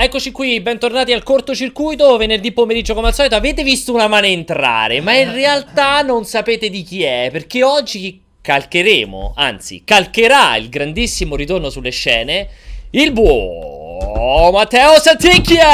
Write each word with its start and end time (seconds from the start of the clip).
Eccoci 0.00 0.30
qui, 0.30 0.60
bentornati 0.60 1.12
al 1.12 1.24
cortocircuito, 1.24 2.16
venerdì 2.18 2.52
pomeriggio 2.52 2.94
come 2.94 3.08
al 3.08 3.14
solito. 3.14 3.34
Avete 3.34 3.64
visto 3.64 3.92
una 3.92 4.06
mano 4.06 4.26
entrare, 4.26 5.00
ma 5.00 5.12
in 5.14 5.32
realtà 5.32 6.02
non 6.02 6.24
sapete 6.24 6.70
di 6.70 6.84
chi 6.84 7.02
è, 7.02 7.30
perché 7.32 7.64
oggi 7.64 8.22
calcheremo, 8.40 9.32
anzi, 9.34 9.82
calcherà 9.84 10.54
il 10.54 10.68
grandissimo 10.68 11.34
ritorno 11.34 11.68
sulle 11.68 11.90
scene 11.90 12.48
il 12.90 13.10
buon 13.10 14.52
Matteo 14.52 15.00
Santicchia! 15.00 15.66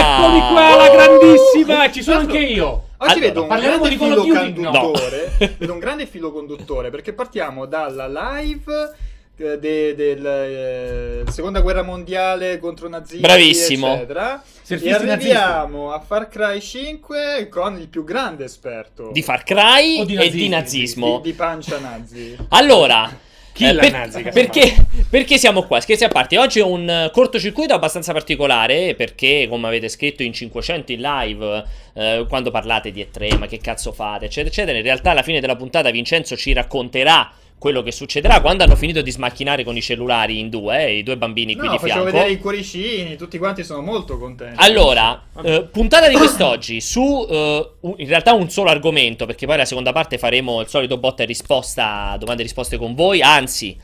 Eccomi 0.00 0.40
qua, 0.40 0.74
la 0.74 0.88
grandissima! 0.90 1.88
Ci 1.92 2.02
sono 2.02 2.18
anche 2.18 2.38
io! 2.38 2.86
Oggi 2.96 3.12
Allora, 3.12 3.26
vedo 3.28 3.42
un 3.42 3.48
grande 3.48 3.88
di 3.90 3.96
filo 3.96 4.14
Duty? 4.16 4.60
No. 4.60 4.70
conduttore. 4.72 5.32
vedo 5.56 5.72
un 5.72 5.78
grande 5.78 6.06
filo 6.06 6.32
conduttore 6.32 6.90
perché 6.90 7.12
partiamo 7.12 7.64
dalla 7.64 8.08
live 8.08 8.92
eh, 9.38 9.58
de- 9.58 9.94
del 9.94 10.26
eh, 10.26 11.30
seconda 11.30 11.60
guerra 11.60 11.82
mondiale 11.82 12.58
contro 12.58 12.88
nazisti 12.88 13.20
Bravissimo. 13.20 13.94
eccetera 13.94 14.42
Surfisti 14.62 14.88
e 14.88 15.10
arriviamo 15.10 15.92
a 15.92 16.00
Far 16.00 16.28
Cry 16.28 16.60
5 16.60 17.48
con 17.48 17.78
il 17.78 17.88
più 17.88 18.04
grande 18.04 18.44
esperto 18.44 19.10
Di 19.12 19.22
Far 19.22 19.42
Cry 19.44 20.04
di 20.04 20.16
e 20.16 20.30
di 20.30 20.48
nazismo. 20.48 21.20
di, 21.22 21.30
di 21.30 21.36
pancia 21.36 21.78
nazi 21.78 22.36
Allora, 22.48 23.26
eh, 23.60 23.90
nazi, 23.90 24.22
che 24.22 24.30
perché, 24.30 24.86
perché 25.10 25.36
siamo 25.36 25.64
qua? 25.64 25.80
Scherzi 25.80 26.04
a 26.04 26.08
parte, 26.08 26.38
oggi 26.38 26.60
è 26.60 26.64
un 26.64 27.10
cortocircuito 27.12 27.74
abbastanza 27.74 28.12
particolare 28.12 28.94
perché, 28.94 29.46
come 29.48 29.66
avete 29.66 29.88
scritto 29.88 30.22
in 30.22 30.32
500 30.32 30.92
in 30.92 31.00
live, 31.00 31.64
eh, 31.94 32.24
quando 32.28 32.50
parlate 32.52 32.92
di 32.92 33.04
E3, 33.04 33.36
ma 33.36 33.46
che 33.46 33.58
cazzo 33.58 33.90
fate, 33.92 34.26
eccetera, 34.26 34.48
eccetera, 34.48 34.76
in 34.78 34.84
realtà 34.84 35.10
alla 35.10 35.22
fine 35.24 35.40
della 35.40 35.56
puntata 35.56 35.90
Vincenzo 35.90 36.36
ci 36.36 36.52
racconterà 36.52 37.32
quello 37.58 37.82
che 37.82 37.90
succederà 37.92 38.40
quando 38.40 38.62
hanno 38.62 38.76
finito 38.76 39.02
di 39.02 39.10
smacchinare 39.10 39.64
con 39.64 39.76
i 39.76 39.82
cellulari 39.82 40.38
in 40.38 40.48
due, 40.48 40.86
eh, 40.86 40.98
i 40.98 41.02
due 41.02 41.16
bambini 41.16 41.56
qui 41.56 41.66
no 41.66 41.72
di 41.72 41.78
facevo 41.78 42.00
fianco. 42.02 42.12
vedere 42.12 42.30
i 42.32 42.38
cuoricini 42.38 43.16
tutti 43.16 43.36
quanti 43.38 43.64
sono 43.64 43.80
molto 43.82 44.16
contenti 44.18 44.54
Allora, 44.58 45.20
eh, 45.42 45.64
puntata 45.70 46.08
di 46.08 46.14
quest'oggi 46.14 46.80
su 46.80 47.26
eh, 47.28 47.70
un- 47.80 47.94
in 47.96 48.06
realtà 48.08 48.32
un 48.32 48.48
solo 48.48 48.70
argomento, 48.70 49.26
perché 49.26 49.46
poi 49.46 49.56
la 49.56 49.64
seconda 49.64 49.92
parte 49.92 50.18
faremo 50.18 50.60
il 50.60 50.68
solito 50.68 50.98
botta 50.98 51.24
e 51.24 51.26
risposta, 51.26 52.16
domande 52.18 52.42
e 52.42 52.44
risposte 52.44 52.76
con 52.78 52.94
voi, 52.94 53.20
anzi, 53.22 53.76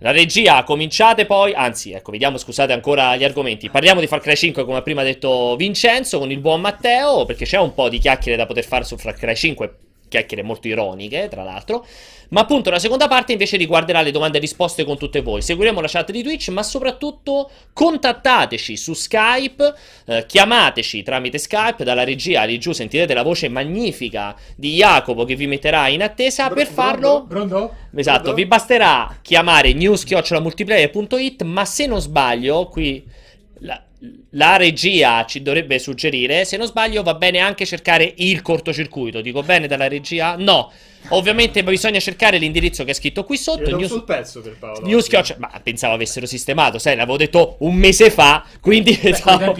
la 0.00 0.10
regia 0.12 0.62
cominciate 0.62 1.26
poi, 1.26 1.52
anzi, 1.54 1.92
ecco, 1.92 2.12
vediamo, 2.12 2.36
scusate 2.38 2.72
ancora 2.72 3.16
gli 3.16 3.24
argomenti. 3.24 3.68
Parliamo 3.68 4.00
di 4.00 4.06
Far 4.06 4.20
Cry 4.20 4.36
5, 4.36 4.64
come 4.64 4.78
ha 4.78 4.82
prima 4.82 5.02
detto 5.02 5.56
Vincenzo, 5.56 6.18
con 6.20 6.30
il 6.30 6.38
buon 6.38 6.60
Matteo, 6.60 7.24
perché 7.24 7.44
c'è 7.46 7.58
un 7.58 7.74
po' 7.74 7.88
di 7.88 7.98
chiacchiere 7.98 8.36
da 8.36 8.46
poter 8.46 8.64
fare 8.64 8.84
su 8.84 8.96
Far 8.96 9.14
Cry 9.14 9.34
5, 9.34 9.74
chiacchiere 10.08 10.42
molto 10.42 10.66
ironiche, 10.68 11.28
tra 11.28 11.42
l'altro. 11.42 11.86
Ma 12.30 12.40
appunto 12.42 12.68
la 12.68 12.78
seconda 12.78 13.08
parte 13.08 13.32
invece 13.32 13.56
riguarderà 13.56 14.02
le 14.02 14.10
domande 14.10 14.36
e 14.36 14.40
risposte 14.40 14.84
con 14.84 14.98
tutte 14.98 15.22
voi. 15.22 15.40
Seguiremo 15.40 15.80
la 15.80 15.88
chat 15.88 16.10
di 16.10 16.22
Twitch, 16.22 16.48
ma 16.48 16.62
soprattutto 16.62 17.50
contattateci 17.72 18.76
su 18.76 18.92
Skype, 18.92 19.74
eh, 20.06 20.26
chiamateci 20.26 21.02
tramite 21.02 21.38
Skype, 21.38 21.84
dalla 21.84 22.04
regia 22.04 22.44
lì 22.44 22.58
giù 22.58 22.72
sentirete 22.72 23.14
la 23.14 23.22
voce 23.22 23.48
magnifica 23.48 24.36
di 24.56 24.74
Jacopo 24.74 25.24
che 25.24 25.36
vi 25.36 25.46
metterà 25.46 25.88
in 25.88 26.02
attesa. 26.02 26.46
Bro- 26.46 26.54
per 26.56 26.66
farlo, 26.66 27.24
Pronto? 27.26 27.74
esatto, 27.96 28.20
Pronto? 28.20 28.34
vi 28.36 28.46
basterà 28.46 29.18
chiamare 29.22 29.72
news.multiplayer.it, 29.72 31.42
ma 31.44 31.64
se 31.64 31.86
non 31.86 32.00
sbaglio, 32.00 32.66
qui 32.66 33.04
la, 34.30 34.56
regia 34.56 35.24
ci 35.26 35.42
dovrebbe 35.42 35.78
suggerire, 35.78 36.44
se 36.44 36.56
non 36.56 36.66
sbaglio 36.66 37.02
va 37.02 37.14
bene 37.14 37.38
anche 37.38 37.66
cercare 37.66 38.12
il 38.18 38.42
cortocircuito. 38.42 39.20
Dico 39.20 39.42
bene 39.42 39.66
dalla 39.66 39.88
regia? 39.88 40.36
No. 40.36 40.70
Ovviamente 41.10 41.62
bisogna 41.64 41.98
cercare 42.00 42.38
l'indirizzo 42.38 42.84
che 42.84 42.90
è 42.90 42.94
scritto 42.94 43.24
qui 43.24 43.36
Io 43.36 43.40
sotto. 43.42 43.76
news- 43.76 43.90
sul 43.90 44.04
pezzo 44.04 44.40
per 44.40 44.56
Paolo 44.58 44.80
News 44.86 45.06
chioccia- 45.08 45.36
ma 45.38 45.50
pensavo 45.62 45.94
avessero 45.94 46.26
sistemato, 46.26 46.78
sai, 46.78 46.96
l'avevo 46.96 47.16
detto 47.16 47.56
un 47.60 47.74
mese 47.76 48.10
fa, 48.10 48.44
quindi 48.60 48.90
i 48.92 48.98
pensavo, 48.98 49.54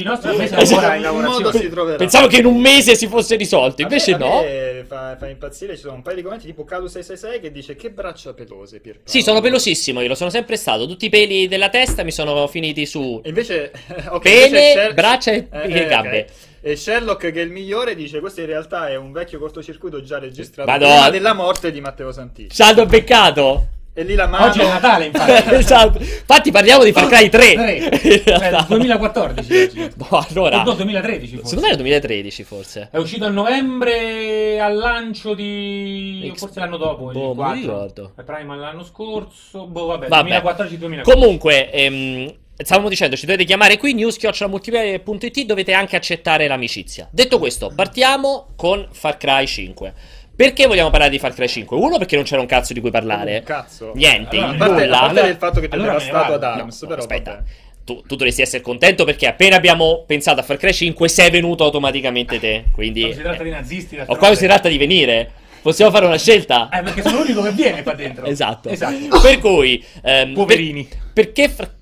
Esatto. 0.61 1.97
pensavo 1.97 2.27
che 2.29 2.39
in 2.39 2.45
un 2.47 2.59
mese 2.61 2.95
si 2.97 3.07
fosse 3.07 3.37
risolto, 3.37 3.83
A 3.83 3.87
me- 3.87 3.93
invece 3.93 4.13
a 4.15 4.19
no. 4.19 4.41
me 4.43 4.85
fa, 4.87 5.17
fa 5.19 5.29
impazzire, 5.29 5.75
ci 5.75 5.81
sono 5.83 5.95
un 5.95 6.03
paio 6.03 6.17
di 6.17 6.23
commenti 6.23 6.47
tipo 6.47 6.65
Calu666 6.69 7.41
che 7.41 7.51
dice 7.51 7.77
che 7.77 7.91
braccia 7.91 8.33
pelose 8.35 8.81
Pierpaolo. 8.81 9.09
Sì, 9.11 9.23
sono 9.23 9.41
pelosissimo, 9.41 10.01
io 10.01 10.09
lo 10.09 10.15
sono 10.15 10.31
sempre 10.31 10.57
stato. 10.57 10.87
Tutti 10.87 11.07
i 11.07 11.09
peli 11.11 11.49
della 11.49 11.69
testa 11.71 12.03
mi 12.03 12.11
sono 12.13 12.47
finiti 12.47 12.85
su 12.87 13.21
E 13.25 13.29
invece, 13.29 13.73
ok, 14.11 14.21
Pene, 14.23 14.47
invece 14.47 14.93
braccia 14.95 15.33
e- 15.33 15.47
e 15.51 15.81
ok. 15.83 15.87
gambe. 15.87 16.27
E 16.61 16.77
Sherlock, 16.77 17.31
che 17.33 17.41
è 17.41 17.45
il 17.45 17.51
migliore, 17.51 17.95
dice: 17.95 18.21
Questo 18.21 18.41
in 18.41 18.47
realtà 18.47 18.89
è 18.89 18.97
un 18.97 19.13
vecchio 19.13 19.39
cortocircuito 19.39 20.03
già 20.03 20.19
registrato 20.19 20.69
Madonna. 20.71 20.93
prima 20.95 21.11
della 21.11 21.33
morte 21.35 21.71
di 21.71 21.81
Matteo 21.81 22.11
Santicci. 22.13 22.55
Saldo 22.55 22.85
beccato. 22.87 23.69
E 23.95 24.05
lì 24.05 24.15
la 24.15 24.29
mano. 24.29 24.45
Oggi 24.47 24.61
è 24.61 24.65
Natale, 24.65 25.07
infatti. 25.07 25.55
esatto. 25.57 25.99
Infatti 25.99 26.53
parliamo 26.53 26.85
di 26.85 26.93
Far 26.93 27.09
Cry 27.09 27.29
3. 27.29 27.53
Tre. 27.55 27.75
In 28.03 28.23
realtà. 28.25 28.63
Eh, 28.63 28.67
2014 28.69 29.53
oggi. 29.63 29.91
Boh, 29.97 30.25
allora, 30.29 30.63
No, 30.63 30.75
2013 30.75 31.27
forse. 31.37 31.49
secondo 31.49 31.61
me 31.63 31.67
era 31.69 31.77
2013 31.83 32.45
forse. 32.45 32.89
È 32.93 32.97
uscito 32.99 33.25
a 33.25 33.29
novembre 33.31 34.61
al 34.61 34.77
lancio 34.77 35.35
di... 35.35 36.31
X- 36.33 36.39
forse 36.39 36.61
l'anno 36.61 36.77
dopo, 36.77 37.05
Boh, 37.07 37.11
il 37.11 37.17
non 37.19 37.35
4. 37.35 37.55
mi 37.55 37.61
ricordo. 37.61 38.13
È 38.15 38.23
Prima 38.23 38.55
l'anno 38.55 38.85
scorso, 38.85 39.67
boh 39.67 39.87
vabbè, 39.87 40.07
Vabbè. 40.07 40.43
2014-2015. 40.43 41.03
Comunque, 41.03 41.71
ehm, 41.73 42.33
stavamo 42.65 42.89
dicendo, 42.89 43.17
ci 43.17 43.27
dovete 43.27 43.45
chiamare 43.45 43.77
qui, 43.77 43.95
news.multiplayer.it, 43.95 45.41
dovete 45.45 45.73
anche 45.73 45.97
accettare 45.97 46.47
l'amicizia. 46.49 47.09
Detto 47.11 47.39
questo, 47.39 47.73
partiamo 47.75 48.49
con 48.57 48.89
Far 48.93 49.17
Cry 49.17 49.47
5. 49.47 49.93
Perché 50.35 50.67
vogliamo 50.67 50.91
parlare 50.91 51.11
di 51.11 51.19
Far 51.19 51.35
Cry 51.35 51.49
5? 51.49 51.77
Uno, 51.77 51.99
perché 51.99 52.15
non 52.15 52.25
c'era 52.25 52.41
un 52.41 52.47
cazzo 52.47 52.73
di 52.73 52.81
cui 52.81 52.91
parlare. 52.91 53.39
Un 53.39 53.45
cazzo. 53.45 53.93
Niente, 53.95 54.37
Allora, 54.39 54.55
il 54.55 54.55
A 54.55 54.67
parte, 54.67 54.85
nulla. 54.85 54.97
a 55.01 55.01
parte 55.13 55.29
il 55.31 55.37
fatto 55.37 55.61
che 55.61 55.69
tu 55.69 55.75
allora 55.75 55.93
ne 55.95 56.01
stato 56.01 56.33
ad 56.35 56.43
Arms, 56.45 56.83
No, 56.83 56.89
però. 56.89 57.01
aspetta. 57.01 57.31
vabbè. 57.33 57.43
Tu, 57.85 58.03
tu 58.03 58.17
dovresti 58.17 58.43
essere 58.43 58.63
contento 58.63 59.05
perché 59.05 59.27
appena 59.27 59.57
abbiamo 59.57 60.05
pensato 60.07 60.41
a 60.41 60.43
Far 60.43 60.57
Cry 60.59 60.73
5 60.73 61.09
sei 61.09 61.31
venuto 61.31 61.65
automaticamente 61.65 62.39
te. 62.39 62.65
Quindi... 62.73 63.01
Quando 63.01 63.17
si 63.17 63.23
tratta 63.23 63.43
di 63.43 63.51
nazisti, 63.51 63.99
O 64.07 64.17
qua 64.17 64.35
si 64.35 64.45
tratta 64.47 64.69
di 64.69 64.77
venire. 64.79 65.31
Possiamo 65.61 65.91
fare 65.91 66.07
una 66.07 66.19
scelta? 66.19 66.69
Eh, 66.73 66.83
perché 66.83 67.03
sono 67.03 67.19
l'unico 67.19 67.43
che 67.43 67.51
viene 67.51 67.83
qua 67.83 67.95
dentro. 67.95 68.25
Esatto. 68.27 68.69
Esatto. 68.69 69.21
Per 69.21 69.39
cui... 69.41 69.85
ehm, 70.05 70.35
Poverini. 70.35 70.85
per- 70.85 70.99
perché... 71.13 71.49
Far- 71.49 71.77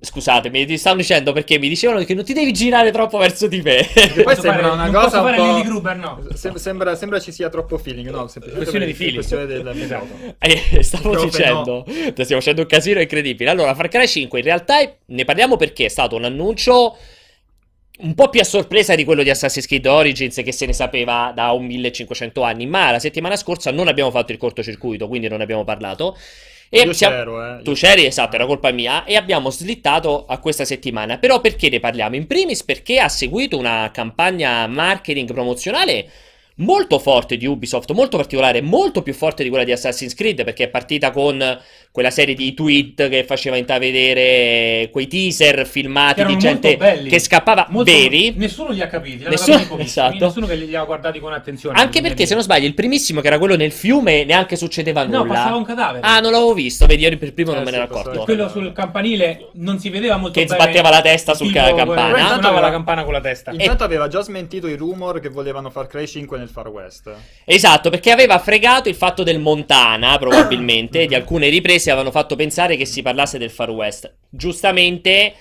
Scusatemi, 0.00 0.64
ti 0.64 0.78
stanno 0.78 0.96
dicendo 0.98 1.32
perché 1.32 1.58
mi 1.58 1.68
dicevano 1.68 2.04
che 2.04 2.14
non 2.14 2.24
ti 2.24 2.32
devi 2.32 2.52
girare 2.52 2.92
troppo 2.92 3.18
verso 3.18 3.46
di 3.48 3.60
me. 3.62 3.84
Che 3.92 4.22
poi 4.22 4.36
sembra 4.36 4.72
una 4.72 4.84
non 4.84 4.92
cosa 4.92 5.04
posso 5.04 5.16
un 5.18 5.22
fare 5.24 5.36
po'. 5.36 5.44
Lily 5.44 5.62
Gruber, 5.62 5.96
no. 5.96 6.20
Sem- 6.34 6.54
sembra, 6.54 6.94
sembra 6.94 7.18
ci 7.20 7.32
sia 7.32 7.48
troppo 7.48 7.78
feeling, 7.78 8.08
no? 8.10 8.28
Questione 8.32 8.86
di 8.86 8.94
feeling. 8.94 9.14
Questione 9.16 9.46
del 9.46 9.66
Esatto. 9.66 10.04
microfono. 10.04 10.34
Eh, 10.38 10.82
stavo 10.84 11.10
Proprio 11.10 11.30
dicendo, 11.30 11.84
Ti 11.86 12.24
stiamo 12.24 12.40
facendo 12.40 12.60
un 12.62 12.66
casino 12.68 13.00
incredibile. 13.00 13.50
Allora, 13.50 13.74
Far 13.74 13.88
Cry 13.88 14.06
5 14.06 14.38
in 14.38 14.44
realtà 14.44 14.80
è- 14.80 14.94
ne 15.06 15.24
parliamo 15.24 15.56
perché 15.56 15.86
è 15.86 15.88
stato 15.88 16.14
un 16.16 16.24
annuncio 16.24 16.96
un 18.00 18.14
po' 18.14 18.28
più 18.28 18.38
a 18.40 18.44
sorpresa 18.44 18.94
di 18.94 19.04
quello 19.04 19.24
di 19.24 19.30
Assassin's 19.30 19.66
Creed 19.66 19.84
Origins 19.86 20.36
che 20.44 20.52
se 20.52 20.66
ne 20.66 20.72
sapeva 20.72 21.32
da 21.34 21.50
un 21.50 21.64
1500 21.66 22.42
anni, 22.42 22.66
ma 22.66 22.92
la 22.92 23.00
settimana 23.00 23.34
scorsa 23.34 23.72
non 23.72 23.88
abbiamo 23.88 24.12
fatto 24.12 24.30
il 24.30 24.38
cortocircuito, 24.38 25.08
quindi 25.08 25.26
non 25.26 25.40
abbiamo 25.40 25.64
parlato. 25.64 26.16
E 26.70 26.82
Io 26.82 26.92
siamo- 26.92 27.14
c'ero, 27.16 27.58
eh. 27.58 27.62
Tu 27.62 27.72
c'eri, 27.72 28.04
esatto, 28.04 28.34
era 28.36 28.44
colpa 28.46 28.70
mia. 28.72 29.04
E 29.04 29.16
abbiamo 29.16 29.50
slittato 29.50 30.26
a 30.26 30.38
questa 30.38 30.64
settimana. 30.64 31.18
Però 31.18 31.40
perché 31.40 31.68
ne 31.70 31.80
parliamo? 31.80 32.14
In 32.16 32.26
primis 32.26 32.62
perché 32.62 33.00
ha 33.00 33.08
seguito 33.08 33.56
una 33.56 33.90
campagna 33.92 34.66
marketing 34.66 35.32
promozionale 35.32 36.10
molto 36.58 36.98
forte 36.98 37.36
di 37.36 37.46
Ubisoft, 37.46 37.90
molto 37.92 38.16
particolare, 38.16 38.60
molto 38.60 39.02
più 39.02 39.14
forte 39.14 39.42
di 39.42 39.48
quella 39.48 39.64
di 39.64 39.72
Assassin's 39.72 40.14
Creed, 40.14 40.44
perché 40.44 40.64
è 40.64 40.68
partita 40.68 41.10
con 41.10 41.58
quella 41.90 42.10
serie 42.10 42.34
di 42.34 42.54
tweet 42.54 43.08
che 43.08 43.24
faceva 43.24 43.56
intravedere 43.56 44.88
quei 44.90 45.06
teaser 45.06 45.66
filmati 45.66 46.24
di 46.24 46.36
gente 46.36 46.76
belli. 46.76 47.08
che 47.08 47.18
scappava 47.18 47.66
Molto- 47.70 47.90
veri. 47.90 48.32
Nessuno 48.36 48.70
li 48.70 48.80
ha 48.80 48.86
capiti, 48.86 49.24
Nessuno- 49.28 49.58
capiti 49.58 49.82
esatto. 49.82 50.24
nessuno 50.24 50.46
che 50.46 50.54
li 50.54 50.74
ha 50.74 50.84
guardati 50.84 51.18
con 51.20 51.32
attenzione. 51.32 51.78
Anche 51.80 52.00
perché, 52.00 52.26
se 52.26 52.34
non 52.34 52.42
sbaglio, 52.42 52.66
il 52.66 52.74
primissimo, 52.74 53.20
che 53.20 53.26
era 53.28 53.38
quello 53.38 53.56
nel 53.56 53.72
fiume, 53.72 54.24
neanche 54.24 54.56
succedeva 54.56 55.04
No, 55.04 55.18
nulla. 55.22 55.34
passava 55.34 55.56
un 55.56 55.64
cadavere. 55.64 56.06
Ah, 56.06 56.20
non 56.20 56.32
l'avevo 56.32 56.54
visto, 56.54 56.86
vedi, 56.86 57.02
io 57.06 57.16
per 57.18 57.32
primo 57.34 57.52
Eh, 57.52 57.54
non 57.54 57.64
me 57.64 57.70
ne 57.70 57.76
ero 57.76 57.86
accorto. 57.86 58.20
Quello 58.24 58.48
sul 58.48 58.72
campanile 58.72 59.48
non 59.54 59.78
si 59.78 59.88
vedeva 59.90 60.16
molto 60.16 60.38
Che 60.38 60.46
bene. 60.46 60.60
sbatteva 60.60 60.90
la 60.90 61.00
testa 61.00 61.34
sul 61.34 61.48
Tipo, 61.48 61.58
campana. 61.74 61.84
Suonava 62.08 62.34
Intanto- 62.36 62.60
la 62.60 62.70
campana 62.70 63.04
con 63.04 63.12
la 63.12 63.20
testa. 63.20 63.50
Intanto 63.52 63.84
aveva 63.84 64.08
già 64.08 64.20
smentito 64.22 64.66
i 64.68 64.74
rumor 64.76 65.20
che 65.20 65.28
volevano 65.28 65.70
Far 65.70 65.86
Cry 65.86 66.06
5 66.06 66.38
nel 66.38 66.47
Far 66.48 66.68
West. 66.68 67.10
Esatto, 67.44 67.90
perché 67.90 68.10
aveva 68.10 68.38
fregato 68.38 68.88
il 68.88 68.94
fatto 68.94 69.22
del 69.22 69.38
Montana, 69.38 70.16
probabilmente, 70.18 71.06
di 71.06 71.14
alcune 71.14 71.48
riprese 71.48 71.90
avevano 71.90 72.10
fatto 72.10 72.36
pensare 72.36 72.76
che 72.76 72.84
si 72.84 73.02
parlasse 73.02 73.38
del 73.38 73.50
Far 73.50 73.70
West. 73.70 74.12
Giustamente 74.30 75.34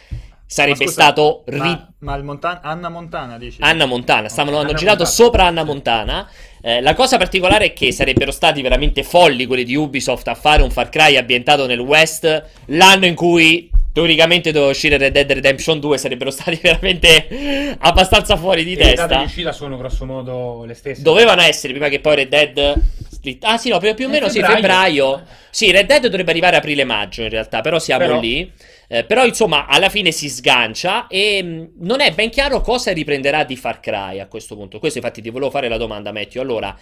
sarebbe 0.45 0.86
scusa, 0.86 0.92
stato 0.92 1.44
ri- 1.48 1.57
Ma, 1.57 1.89
ma 2.00 2.15
il 2.15 2.24
Montan- 2.24 2.59
Anna 2.63 2.89
Montana 2.89 3.38
dici? 3.38 3.57
Anna 3.62 3.86
Montana, 3.86 4.30
stavano, 4.30 4.57
hanno 4.57 4.69
Anna 4.69 4.77
girato 4.77 5.04
Montana. 5.04 5.15
sopra 5.15 5.45
Anna 5.45 5.63
Montana. 5.63 6.30
Eh, 6.62 6.81
la 6.81 6.94
cosa 6.95 7.18
particolare 7.18 7.65
è 7.65 7.74
che 7.74 7.92
sarebbero 7.92 8.31
stati 8.31 8.62
veramente 8.62 9.03
folli 9.03 9.45
quelli 9.45 9.63
di 9.63 9.75
Ubisoft 9.75 10.27
a 10.27 10.36
fare 10.36 10.62
un 10.63 10.71
Far 10.71 10.89
Cry 10.89 11.15
ambientato 11.18 11.65
nel 11.65 11.80
West 11.80 12.44
l'anno 12.68 13.06
in 13.06 13.15
cui 13.15 13.69
teoricamente 14.01 14.51
doveva 14.51 14.69
uscire 14.69 14.95
Red 14.97 15.11
Dead 15.11 15.31
Redemption 15.31 15.79
2, 15.79 15.97
sarebbero 15.97 16.29
stati 16.31 16.59
veramente 16.61 17.75
abbastanza 17.79 18.38
fuori 18.38 18.63
di 18.63 18.73
E 18.73 18.75
le 18.75 18.83
date 18.83 18.95
testa. 18.95 19.17
di 19.17 19.23
uscita 19.23 19.51
sono 19.51 19.75
grosso 19.75 20.05
modo 20.05 20.65
le 20.65 20.75
stesse. 20.75 21.01
Dovevano 21.01 21.41
essere 21.41 21.73
prima 21.73 21.89
che 21.89 21.99
poi 21.99 22.15
Red 22.17 22.27
Dead. 22.29 22.75
Ah, 23.41 23.57
sì, 23.57 23.69
no, 23.69 23.79
più, 23.79 23.94
più 23.95 24.05
o 24.05 24.09
Eh, 24.09 24.11
meno 24.11 24.29
sì, 24.29 24.39
febbraio. 24.39 24.55
febbraio. 24.61 25.23
Sì, 25.49 25.71
Red 25.71 25.88
Dead 25.88 26.01
dovrebbe 26.05 26.29
arrivare 26.29 26.57
aprile-maggio 26.57 27.23
in 27.23 27.29
realtà, 27.29 27.61
però 27.61 27.79
siamo 27.79 28.05
Però- 28.05 28.19
lì. 28.19 28.51
Eh, 28.89 29.04
però 29.04 29.25
insomma 29.25 29.66
alla 29.66 29.89
fine 29.89 30.12
si 30.12 30.30
sgancia 30.30 31.07
e 31.07 31.44
mh, 31.44 31.72
non 31.80 32.00
è 32.00 32.12
ben 32.13 32.30
chiaro 32.30 32.62
cosa 32.62 32.94
riprenderà 32.94 33.44
di 33.44 33.57
Far 33.57 33.81
Cry 33.81 34.19
a 34.19 34.28
questo 34.28 34.56
punto. 34.56 34.80
Questo 34.80 35.00
infatti 35.00 35.22
ti 35.22 35.30
volevo 35.30 35.51
fare 35.51 35.68
la 35.68 35.75
domanda 35.78 36.13
Matthew. 36.13 36.42
Allora, 36.42 36.74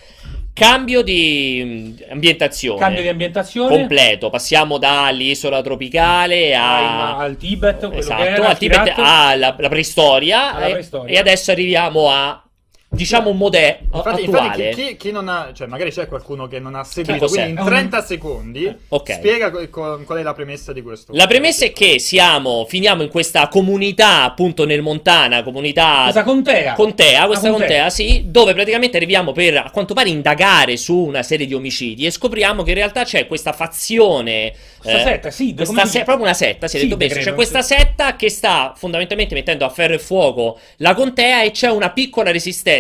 cambio 0.54 1.02
di 1.02 1.96
mh, 2.08 2.12
ambientazione. 2.12 2.80
Cambio 2.80 3.02
di 3.02 3.08
ambientazione. 3.08 3.76
completo, 3.76 4.30
passiamo 4.30 4.78
dall'isola 4.78 5.62
tropicale 5.64 6.54
a... 6.54 7.18
al, 7.18 7.38
Tibet, 7.38 7.90
Esatto, 7.92 8.44
al 8.44 8.58
Tibet, 8.58 8.78
ispirato. 8.88 9.02
alla 9.04 9.56
la 9.58 9.70
preistoria, 9.70 10.54
Alla 10.54 10.68
e- 10.68 10.72
preistoria. 10.72 11.16
E, 11.16 11.18
adesso 11.18 11.50
arriviamo 11.50 12.12
a 12.12 12.45
diciamo 12.90 13.30
un 13.30 13.38
modello 13.38 13.78
Infatti, 13.94 14.24
attuale. 14.24 14.46
infatti 14.70 14.70
chi, 14.82 14.88
chi- 14.90 14.98
chi 14.98 15.12
non 15.12 15.28
ha, 15.28 15.52
cioè 15.54 15.68
magari 15.68 15.92
c'è 15.92 16.08
qualcuno 16.08 16.48
che 16.48 16.60
non 16.60 16.76
ha 16.76 16.84
seguito, 16.86 17.26
quindi 17.28 17.50
in 17.50 17.58
un- 17.60 17.66
30 17.66 18.02
secondi 18.06 18.74
Ok. 18.88 19.14
spiega 19.14 19.52
co- 19.52 19.68
co- 19.70 20.02
qual 20.06 20.20
è 20.20 20.24
la 20.24 20.34
premessa 20.34 20.72
di 20.72 20.82
questo. 20.82 21.12
La 21.14 21.28
premessa 21.28 21.66
è 21.66 21.74
che 21.74 22.00
siamo, 22.00 22.66
finiamo 22.70 23.04
in 23.04 23.10
questa 23.10 23.48
comunità 23.50 24.24
appunto 24.24 24.66
nel 24.66 24.82
Montana, 24.82 25.44
comunità 25.44 26.02
Questa 26.04 26.24
contea. 26.24 26.74
contea, 26.74 27.26
questa 27.26 27.50
Una 27.50 27.58
contea, 27.58 27.90
sì, 27.90 28.24
dove 28.28 28.54
praticamente 28.54 28.96
arriviamo 28.96 29.34
per 29.34 29.58
a 29.58 29.70
quanto 29.72 29.94
pare 29.94 30.08
indagare 30.10 30.78
su 30.78 30.96
una 30.96 31.24
serie 31.24 31.48
di 31.48 31.54
omicidi 31.54 32.06
e 32.06 32.12
scopriamo 32.12 32.64
che 32.64 32.70
in 32.70 32.76
realtà 32.78 33.04
c'è 33.04 33.28
questa 33.28 33.52
fazione 33.52 34.54
Questa 34.80 35.02
setta, 35.04 35.32
sì, 35.32 35.54
questa 35.54 35.86
se- 35.86 36.04
proprio 36.04 36.26
una 36.26 36.34
setta, 36.36 36.68
si 36.68 36.78
è 36.78 36.80
Sì, 36.80 36.86
detto 36.86 36.98
bene, 36.98 37.16
c'è 37.16 37.34
questa 37.34 37.62
sì. 37.62 37.74
setta 37.76 38.16
che 38.16 38.30
sta 38.30 38.74
fondamentalmente 38.78 39.34
mettendo 39.36 39.66
a 39.66 39.70
ferro 39.70 39.94
e 39.96 40.00
fuoco 40.00 40.60
la 40.78 40.94
contea 40.94 41.42
e 41.44 41.52
c'è 41.52 41.70
una 41.70 41.90
piccola 41.92 42.32
resistenza 42.32 42.74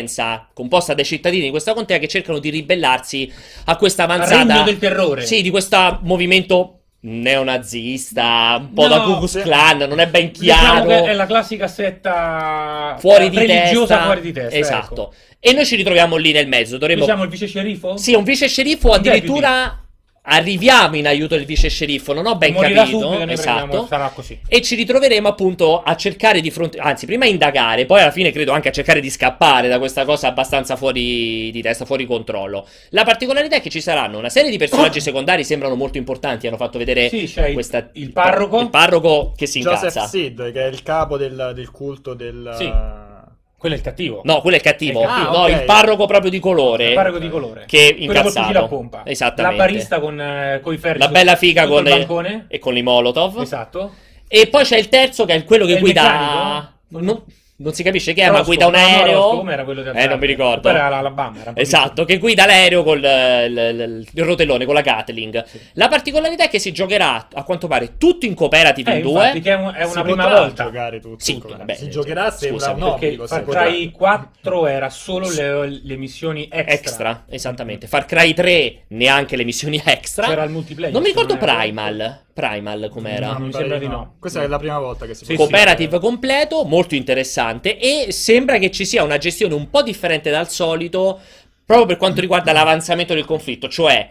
composta 0.53 0.94
dai 0.94 1.06
cittadini 1.06 1.44
di 1.44 1.50
questa 1.50 1.74
contea 1.74 1.97
che 1.97 2.07
cercano 2.07 2.39
di 2.39 2.50
ribellarsi 2.50 3.31
a 3.65 3.75
questa 3.77 4.03
avanzata 4.03 4.53
Regno 4.53 4.63
del 4.63 4.77
terrore. 4.77 5.25
Sì, 5.25 5.42
di 5.42 5.50
questo 5.50 6.00
movimento 6.03 6.80
neonazista, 7.01 8.57
un 8.59 8.74
po' 8.74 8.88
da 8.88 8.97
No, 8.97 9.03
Ku 9.03 9.18
Klux. 9.19 9.42
Klan, 9.44 9.77
non 9.77 10.00
è 10.00 10.07
ben 10.07 10.31
Diciamo 10.31 10.86
chiaro. 10.86 11.03
che 11.03 11.12
è 11.12 11.13
la 11.13 11.25
classica 11.25 11.68
setta 11.68 12.95
fuori 13.00 13.30
di 13.30 13.38
religiosa 13.38 13.95
testa. 13.95 14.03
fuori 14.03 14.21
di 14.21 14.31
testa. 14.31 14.57
Esatto. 14.57 15.01
ecco. 15.12 15.13
E 15.39 15.53
noi 15.53 15.65
ci 15.65 15.75
ritroviamo 15.75 16.15
lì 16.15 16.31
nel 16.31 16.48
mezzo. 16.48 16.77
Dovremmo 16.77 17.03
Diciamo 17.06 17.24
il 17.24 17.30
vice 17.30 17.48
sceriffo? 17.48 17.98
Sì, 17.98 18.15
un 18.15 18.24
vice 18.24 18.48
sceriffo, 18.48 18.91
addirittura 18.91 19.84
arriviamo 20.27 20.95
in 20.95 21.07
aiuto 21.07 21.36
del 21.36 21.45
vice 21.45 21.69
sceriffo, 21.69 22.13
non 22.13 22.25
ho 22.25 22.36
ben 22.36 22.54
Morirà 22.54 22.81
capito. 22.81 23.00
subito, 23.00 23.24
prendiamo- 23.24 23.31
esatto. 23.72 23.86
sarà 23.88 24.10
così. 24.10 24.39
E 24.48 24.62
ci 24.62 24.75
ritroveremo 24.75 25.27
appunto 25.27 25.81
a 25.83 25.95
cercare 25.95 26.42
di 26.42 26.51
fronte, 26.51 26.77
anzi, 26.80 27.06
prima 27.06 27.25
a 27.25 27.27
indagare, 27.27 27.86
poi 27.86 28.01
alla 28.01 28.12
fine 28.12 28.31
credo 28.31 28.51
anche 28.51 28.69
a 28.69 28.72
cercare 28.72 29.00
di 29.00 29.10
scappare 29.10 29.68
da 29.68 29.77
questa 29.80 30.04
cosa 30.06 30.27
abbastanza 30.27 30.75
fuori 30.75 31.51
di 31.51 31.62
testa, 31.62 31.86
fuori 31.86 32.06
controllo. 32.06 32.68
La 32.89 33.04
particolarità 33.04 33.57
è 33.57 33.62
che 33.62 33.69
ci 33.69 33.81
saranno 33.81 34.18
una 34.18 34.30
serie 34.30 34.50
di 34.50 34.57
personaggi 34.57 35.00
secondari, 35.01 35.44
sembrano 35.44 35.75
molto 35.75 35.98
importanti. 35.98 36.48
Hanno 36.48 36.57
fatto 36.57 36.77
vedere 36.77 37.10
Sì, 37.10 37.24
il- 37.24 37.54
questa- 37.54 37.89
il 37.94 38.12
parroco. 38.12 38.60
il 38.62 38.69
parroco 38.69 39.33
che 39.36 39.45
si 39.45 39.60
Joseph 39.60 39.94
incazza. 39.94 40.07
Sid, 40.07 40.51
che 40.51 40.63
è 40.63 40.68
il 40.68 40.81
capo 40.83 41.18
del, 41.18 41.51
del 41.54 41.69
culto 41.72 42.13
del... 42.13 42.54
Sì. 42.57 43.13
Quello 43.57 43.75
è 43.75 43.77
il 43.77 43.83
cattivo. 43.83 44.21
No, 44.25 44.41
quello 44.41 44.55
è 44.57 44.59
il 44.59 44.65
cattivo. 44.65 44.99
È 44.99 45.03
il 45.03 45.09
cattivo. 45.09 45.31
no, 45.31 45.37
Ah, 45.37 45.43
ok. 45.43 45.49
il 45.51 45.63
parroco 45.63 46.05
proprio 46.05 46.29
di 46.29 46.39
colore. 46.39 46.87
Il 46.89 46.93
parroco 46.93 47.17
di 47.19 47.29
colore. 47.29 47.63
Che 47.65 47.95
incazzato. 47.97 48.67
pompa. 48.67 49.01
Esattamente. 49.05 49.57
La 49.57 49.63
barista 49.65 49.99
con 49.99 50.19
eh, 50.21 50.59
coi 50.61 50.77
ferri. 50.77 50.99
La 50.99 51.07
bella 51.07 51.35
figa 51.35 51.65
con 51.67 51.85
il 51.87 51.89
bancone. 51.97 52.45
e 52.47 52.59
con 52.59 52.77
i 52.77 52.81
Molotov. 52.83 53.39
Esatto. 53.41 53.93
E 54.27 54.47
poi 54.47 54.63
c'è 54.63 54.77
il 54.77 54.89
terzo 54.89 55.25
che 55.25 55.33
è 55.33 55.43
quello 55.43 55.65
che 55.65 55.73
È 55.73 55.75
il 55.75 55.81
guida. 55.81 56.01
meccanico? 56.03 56.73
Non, 56.89 57.23
non 57.57 57.73
si 57.73 57.83
capisce 57.83 58.13
che 58.13 58.21
è, 58.23 58.29
ma 58.29 58.41
guida 58.41 58.65
un 58.67 58.73
no, 58.73 58.79
no, 58.79 58.85
aereo. 58.85 59.13
Roscoe, 59.13 59.37
com'era 59.37 59.63
quello 59.63 59.81
di 59.81 59.87
eh, 59.87 59.89
Atlanta? 59.91 60.09
non 60.09 60.19
mi 60.19 60.25
ricordo. 60.27 60.61
Poi 60.61 60.71
era 60.71 60.89
l'Alabama. 60.89 61.39
era 61.41 61.51
Esatto, 61.55 62.03
che 62.03 62.17
guida 62.17 62.45
l'aereo 62.45 62.83
con 62.83 62.97
il 62.99 64.05
rotellone, 64.15 64.65
con 64.65 64.73
la 64.73 64.81
Gatling. 64.81 65.43
La 65.73 65.87
particolarità 65.87 66.43
è 66.45 66.49
che 66.49 66.59
si 66.59 66.71
giocherà, 66.73 67.27
a 67.33 67.43
quanto 67.43 67.67
pare, 67.67 67.97
tutto 67.97 68.25
in 68.25 68.33
cooperative 68.33 68.91
Eh, 68.91 68.95
in 68.97 69.01
due. 69.01 69.39
che 69.41 69.51
è, 69.51 69.55
un- 69.55 69.73
è 69.73 69.85
Si 69.85 69.91
una 69.91 70.01
prima 70.01 70.23
potrà 70.23 70.39
volta. 70.39 70.63
giocare 70.65 70.99
tutto. 70.99 71.23
Sì, 71.23 71.37
Come- 71.37 71.55
vabbè, 71.57 71.75
si 71.75 71.89
giocherà 71.89 72.31
scusami, 72.31 72.81
un 72.81 72.89
Perché 72.89 73.05
obbligo. 73.05 73.27
Far 73.27 73.43
si 73.45 73.49
Cry 73.51 73.89
potrà. 73.91 73.97
4 73.97 74.67
era 74.67 74.89
solo 74.89 75.29
le, 75.31 75.79
le 75.83 75.95
missioni 75.97 76.49
extra. 76.51 76.73
Extra, 76.73 77.23
esattamente. 77.29 77.87
Far 77.87 78.05
Cry 78.05 78.33
3, 78.33 78.83
neanche 78.89 79.35
le 79.35 79.43
missioni 79.45 79.81
extra. 79.83 80.27
C'era 80.27 80.43
il 80.43 80.51
multiplayer. 80.51 80.91
non 80.93 81.01
mi 81.01 81.07
ricordo 81.07 81.35
non. 81.35 81.43
Primal. 81.45 82.23
Primal 82.35 82.89
com'era. 82.91 83.31
No, 83.31 83.45
mi 83.45 83.53
sembra 83.53 83.77
di 83.77 83.87
no. 83.87 84.15
Questa 84.19 84.43
è 84.43 84.47
la 84.47 84.57
prima 84.59 84.77
volta 84.77 85.05
che 85.05 85.13
si 85.13 85.23
Sì, 85.23 85.35
può 85.35 85.45
sì. 85.45 85.51
cooperative 85.51 85.99
completo, 85.99 86.65
molto 86.65 86.93
interessante 86.93 87.77
e 87.77 88.11
sembra 88.11 88.57
che 88.57 88.71
ci 88.71 88.85
sia 88.85 89.03
una 89.03 89.17
gestione 89.17 89.53
un 89.53 89.69
po' 89.69 89.81
differente 89.81 90.29
dal 90.29 90.49
solito 90.49 91.17
proprio 91.65 91.87
per 91.87 91.95
quanto 91.95 92.19
riguarda 92.19 92.51
l'avanzamento 92.51 93.13
del 93.13 93.23
conflitto, 93.23 93.69
cioè 93.69 94.09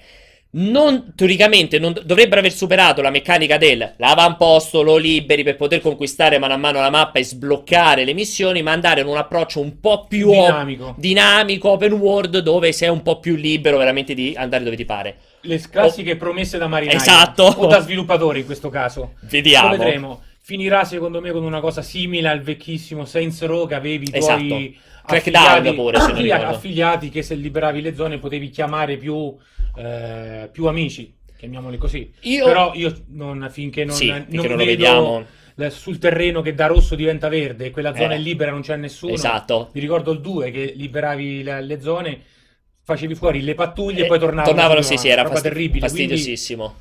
non, 0.56 1.12
teoricamente 1.14 1.78
non, 1.78 1.94
dovrebbero 2.04 2.40
aver 2.40 2.52
superato 2.52 3.02
la 3.02 3.10
meccanica 3.10 3.56
del 3.56 3.94
l'avamposto, 3.96 4.82
lo 4.82 4.96
liberi 4.96 5.42
per 5.42 5.56
poter 5.56 5.80
conquistare 5.80 6.38
mano 6.38 6.54
a 6.54 6.56
mano 6.56 6.80
la 6.80 6.90
mappa 6.90 7.18
e 7.18 7.24
sbloccare 7.24 8.04
le 8.04 8.12
missioni, 8.12 8.62
ma 8.62 8.72
andare 8.72 9.00
in 9.00 9.06
un 9.06 9.16
approccio 9.16 9.60
un 9.60 9.80
po' 9.80 10.06
più 10.06 10.30
Dinamico. 10.30 10.94
dinamico, 10.96 11.70
open 11.70 11.92
world, 11.92 12.38
dove 12.38 12.72
sei 12.72 12.88
un 12.88 13.02
po' 13.02 13.18
più 13.18 13.34
libero 13.34 13.76
veramente 13.76 14.14
di 14.14 14.34
andare 14.36 14.64
dove 14.64 14.76
ti 14.76 14.84
pare. 14.84 15.16
Le 15.40 15.60
classiche 15.68 16.16
promesse 16.16 16.56
da 16.56 16.68
marinai. 16.68 16.96
Esatto. 16.96 17.42
O 17.44 17.66
da 17.66 17.80
sviluppatori 17.80 18.40
in 18.40 18.46
questo 18.46 18.68
caso. 18.70 19.14
Vediamo. 19.20 19.70
Lo 19.70 19.76
vedremo. 19.76 20.22
Finirà 20.40 20.84
secondo 20.84 21.20
me 21.20 21.30
con 21.30 21.42
una 21.42 21.60
cosa 21.60 21.80
simile 21.80 22.28
al 22.28 22.42
vecchissimo 22.42 23.06
Saints 23.06 23.42
Row 23.44 23.66
che 23.66 23.74
avevi 23.74 24.08
i 24.08 24.10
Esatto. 24.12 24.46
tuoi 24.46 24.78
Crackdown 25.06 25.46
affiliati, 25.46 25.74
pure, 25.74 26.00
se 26.00 26.12
ricordo. 26.12 26.46
affiliati 26.46 27.08
che 27.10 27.22
se 27.22 27.34
liberavi 27.34 27.82
le 27.82 27.94
zone 27.94 28.18
potevi 28.18 28.48
chiamare 28.48 28.96
più, 28.96 29.36
eh, 29.76 30.48
più 30.52 30.66
amici, 30.66 31.14
chiamiamoli 31.36 31.76
così. 31.78 32.12
Io- 32.22 32.44
Però 32.44 32.72
io 32.74 32.92
non, 33.08 33.48
finché 33.50 33.84
non, 33.84 33.94
sì, 33.94 34.08
non 34.08 34.26
finché 34.28 34.48
non 34.48 34.56
lo 34.58 34.64
vediamo. 34.64 35.24
sul 35.70 35.98
terreno 35.98 36.42
che 36.42 36.54
da 36.54 36.66
rosso 36.66 36.94
diventa 36.94 37.28
verde 37.28 37.66
e 37.66 37.70
quella 37.70 37.94
zona 37.94 38.14
Eh. 38.14 38.16
è 38.16 38.18
libera 38.18 38.50
non 38.50 38.60
c'è 38.62 38.76
nessuno. 38.76 39.12
Esatto. 39.12 39.70
Mi 39.74 39.80
ricordo 39.80 40.10
il 40.12 40.20
2 40.20 40.50
che 40.50 40.72
liberavi 40.76 41.42
le, 41.42 41.62
le 41.62 41.80
zone, 41.80 42.20
facevi 42.82 43.14
fuori 43.14 43.42
le 43.42 43.54
pattuglie 43.54 44.02
e 44.02 44.04
Eh, 44.04 44.06
poi 44.08 44.18
tornavano. 44.18 44.54
tornavano, 44.54 44.82
sì, 44.82 44.96
sì, 44.96 45.08
era 45.08 45.22
fasti- 45.22 45.36
roba 45.36 45.48
terribile. 45.54 45.80
fastidiosissimo. 45.80 46.74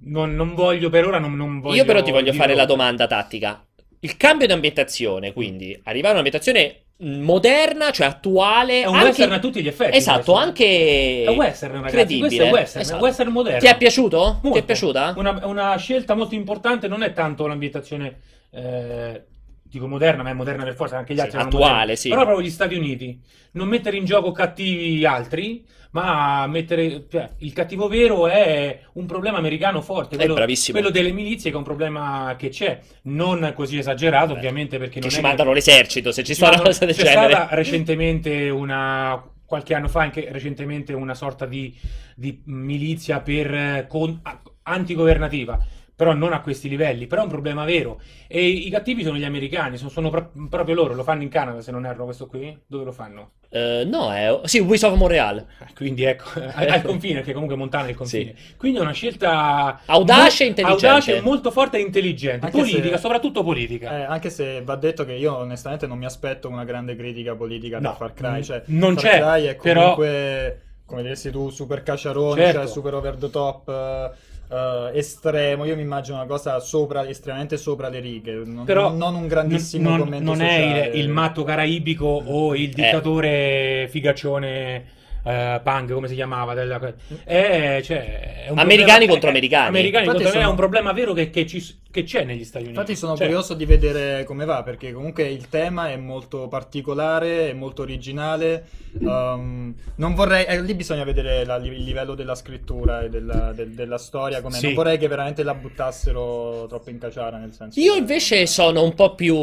Non, 0.00 0.34
non 0.36 0.54
voglio 0.54 0.90
per 0.90 1.06
ora, 1.06 1.18
non, 1.18 1.34
non 1.34 1.60
voglio 1.60 1.76
Io 1.76 1.84
però 1.84 2.02
ti 2.02 2.12
voglio 2.12 2.32
fare 2.32 2.54
la 2.54 2.62
oltre. 2.62 2.76
domanda 2.76 3.06
tattica. 3.08 3.64
Il 4.00 4.16
cambio 4.16 4.46
di 4.46 4.52
ambientazione, 4.52 5.32
quindi, 5.32 5.72
arrivare 5.84 6.10
a 6.10 6.20
un'ambientazione 6.20 6.82
moderna, 7.00 7.90
cioè 7.92 8.08
attuale, 8.08 8.82
È 8.82 8.86
un 8.86 8.94
anche- 8.94 9.06
western 9.08 9.32
a 9.32 9.38
tutti 9.38 9.62
gli 9.62 9.68
effetti. 9.68 9.96
Esatto, 9.96 10.32
questo. 10.32 10.34
anche 10.34 11.24
È 11.24 11.30
western, 11.30 11.72
ragazzi. 11.74 11.94
credibile. 11.94 12.26
Questo 12.28 12.42
è 12.44 12.50
western, 12.50 12.80
Esatto. 12.82 13.02
western 13.04 13.30
moderno. 13.30 13.58
Ti 13.60 13.66
è 13.66 13.76
piaciuto? 13.76 14.38
Ti 14.40 14.46
Molto. 14.48 14.58
è 14.58 14.62
piaciuta? 14.64 15.14
Una, 15.16 15.46
una 15.46 15.76
scelta 15.76 16.14
molto 16.14 16.34
importante 16.34 16.88
non 16.88 17.02
è 17.02 17.12
tanto 17.12 17.46
l'ambientazione, 17.46 18.18
eh, 18.50 19.22
dico 19.68 19.86
moderna, 19.86 20.22
ma 20.22 20.30
è 20.30 20.34
moderna 20.34 20.64
per 20.64 20.74
forza, 20.74 20.96
anche 20.96 21.12
gli 21.14 21.16
Sì, 21.16 21.22
altri 21.22 21.36
erano 21.38 21.50
attuale, 21.54 21.74
moderni. 21.74 21.96
sì. 21.96 22.08
Però 22.08 22.24
proprio 22.24 22.46
gli 22.46 22.50
Stati 22.50 22.74
Uniti. 22.74 23.20
Non 23.52 23.68
mettere 23.68 23.96
in 23.96 24.04
gioco 24.04 24.32
cattivi 24.32 25.04
altri, 25.04 25.64
ma 25.92 26.46
mettere... 26.46 27.06
Cioè, 27.10 27.30
il 27.38 27.52
cattivo 27.52 27.88
vero 27.88 28.26
è 28.28 28.80
un 28.94 29.06
problema 29.06 29.38
americano 29.38 29.80
forte, 29.80 30.16
quello, 30.16 30.34
bravissimo. 30.34 30.78
quello 30.78 30.92
delle 30.92 31.12
milizie 31.12 31.50
che 31.50 31.56
è 31.56 31.58
un 31.58 31.64
problema 31.64 32.34
che 32.38 32.48
c'è. 32.50 32.78
Non 33.04 33.52
così 33.54 33.78
esagerato, 33.78 34.32
Beh, 34.32 34.38
ovviamente, 34.38 34.78
perché 34.78 34.94
Che 34.94 35.00
non 35.00 35.10
ci 35.10 35.20
mandano 35.20 35.52
l'esercito, 35.52 36.12
se 36.12 36.22
ci 36.22 36.34
ci 36.34 36.34
sta 36.34 36.48
una 36.48 36.60
cosa 36.60 36.84
del 36.84 36.94
c'è 36.94 37.04
genere. 37.04 37.32
stata 37.32 37.54
recentemente 37.54 38.48
una 38.50 39.22
qualche 39.44 39.72
anno 39.74 39.88
fa 39.88 40.02
anche 40.02 40.28
recentemente 40.30 40.92
una 40.92 41.14
sorta 41.14 41.46
di, 41.46 41.74
di 42.14 42.42
milizia 42.44 43.20
per 43.20 43.86
con- 43.88 44.20
antigovernativa 44.62 45.58
però 45.98 46.12
non 46.14 46.32
a 46.32 46.40
questi 46.40 46.68
livelli 46.68 47.08
però 47.08 47.22
è 47.22 47.24
un 47.24 47.30
problema 47.30 47.64
vero 47.64 48.00
e 48.28 48.46
i 48.46 48.70
cattivi 48.70 49.02
sono 49.02 49.16
gli 49.18 49.24
americani 49.24 49.76
sono, 49.76 49.90
sono 49.90 50.10
pro- 50.10 50.30
proprio 50.48 50.76
loro 50.76 50.94
lo 50.94 51.02
fanno 51.02 51.22
in 51.22 51.28
Canada 51.28 51.60
se 51.60 51.72
non 51.72 51.84
erro 51.84 52.04
questo 52.04 52.28
qui 52.28 52.56
dove 52.68 52.84
lo 52.84 52.92
fanno? 52.92 53.30
Eh, 53.50 53.82
no, 53.90 54.12
è... 54.12 54.40
Sì, 54.44 54.58
Ubisoft 54.58 54.94
Montreal. 54.96 55.38
Eh, 55.38 55.72
quindi 55.74 56.04
ecco 56.04 56.28
al, 56.54 56.68
al 56.68 56.82
confine 56.82 57.14
perché 57.14 57.32
comunque 57.32 57.56
Montana 57.56 57.86
è 57.86 57.90
il 57.90 57.96
confine 57.96 58.34
Sì. 58.36 58.54
quindi 58.56 58.78
è 58.78 58.80
una 58.80 58.92
scelta 58.92 59.80
Audace 59.86 60.44
e 60.44 60.46
mo- 60.46 60.50
intelligente. 60.50 60.86
audace, 60.86 61.20
molto 61.22 61.50
forte 61.50 61.78
e 61.78 61.80
intelligente 61.80 62.46
Anche 62.46 62.58
politica 62.58 62.94
se- 62.94 63.00
soprattutto 63.00 63.42
politica 63.42 63.98
Eh, 63.98 64.02
anche 64.02 64.30
se 64.30 64.62
va 64.62 64.76
detto 64.76 65.04
che 65.04 65.14
io 65.14 65.34
onestamente 65.36 65.88
non 65.88 65.98
mi 65.98 66.04
aspetto 66.04 66.48
una 66.48 66.62
grande 66.64 66.94
critica 66.94 67.34
politica 67.34 67.78
No, 67.80 67.88
da 67.88 67.94
Far 67.96 68.12
Cry. 68.14 68.42
Cioè, 68.44 68.62
non 68.66 68.94
Far 68.96 69.02
c'è, 69.02 69.18
Cry 69.18 69.44
è 69.46 69.56
però- 69.56 69.80
comunque, 69.94 70.60
come 70.84 71.02
diresti 71.02 71.30
tu, 71.30 71.48
super 71.50 71.82
cacciarone, 71.82 72.40
Certo. 72.42 72.58
cioè 72.60 72.66
super 72.68 72.94
over 72.94 73.16
the 73.16 73.30
top, 73.30 73.68
eh, 73.68 74.10
eh, 74.50 74.90
estremo. 74.94 75.64
Io 75.64 75.76
mi 75.76 75.82
immagino 75.82 76.16
una 76.16 76.26
cosa 76.26 76.58
sopra, 76.60 77.06
estremamente 77.08 77.56
sopra 77.56 77.88
le 77.88 78.00
righe. 78.00 78.32
Non, 78.44 78.64
Però 78.64 78.90
non 78.92 79.14
un 79.14 79.26
grandissimo 79.26 79.90
non, 79.90 79.98
commento 80.00 80.24
non 80.24 80.40
è 80.42 80.88
il, 80.94 81.00
il 81.00 81.08
matto 81.08 81.42
caraibico 81.44 82.06
o 82.06 82.54
il 82.54 82.70
dittatore 82.72 83.86
figaccione 83.90 84.96
eh, 85.24 85.60
punk 85.62 85.92
come 85.92 86.08
si 86.08 86.14
chiamava 86.14 86.54
della- 86.54 86.80
è, 87.24 87.80
cioè, 87.82 88.44
è 88.46 88.50
un 88.50 88.58
Americani 88.58 88.86
problema- 89.06 89.10
contro 89.12 89.28
americani. 89.28 89.68
americani 89.68 90.04
Infatti 90.06 90.22
contro 90.22 90.38
sono- 90.40 90.48
è 90.48 90.50
un 90.50 90.56
problema 90.56 90.92
vero 90.92 91.12
che, 91.12 91.28
che 91.30 91.46
ci, 91.46 91.62
che 91.90 92.02
c'è 92.02 92.24
negli 92.24 92.44
Stati 92.44 92.64
Uniti. 92.64 92.78
Infatti 92.78 92.96
sono 92.96 93.16
Cioè, 93.16 93.26
curioso 93.26 93.54
di 93.54 93.64
vedere 93.64 94.24
come 94.24 94.44
va, 94.44 94.62
perché 94.62 94.92
comunque 94.92 95.24
il 95.28 95.48
tema 95.48 95.90
è 95.90 95.96
molto 95.96 96.46
particolare, 96.48 97.50
è 97.50 97.52
molto 97.54 97.82
originale. 97.82 98.66
Um, 99.00 99.74
non 99.96 100.14
vorrei, 100.14 100.44
eh, 100.46 100.60
lì 100.62 100.74
bisogna 100.74 101.04
vedere 101.04 101.44
la- 101.44 101.56
il 101.56 101.82
livello 101.84 102.14
della 102.14 102.34
scrittura 102.34 103.02
e 103.02 103.08
della, 103.08 103.52
del- 103.52 103.70
della 103.70 103.98
storia. 103.98 104.40
com'è. 104.42 104.56
Sì. 104.56 104.66
Non 104.66 104.74
vorrei 104.74 104.98
che 104.98 105.08
veramente 105.08 105.42
la 105.42 105.54
buttassero 105.54 106.66
troppo 106.68 106.90
in 106.90 106.98
caciara, 106.98 107.38
nel 107.38 107.52
senso. 107.52 107.78
Io 107.80 107.92
che- 107.94 107.98
invece 107.98 108.46
sono 108.46 108.82
un 108.82 108.94
po' 108.94 109.14
più... 109.14 109.34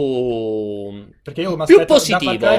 Perché 1.22 1.42
io 1.42 1.56
mi 1.58 1.66
più 1.66 1.80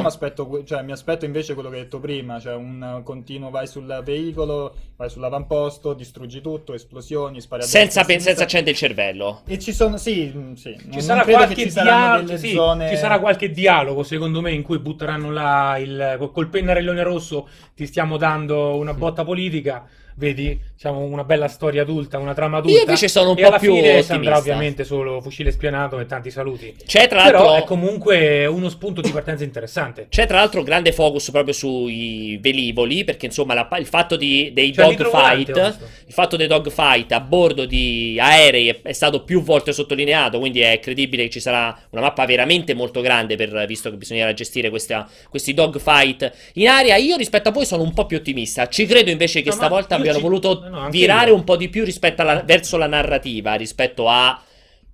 aspetto, 0.07 0.47
que- 0.47 0.65
cioè, 0.65 0.83
mi 0.83 0.93
aspetto 0.93 1.25
invece 1.25 1.55
quello 1.55 1.69
che 1.71 1.77
hai 1.77 1.83
detto 1.83 2.01
prima, 2.01 2.41
cioè 2.41 2.55
un 2.55 3.01
continuo 3.05 3.51
vai 3.51 3.67
sul 3.67 4.01
veicolo, 4.05 4.75
vai 4.97 5.09
sull'avamposto, 5.11 5.93
distruggi 5.95 6.41
tutto, 6.41 6.75
esplosioni, 6.75 7.41
spari 7.41 7.63
a 7.63 7.67
Senza, 7.67 8.03
senza 8.05 8.43
accendere 8.43 8.73
il 8.73 8.77
cervello. 8.77 9.43
E 9.47 9.59
ci 9.59 9.73
sono, 9.77 9.99
sì, 9.99 10.33
mm, 10.35 10.53
sì. 10.55 10.75
Ci 10.91 11.01
sarà, 11.03 11.23
ci 11.55 11.71
dialogo, 11.71 12.37
sì, 12.39 12.53
zone... 12.53 12.89
ci 12.89 12.97
sarà 12.97 13.21
qualche 13.21 13.51
dialogo, 13.51 14.03
secondo 14.03 14.41
me, 14.41 14.51
in 14.53 14.63
cui 14.63 14.79
butteranno 14.79 15.31
là 15.31 15.77
il, 15.79 16.31
col 16.33 16.49
pennarellone 16.49 17.03
rosso. 17.03 17.47
Ti 17.75 17.87
stiamo 17.87 18.17
dando 18.17 18.77
una 18.77 18.95
botta 18.95 19.23
politica. 19.23 19.87
Vedi, 20.19 20.59
diciamo 20.73 21.01
una 21.01 21.25
bella 21.25 21.47
storia 21.47 21.83
adulta, 21.83 22.17
una 22.19 22.33
trama 22.33 22.57
adulta. 22.57 22.75
Io 22.75 22.85
invece 22.85 23.07
sono 23.07 23.31
un 23.31 23.37
po' 23.37 23.49
alla 23.49 23.59
più 23.59 23.75
fine 23.75 23.99
ottimista. 23.99 24.39
ovviamente 24.39 24.83
solo 24.85 25.21
fucile 25.21 25.51
spianato 25.51 25.99
e 25.99 26.07
tanti 26.07 26.31
saluti. 26.31 26.75
C'è 26.87 27.07
tra 27.07 27.23
Però 27.25 27.43
l'altro... 27.45 27.63
è 27.63 27.67
comunque 27.67 28.47
uno 28.47 28.71
spunto 28.71 29.03
di 29.03 29.11
partenza 29.11 29.45
interessante. 29.45 30.07
C'è 30.09 30.27
tra 30.27 30.39
l'altro 30.39 30.63
grande 30.63 30.93
focus 30.93 31.31
proprio 31.31 31.53
sui 31.53 32.39
velivoli, 32.41 33.05
perché 33.05 33.27
insomma 33.27 33.53
la- 33.53 33.69
il 33.79 33.85
fatto 33.85 34.17
di- 34.17 34.53
dei 34.55 34.73
Cioè, 34.73 34.95
dogfight, 34.95 35.77
il 36.07 36.13
fatto 36.15 36.37
dei 36.37 36.47
dogfight 36.47 37.13
a 37.13 37.21
bordo 37.21 37.67
di 37.67 38.17
aerei 38.19 38.69
è, 38.69 38.81
è 38.81 38.93
stato 38.93 39.23
più 39.23 39.43
volte 39.43 39.75
sottolineato, 39.75 40.39
quindi 40.39 40.61
è 40.61 40.81
credibile 40.81 41.25
che 41.25 41.31
ci 41.31 41.41
sarà 41.41 41.79
una 41.91 42.01
mappa 42.01 42.25
veramente 42.25 42.73
molto 42.73 43.03
grande, 43.03 43.37
per, 43.37 43.67
visto 43.67 43.91
che 43.91 43.97
bisognerà 43.97 44.33
gestire 44.33 44.71
questa- 44.71 45.07
questi 45.29 45.53
dogfight 45.53 46.33
in 46.55 46.69
aria. 46.69 46.97
Io 46.97 47.17
rispetto 47.17 47.51
a 47.51 47.53
voi 47.53 47.67
sono 47.67 47.83
un 47.83 47.93
po' 47.93 48.07
più 48.07 48.17
ottimista, 48.17 48.67
ci 48.69 48.87
credo 48.87 49.11
invece 49.11 49.43
che 49.43 49.51
No, 49.51 49.55
stavolta 49.55 50.05
abbiano 50.09 50.29
voluto 50.29 50.69
no, 50.69 50.89
virare 50.91 51.31
io. 51.31 51.35
un 51.35 51.45
po' 51.45 51.57
di 51.57 51.69
più 51.69 51.85
rispetto 51.85 52.23
alla- 52.23 52.43
verso 52.43 52.77
la 52.77 52.87
narrativa, 52.87 53.55
rispetto 53.55 54.09
a 54.09 54.43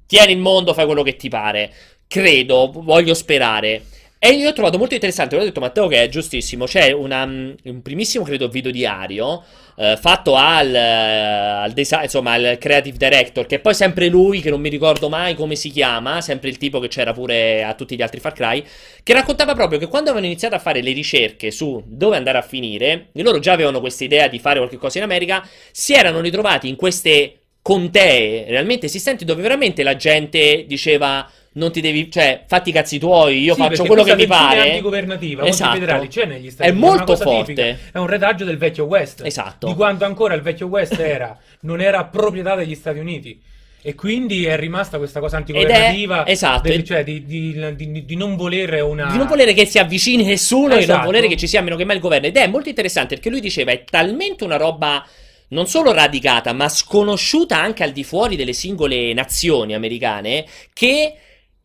tieni 0.06 0.32
il 0.32 0.38
mondo, 0.38 0.74
fai 0.74 0.86
quello 0.86 1.02
che 1.02 1.16
ti 1.16 1.28
pare. 1.28 1.72
Credo, 2.06 2.70
voglio 2.74 3.14
sperare. 3.14 3.84
E 4.18 4.30
io 4.30 4.48
ho 4.48 4.52
trovato 4.52 4.78
molto 4.78 4.94
interessante, 4.94 5.36
l'ho 5.36 5.42
detto 5.42 5.58
Matteo 5.58 5.88
che 5.88 6.02
è 6.02 6.08
giustissimo, 6.08 6.64
c'è 6.66 6.92
una, 6.92 7.24
un 7.24 7.82
primissimo, 7.82 8.24
credo, 8.24 8.48
video 8.48 8.70
diario 8.70 9.42
eh, 9.76 9.96
fatto 10.00 10.34
al, 10.34 10.74
eh, 10.74 10.78
al 10.78 11.72
desi- 11.72 11.96
insomma, 12.02 12.32
al 12.32 12.56
creative 12.58 12.96
director, 12.96 13.46
che 13.46 13.56
è 13.56 13.58
poi 13.60 13.74
sempre 13.74 14.08
lui, 14.08 14.40
che 14.40 14.50
non 14.50 14.60
mi 14.60 14.68
ricordo 14.68 15.08
mai 15.08 15.34
come 15.34 15.54
si 15.56 15.70
chiama, 15.70 16.20
sempre 16.20 16.48
il 16.48 16.58
tipo 16.58 16.78
che 16.78 16.88
c'era 16.88 17.12
pure 17.12 17.64
a 17.64 17.74
tutti 17.74 17.96
gli 17.96 18.02
altri 18.02 18.20
Far 18.20 18.32
Cry, 18.32 18.64
che 19.02 19.12
raccontava 19.12 19.54
proprio 19.54 19.78
che 19.78 19.86
quando 19.86 20.10
avevano 20.10 20.30
iniziato 20.30 20.54
a 20.54 20.58
fare 20.58 20.82
le 20.82 20.92
ricerche 20.92 21.50
su 21.50 21.82
dove 21.86 22.16
andare 22.16 22.38
a 22.38 22.42
finire, 22.42 23.08
loro 23.12 23.38
già 23.38 23.52
avevano 23.52 23.80
questa 23.80 24.04
idea 24.04 24.28
di 24.28 24.38
fare 24.38 24.58
qualche 24.58 24.76
cosa 24.76 24.98
in 24.98 25.04
America, 25.04 25.46
si 25.70 25.94
erano 25.94 26.20
ritrovati 26.20 26.68
in 26.68 26.76
queste 26.76 27.36
contee 27.62 28.44
realmente 28.48 28.86
esistenti 28.86 29.24
dove 29.24 29.40
veramente 29.40 29.84
la 29.84 29.94
gente 29.94 30.64
diceva 30.66 31.30
non 31.54 31.70
ti 31.70 31.80
devi, 31.80 32.10
cioè, 32.10 32.44
fatti 32.46 32.70
i 32.70 32.72
cazzi 32.72 32.98
tuoi, 32.98 33.40
io 33.42 33.54
Sì, 33.54 33.60
faccio 33.60 33.84
quello 33.84 34.02
che 34.04 34.16
mi 34.16 34.26
pare. 34.26 34.60
antigovernativa 34.70 35.44
Esatto. 35.46 35.74
federali 35.74 36.08
c'è 36.08 36.24
negli 36.24 36.50
Stati 36.50 36.68
È 36.68 36.72
Uniti, 36.72 36.86
una 36.86 36.96
molto 36.96 37.16
forte. 37.16 37.52
tipica, 37.54 37.78
è 37.92 37.98
un 37.98 38.06
retaggio 38.06 38.44
del 38.44 38.56
vecchio 38.58 38.84
West. 38.84 39.22
Esatto. 39.24 39.66
Di 39.66 39.74
quando 39.74 40.04
ancora 40.04 40.34
il 40.34 40.40
vecchio 40.40 40.66
West 40.68 40.98
era, 40.98 41.36
non 41.60 41.80
era 41.80 42.04
proprietà 42.04 42.54
degli 42.54 42.74
Stati 42.74 42.98
Uniti. 42.98 43.40
E 43.84 43.96
quindi 43.96 44.44
è 44.44 44.56
rimasta 44.56 44.96
questa 44.98 45.18
cosa 45.18 45.38
antigovernativa, 45.38 46.22
è- 46.22 46.30
esatto. 46.30 46.68
del- 46.68 46.84
cioè 46.84 47.02
di, 47.02 47.24
di- 47.26 47.74
di- 47.74 48.04
di 48.04 48.16
non 48.16 48.36
volere 48.36 48.80
una... 48.80 49.10
Di 49.10 49.16
non 49.18 49.26
volere 49.26 49.52
che 49.54 49.66
si 49.66 49.78
avvicini 49.80 50.22
nessuno 50.24 50.66
e 50.68 50.74
non 50.74 50.78
Esatto. 50.78 51.04
volere 51.06 51.26
che 51.26 51.36
ci 51.36 51.48
sia 51.48 51.60
meno 51.62 51.74
che 51.74 51.84
mai 51.84 51.96
il 51.96 52.00
governo. 52.02 52.28
Ed 52.28 52.36
è 52.36 52.46
molto 52.46 52.68
interessante 52.68 53.14
perché 53.14 53.28
lui 53.28 53.40
diceva 53.40 53.72
è 53.72 53.82
talmente 53.82 54.44
una 54.44 54.56
roba 54.56 55.04
non 55.48 55.66
solo 55.66 55.92
radicata, 55.92 56.52
ma 56.52 56.68
sconosciuta 56.68 57.58
anche 57.60 57.82
al 57.82 57.90
di 57.90 58.04
fuori 58.04 58.36
delle 58.36 58.52
singole 58.52 59.12
nazioni 59.14 59.74
americane, 59.74 60.44
che 60.72 61.14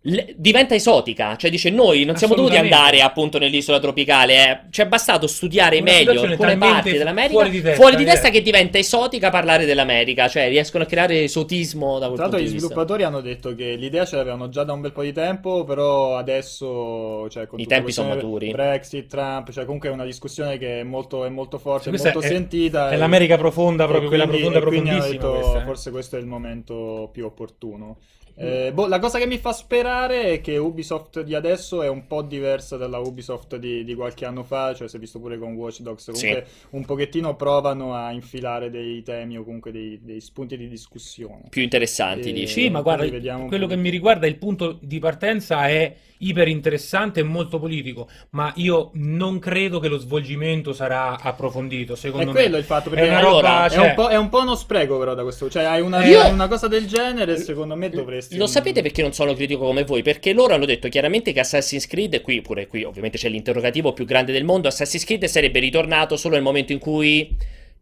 l- 0.08 0.34
diventa 0.36 0.76
esotica. 0.76 1.36
Cioè 1.36 1.50
dice 1.50 1.70
noi 1.70 2.04
non 2.06 2.16
siamo 2.16 2.34
dovuti 2.36 2.56
andare 2.56 3.02
appunto 3.02 3.38
nell'isola 3.38 3.80
tropicale, 3.80 4.50
eh. 4.50 4.60
ci 4.70 4.82
è 4.82 4.88
bastato 4.88 5.28
studiare 5.28 5.78
Una 5.80 5.92
meglio 5.92 6.22
alcune 6.22 6.58
parti 6.58 6.92
dell'America 6.92 7.34
fuori 7.34 7.50
di 7.50 7.62
testa, 7.62 7.76
fuori 7.82 7.96
di 7.96 8.04
eh. 8.04 8.06
testa 8.06 8.30
che 8.30 8.42
diventa 8.42 8.78
esotica 8.78 9.30
parlare 9.30 9.66
dell'America, 9.66 10.28
cioè 10.28 10.50
riescono 10.50 10.84
a 10.84 10.88
creare 10.88 11.24
esotismo 11.24 12.00
da 12.00 12.06
quel 12.08 12.18
Tra 12.18 12.28
l'altro 12.28 12.44
gli 12.44 12.48
sviluppatori 12.48 13.04
hanno 13.04 13.22
detto 13.22 13.54
che 13.56 13.76
l'idea 13.76 14.06
ce 14.06 14.16
l'avevano 14.16 14.50
già 14.50 14.64
da 14.64 14.74
un 14.74 14.82
bel 14.82 14.92
po' 14.92 15.04
di 15.04 15.14
tempo, 15.14 15.64
però 15.64 16.16
adesso, 16.18 17.28
cioè, 17.30 17.48
con 17.48 17.60
I 17.60 17.66
tempi 17.66 17.92
sono 17.92 18.10
maturi. 18.10 18.52
Brexit, 18.52 19.08
Trump, 19.08 19.52
cioè 19.52 19.66
comunque 19.66 19.90
è 19.90 19.92
una 19.92 20.06
discussione 20.06 20.58
che 20.58 20.80
è 20.82 20.84
molto, 20.84 21.26
è 21.26 21.30
molto 21.30 21.58
forte, 21.58 21.88
è 21.88 21.90
Questa 21.90 22.12
molto 22.12 22.28
è- 22.28 22.30
sentita. 22.32 22.90
È 22.90 22.94
e- 22.94 22.98
l'America 22.98 23.38
profonda, 23.38 23.86
proprio 23.88 24.08
quella 24.10 24.26
quindi- 24.26 24.44
profonda, 24.44 24.60
e 24.60 24.70
profondissima. 24.70 25.12
detto, 25.12 25.32
questa, 25.40 25.62
eh. 25.62 25.64
forse 25.66 25.92
questo 25.92 26.16
è 26.16 26.20
il 26.20 26.26
momento 26.26 27.10
più 27.12 27.26
opportuno. 27.26 27.98
Eh, 28.40 28.72
boh, 28.72 28.88
la 28.88 29.00
cosa 29.00 29.18
che 29.18 29.26
mi 29.26 29.40
fa 29.40 29.52
sperare 29.52 30.34
è 30.34 30.42
che 30.42 30.58
Ubisoft 30.58 31.22
di 31.22 31.34
adesso 31.34 31.82
è 31.82 31.90
un 31.90 32.06
po' 32.06 32.22
diversa 32.22 32.78
dalla 32.78 33.00
Ubisoft 33.00 33.56
di, 33.58 33.84
di 33.84 33.96
qualche 33.96 34.26
anno 34.26 34.44
fa, 34.44 34.76
cioè 34.76 34.88
si 34.88 34.96
è 34.98 35.00
visto 35.00 35.20
pure 35.20 35.40
con 35.40 35.54
Watch 35.56 35.82
Dogs, 35.82 36.06
comunque 36.06 36.46
un 36.72 36.86
pochettino 36.86 37.36
provano 37.36 37.96
a 37.96 38.12
infilare 38.12 38.70
dei 38.70 39.02
temi 39.02 39.38
o 39.38 39.44
comunque 39.44 39.72
dei, 39.72 40.00
dei 40.04 40.22
spunti 40.22 40.56
di 40.56 40.68
discussione. 40.68 41.46
Più 41.50 41.62
interessanti, 41.64 42.30
Eh, 42.30 42.34
dici? 42.34 42.62
Sì, 42.62 42.70
ma 42.70 42.82
guarda, 42.82 43.08
quello 43.48 43.66
che 43.66 43.76
mi 43.76 43.90
riguarda, 43.90 44.28
il 44.28 44.38
punto 44.38 44.78
di 44.82 45.00
partenza 45.00 45.68
è 45.68 45.96
iper 46.20 46.48
interessante 46.48 47.20
e 47.20 47.24
molto 47.24 47.60
politico, 47.60 48.08
ma 48.32 48.52
io 48.56 48.90
non 48.94 49.40
credo 49.40 49.80
che 49.80 49.88
lo 49.88 49.98
svolgimento 49.98 50.74
sarà 50.74 51.20
approfondito, 51.20 51.94
È 51.94 51.96
secondo 51.96 52.32
me. 52.32 52.34
quello 52.34 52.58
il 52.58 52.64
fatto, 52.64 52.90
perché 52.90 53.06
È 53.06 53.10
una 53.10 53.20
allora, 53.20 53.50
roba, 53.50 53.66
è, 53.66 53.70
cioè, 53.70 53.88
un 53.90 53.96
po', 53.96 54.08
è 54.08 54.16
un 54.18 54.30
po' 54.30 54.42
uno 54.42 54.56
spreco 54.56 54.98
però 54.98 55.14
da 55.14 55.24
questo, 55.24 55.50
cioè 55.50 55.64
hai 55.64 55.82
una, 55.82 56.04
Io- 56.06 56.28
una 56.30 56.48
cosa 56.48 56.68
del 56.68 56.88
genere 56.88 57.38
secondo 57.38 57.76
me 57.76 57.90
dovresti... 57.90 58.27
Lo 58.32 58.48
sapete 58.48 58.82
perché 58.82 59.02
non 59.02 59.14
sono 59.14 59.34
critico 59.34 59.66
come 59.66 59.84
voi? 59.84 60.02
Perché 60.02 60.34
loro 60.34 60.54
hanno 60.54 60.66
detto 60.66 60.90
chiaramente 60.90 61.32
che 61.32 61.40
Assassin's 61.40 61.88
Creed, 61.88 62.22
qui 62.22 62.42
pure 62.42 62.68
qui 62.68 62.84
ovviamente 62.84 63.18
c'è 63.18 63.30
l'interrogativo 63.30 63.94
più 63.94 64.06
grande 64.06 64.32
del 64.32 64.44
mondo, 64.44 64.68
Assassin's 64.68 65.06
Creed 65.06 65.26
sarebbe 65.26 65.60
ritornato 65.60 66.18
solo 66.18 66.36
nel 66.36 66.44
momento 66.44 66.72
in 66.72 66.80
cui 66.80 67.36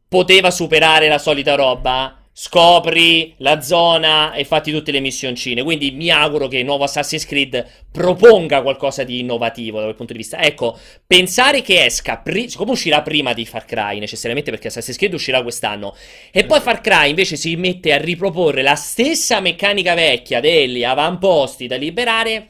poteva 0.08 0.52
superare 0.52 1.08
la 1.08 1.18
solita 1.18 1.56
roba. 1.56 2.20
Scopri 2.38 3.34
la 3.38 3.62
zona 3.62 4.34
e 4.34 4.44
fatti 4.44 4.70
tutte 4.70 4.92
le 4.92 5.00
missioncine. 5.00 5.64
Quindi 5.64 5.92
mi 5.92 6.10
auguro 6.10 6.50
che 6.50 6.58
il 6.58 6.66
nuovo 6.66 6.84
Assassin's 6.84 7.26
Creed 7.26 7.66
proponga 7.90 8.62
qualcosa 8.62 9.06
di 9.06 9.20
innovativo 9.20 9.78
da 9.78 9.86
quel 9.86 9.96
punto 9.96 10.12
di 10.12 10.20
vista. 10.20 10.42
Ecco, 10.42 10.78
pensare 11.08 11.62
che 11.62 11.86
esca, 11.86 12.18
pri- 12.18 12.50
siccome 12.50 12.72
uscirà 12.72 13.02
prima 13.02 13.32
di 13.32 13.46
Far 13.46 13.64
Cry 13.64 14.00
necessariamente 14.00 14.52
perché 14.52 14.68
Assassin's 14.68 14.98
Creed 14.98 15.14
uscirà 15.14 15.42
quest'anno, 15.44 15.96
e 16.30 16.44
poi 16.44 16.60
Far 16.60 16.82
Cry 16.82 17.08
invece 17.08 17.38
si 17.38 17.56
mette 17.56 17.94
a 17.94 17.98
riproporre 17.98 18.62
la 18.64 18.76
stessa 18.76 19.40
meccanica 19.40 19.94
vecchia 19.94 20.42
degli 20.42 20.84
avamposti 20.84 21.68
da 21.68 21.78
liberare, 21.78 22.50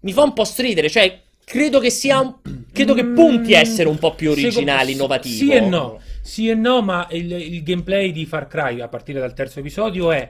mi 0.00 0.12
fa 0.12 0.24
un 0.24 0.32
po' 0.32 0.44
stridere, 0.44 0.90
cioè 0.90 1.20
credo 1.44 1.78
che 1.78 1.90
sia 1.90 2.18
un... 2.18 2.34
credo 2.72 2.94
che 2.94 3.04
punti 3.04 3.54
a 3.54 3.60
essere 3.60 3.88
un 3.88 3.98
po' 3.98 4.14
più 4.14 4.32
originale, 4.32 4.90
innovativo. 4.90 5.36
Sì 5.36 5.50
e 5.52 5.60
no, 5.60 6.00
sì 6.24 6.48
e 6.48 6.54
no, 6.54 6.80
ma 6.80 7.06
il, 7.10 7.30
il 7.30 7.62
gameplay 7.62 8.10
di 8.10 8.24
Far 8.24 8.46
Cry 8.46 8.80
a 8.80 8.88
partire 8.88 9.20
dal 9.20 9.34
terzo 9.34 9.60
episodio 9.60 10.10
è 10.10 10.26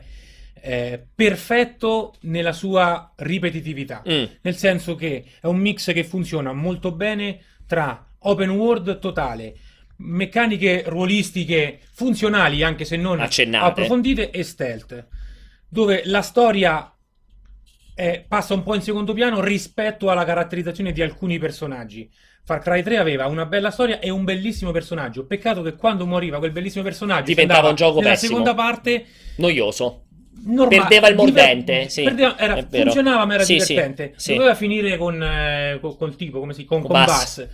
eh, 0.60 1.06
perfetto 1.14 2.14
nella 2.22 2.52
sua 2.52 3.12
ripetitività. 3.16 4.02
Mm, 4.08 4.24
Nel 4.40 4.56
senso 4.56 4.96
che 4.96 5.24
è 5.40 5.46
un 5.46 5.58
mix 5.58 5.92
che 5.92 6.02
funziona 6.02 6.52
molto 6.52 6.90
bene 6.90 7.38
tra 7.64 8.04
open 8.18 8.50
world 8.50 8.98
totale, 8.98 9.54
meccaniche 9.98 10.82
ruolistiche 10.86 11.78
funzionali, 11.92 12.64
anche 12.64 12.84
se 12.84 12.96
non 12.96 13.20
Accennate. 13.20 13.64
approfondite, 13.64 14.30
e 14.32 14.42
stealth, 14.42 15.06
dove 15.68 16.02
la 16.06 16.22
storia 16.22 16.92
eh, 17.94 18.24
passa 18.26 18.54
un 18.54 18.64
po' 18.64 18.74
in 18.74 18.82
secondo 18.82 19.12
piano 19.12 19.40
rispetto 19.40 20.10
alla 20.10 20.24
caratterizzazione 20.24 20.90
di 20.90 21.02
alcuni 21.02 21.38
personaggi. 21.38 22.10
Far 22.46 22.60
Cry 22.60 22.82
3 22.82 22.98
aveva 22.98 23.26
una 23.26 23.46
bella 23.46 23.70
storia 23.70 24.00
e 24.00 24.10
un 24.10 24.24
bellissimo 24.24 24.70
personaggio. 24.70 25.24
Peccato 25.24 25.62
che 25.62 25.74
quando 25.76 26.04
moriva 26.06 26.38
quel 26.38 26.50
bellissimo 26.52 26.84
personaggio 26.84 27.24
Diventava 27.24 27.68
un 27.70 27.74
gioco 27.74 28.00
nella 28.00 28.10
pessimo. 28.12 28.30
seconda 28.36 28.54
parte 28.54 29.06
noioso. 29.36 30.00
normale. 30.46 30.80
Perdeva 30.80 31.08
il 31.08 31.16
Diver- 31.16 31.32
mordente, 31.34 31.88
sì, 31.88 32.02
perdeva- 32.02 32.38
era- 32.38 32.66
funzionava, 32.70 33.24
ma 33.24 33.34
era 33.34 33.44
Sì, 33.44 33.56
divertente. 33.56 34.12
sì. 34.16 34.34
Doveva 34.34 34.54
finire 34.54 34.98
con, 34.98 35.22
eh, 35.22 35.78
co- 35.80 35.96
col 35.96 36.16
tipo, 36.16 36.38
come 36.40 36.52
si 36.52 36.64
con, 36.66 36.80
Con 36.82 36.90
con 36.90 37.04
Bass. 37.04 37.38
Bass. 37.38 37.48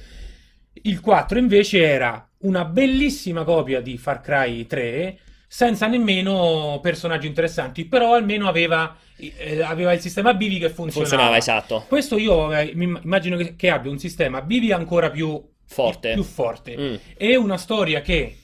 Il 0.82 1.00
4 1.00 1.38
invece 1.38 1.82
era 1.85 2.28
una 2.38 2.64
bellissima 2.64 3.44
copia 3.44 3.80
di 3.80 3.97
Far 3.97 4.20
Cry 4.20 4.66
3 4.66 5.18
senza 5.52 5.88
nemmeno 5.88 6.78
personaggi 6.80 7.26
interessanti, 7.26 7.85
però 7.85 8.14
almeno 8.14 8.47
aveva, 8.47 8.97
eh, 9.16 9.61
aveva 9.62 9.92
il 9.92 9.99
sistema 9.99 10.33
Bivi 10.33 10.61
che 10.61 10.69
funzionava. 10.71 11.09
Funzionava, 11.09 11.37
esatto. 11.37 11.85
Questo 11.88 12.16
io 12.19 12.54
eh, 12.54 12.66
immagino 12.73 13.37
che, 13.37 13.57
che 13.57 13.69
abbia 13.69 13.90
un 13.90 13.99
sistema 13.99 14.42
Bivi 14.42 14.71
ancora 14.71 15.11
più 15.11 15.42
Forte. 15.66 16.12
più 16.12 16.23
forte 16.23 16.76
Mm. 16.78 16.95
e 17.16 17.35
una 17.35 17.57
storia 17.57 18.00
che 18.00 18.37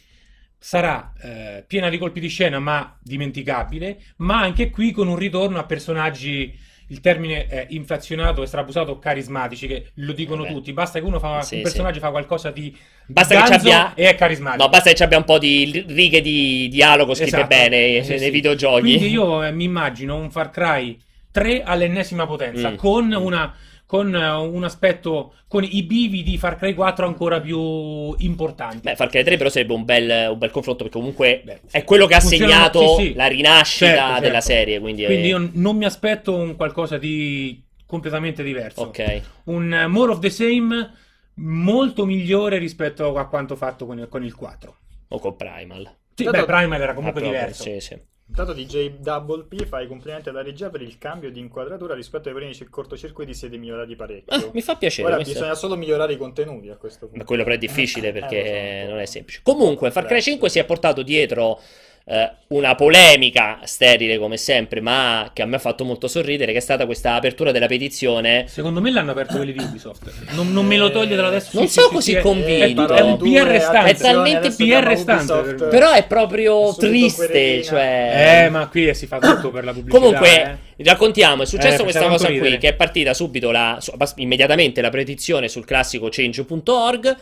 sarà 0.58 1.12
eh, 1.22 1.64
piena 1.64 1.88
di 1.90 1.98
colpi 1.98 2.18
di 2.18 2.26
scena 2.28 2.58
ma 2.58 2.98
dimenticabile, 3.00 4.02
ma 4.16 4.40
anche 4.40 4.70
qui 4.70 4.90
con 4.90 5.06
un 5.06 5.14
ritorno 5.16 5.60
a 5.60 5.64
personaggi 5.64 6.58
il 6.88 7.00
termine 7.00 7.46
è 7.46 7.66
inflazionato 7.70 8.42
e 8.42 8.46
strabusato 8.46 8.98
carismatici 8.98 9.66
che 9.66 9.86
lo 9.94 10.12
dicono 10.12 10.42
Vabbè. 10.42 10.54
tutti 10.54 10.72
basta 10.72 10.98
che 11.00 11.04
uno 11.04 11.18
fa 11.18 11.42
Sì, 11.42 11.56
un 11.56 11.62
personaggio 11.62 11.98
fa 11.98 12.10
qualcosa 12.10 12.50
di 12.50 12.76
Basta 13.06 13.42
che 13.42 13.54
abbia- 13.54 13.94
e 13.94 14.08
è 14.08 14.14
carismatico 14.14 14.62
No, 14.62 14.68
basta 14.68 14.90
che 14.90 14.96
ci 14.96 15.02
abbia 15.02 15.18
un 15.18 15.24
po' 15.24 15.38
di 15.38 15.84
righe 15.88 16.20
di 16.20 16.68
dialogo 16.68 17.14
scritte 17.14 17.36
Esatto. 17.36 17.46
bene 17.48 18.02
Sì, 18.04 18.10
nei 18.10 18.18
sì. 18.20 18.30
videogiochi. 18.30 18.80
Quindi 18.82 19.08
io 19.08 19.42
eh, 19.42 19.50
mi 19.52 19.64
immagino 19.64 20.16
un 20.16 20.30
Far 20.30 20.50
Cry 20.50 20.96
3 21.32 21.62
all'ennesima 21.64 22.26
potenza, 22.26 22.70
Mm. 22.70 22.74
con, 22.76 23.12
una, 23.12 23.52
con 23.86 24.14
eh, 24.14 24.30
un 24.30 24.64
aspetto, 24.64 25.34
con 25.46 25.62
i 25.64 25.82
bivi 25.84 26.22
di 26.24 26.36
Far 26.38 26.56
Cry 26.56 26.74
4 26.74 27.06
ancora 27.06 27.40
più 27.40 28.14
importanti. 28.18 28.80
Beh, 28.82 28.96
Far 28.96 29.08
Cry 29.08 29.22
3 29.22 29.36
però 29.36 29.48
sarebbe 29.48 29.72
un 29.74 29.84
bel, 29.84 30.30
un 30.32 30.38
bel 30.38 30.50
confronto 30.50 30.82
perché 30.84 30.98
comunque 30.98 31.42
Beh, 31.44 31.60
è 31.70 31.84
quello 31.84 32.06
che 32.06 32.14
ha 32.16 32.20
segnato 32.20 32.96
sì, 32.96 33.04
sì. 33.04 33.14
la 33.14 33.26
rinascita 33.28 33.86
Certo, 33.86 34.06
certo. 34.06 34.20
della 34.22 34.40
serie. 34.40 34.80
Quindi, 34.80 35.04
è- 35.04 35.06
Quindi 35.06 35.28
io 35.28 35.50
non 35.52 35.76
mi 35.76 35.84
aspetto 35.84 36.34
un 36.34 36.56
qualcosa 36.56 36.98
di 36.98 37.62
completamente 37.86 38.42
diverso. 38.42 38.82
Ok. 38.82 39.22
Un 39.44 39.72
eh, 39.72 39.86
more 39.86 40.10
of 40.12 40.18
the 40.18 40.30
same 40.30 40.90
molto 41.34 42.06
migliore 42.06 42.58
rispetto 42.58 43.16
a 43.16 43.26
quanto 43.28 43.54
fatto 43.54 43.86
con 43.86 43.98
il, 44.00 44.08
con 44.08 44.24
il 44.24 44.34
4. 44.34 44.76
O 45.08 45.18
con 45.20 45.36
Primal. 45.36 45.88
Sì, 46.14 46.24
beh, 46.24 46.44
Primal 46.44 46.80
era 46.80 46.94
comunque 46.94 47.20
Ah, 47.20 47.24
proprio, 47.24 47.30
diverso. 47.30 47.62
Sì, 47.62 47.78
sì. 47.78 48.00
Intanto 48.28 48.52
DJ 48.52 48.96
Double 48.98 49.44
P 49.44 49.64
fa 49.66 49.80
i 49.80 49.86
complimenti 49.86 50.28
alla 50.28 50.42
regia 50.42 50.68
per 50.68 50.82
il 50.82 50.98
cambio 50.98 51.30
di 51.30 51.38
inquadratura 51.38 51.94
rispetto 51.94 52.28
ai 52.28 52.34
primi 52.34 52.54
cir- 52.54 52.68
cortocircuiti 52.68 53.32
siete 53.32 53.56
migliorati 53.56 53.94
parecchio. 53.94 54.34
Ah, 54.36 54.50
mi 54.52 54.60
fa 54.62 54.76
piacere. 54.76 55.06
Ora 55.06 55.16
bisogna 55.22 55.54
solo 55.54 55.76
migliorare 55.76 56.12
i 56.14 56.16
contenuti 56.18 56.68
a 56.68 56.76
questo 56.76 57.06
punto. 57.06 57.18
Ma 57.18 57.24
quello 57.24 57.44
però 57.44 57.54
è 57.54 57.58
difficile 57.58 58.08
Eh, 58.08 58.12
perché 58.12 58.82
so. 58.84 58.90
non 58.90 58.98
è 59.00 59.06
semplice. 59.06 59.40
Comunque, 59.42 59.90
Far 59.90 60.04
Cry 60.06 60.16
Beh. 60.16 60.22
5 60.22 60.48
si 60.50 60.58
è 60.58 60.64
portato 60.64 61.02
dietro 61.02 61.60
eh, 62.08 62.30
una 62.48 62.76
polemica 62.76 63.58
sterile 63.64 64.16
come 64.16 64.36
sempre, 64.36 64.80
ma 64.80 65.30
che 65.32 65.42
a 65.42 65.46
me 65.46 65.56
ha 65.56 65.58
fatto 65.58 65.84
molto 65.84 66.06
sorridere, 66.06 66.52
che 66.52 66.58
è 66.58 66.60
stata 66.60 66.86
questa 66.86 67.14
apertura 67.14 67.50
della 67.50 67.66
petizione. 67.66 68.44
Secondo 68.46 68.80
me 68.80 68.92
l'hanno 68.92 69.10
aperto 69.10 69.36
quelli 69.36 69.52
di 69.52 69.58
Ubisoft. 69.58 70.12
Non, 70.30 70.52
non 70.52 70.64
me 70.66 70.76
lo 70.76 70.92
toglie 70.92 71.16
dalla 71.16 71.30
testa. 71.30 71.58
Non 71.58 71.66
Sì, 71.66 71.80
so 71.80 71.88
sì, 71.88 71.94
così 71.94 72.12
è- 72.14 72.20
convinto. 72.20 72.94
È, 72.94 73.00
un 73.00 73.16
PR 73.16 73.60
stante. 73.60 73.90
È 73.90 73.96
talmente 73.96 74.50
PR 74.52 74.96
stante. 74.96 75.66
Però 75.66 75.90
è 75.92 76.06
proprio 76.06 76.72
triste, 76.76 77.64
cioè... 77.64 78.44
Eh, 78.44 78.50
ma 78.50 78.68
qui 78.68 78.94
si 78.94 79.06
fa 79.08 79.18
tutto 79.18 79.50
per 79.50 79.64
la 79.64 79.72
pubblicità. 79.72 79.98
Comunque, 79.98 80.58
eh. 80.76 80.84
raccontiamo, 80.84 81.42
è 81.42 81.46
successo 81.46 81.80
Eh, 81.80 81.82
questa 81.82 82.06
cosa 82.06 82.28
qui, 82.28 82.56
che 82.58 82.68
è 82.68 82.74
partita 82.74 83.14
subito 83.14 83.50
la, 83.50 83.76
immediatamente 84.16 84.80
la 84.80 84.90
petizione 84.90 85.48
sul 85.48 85.64
classico 85.64 86.06
change.org, 86.08 87.16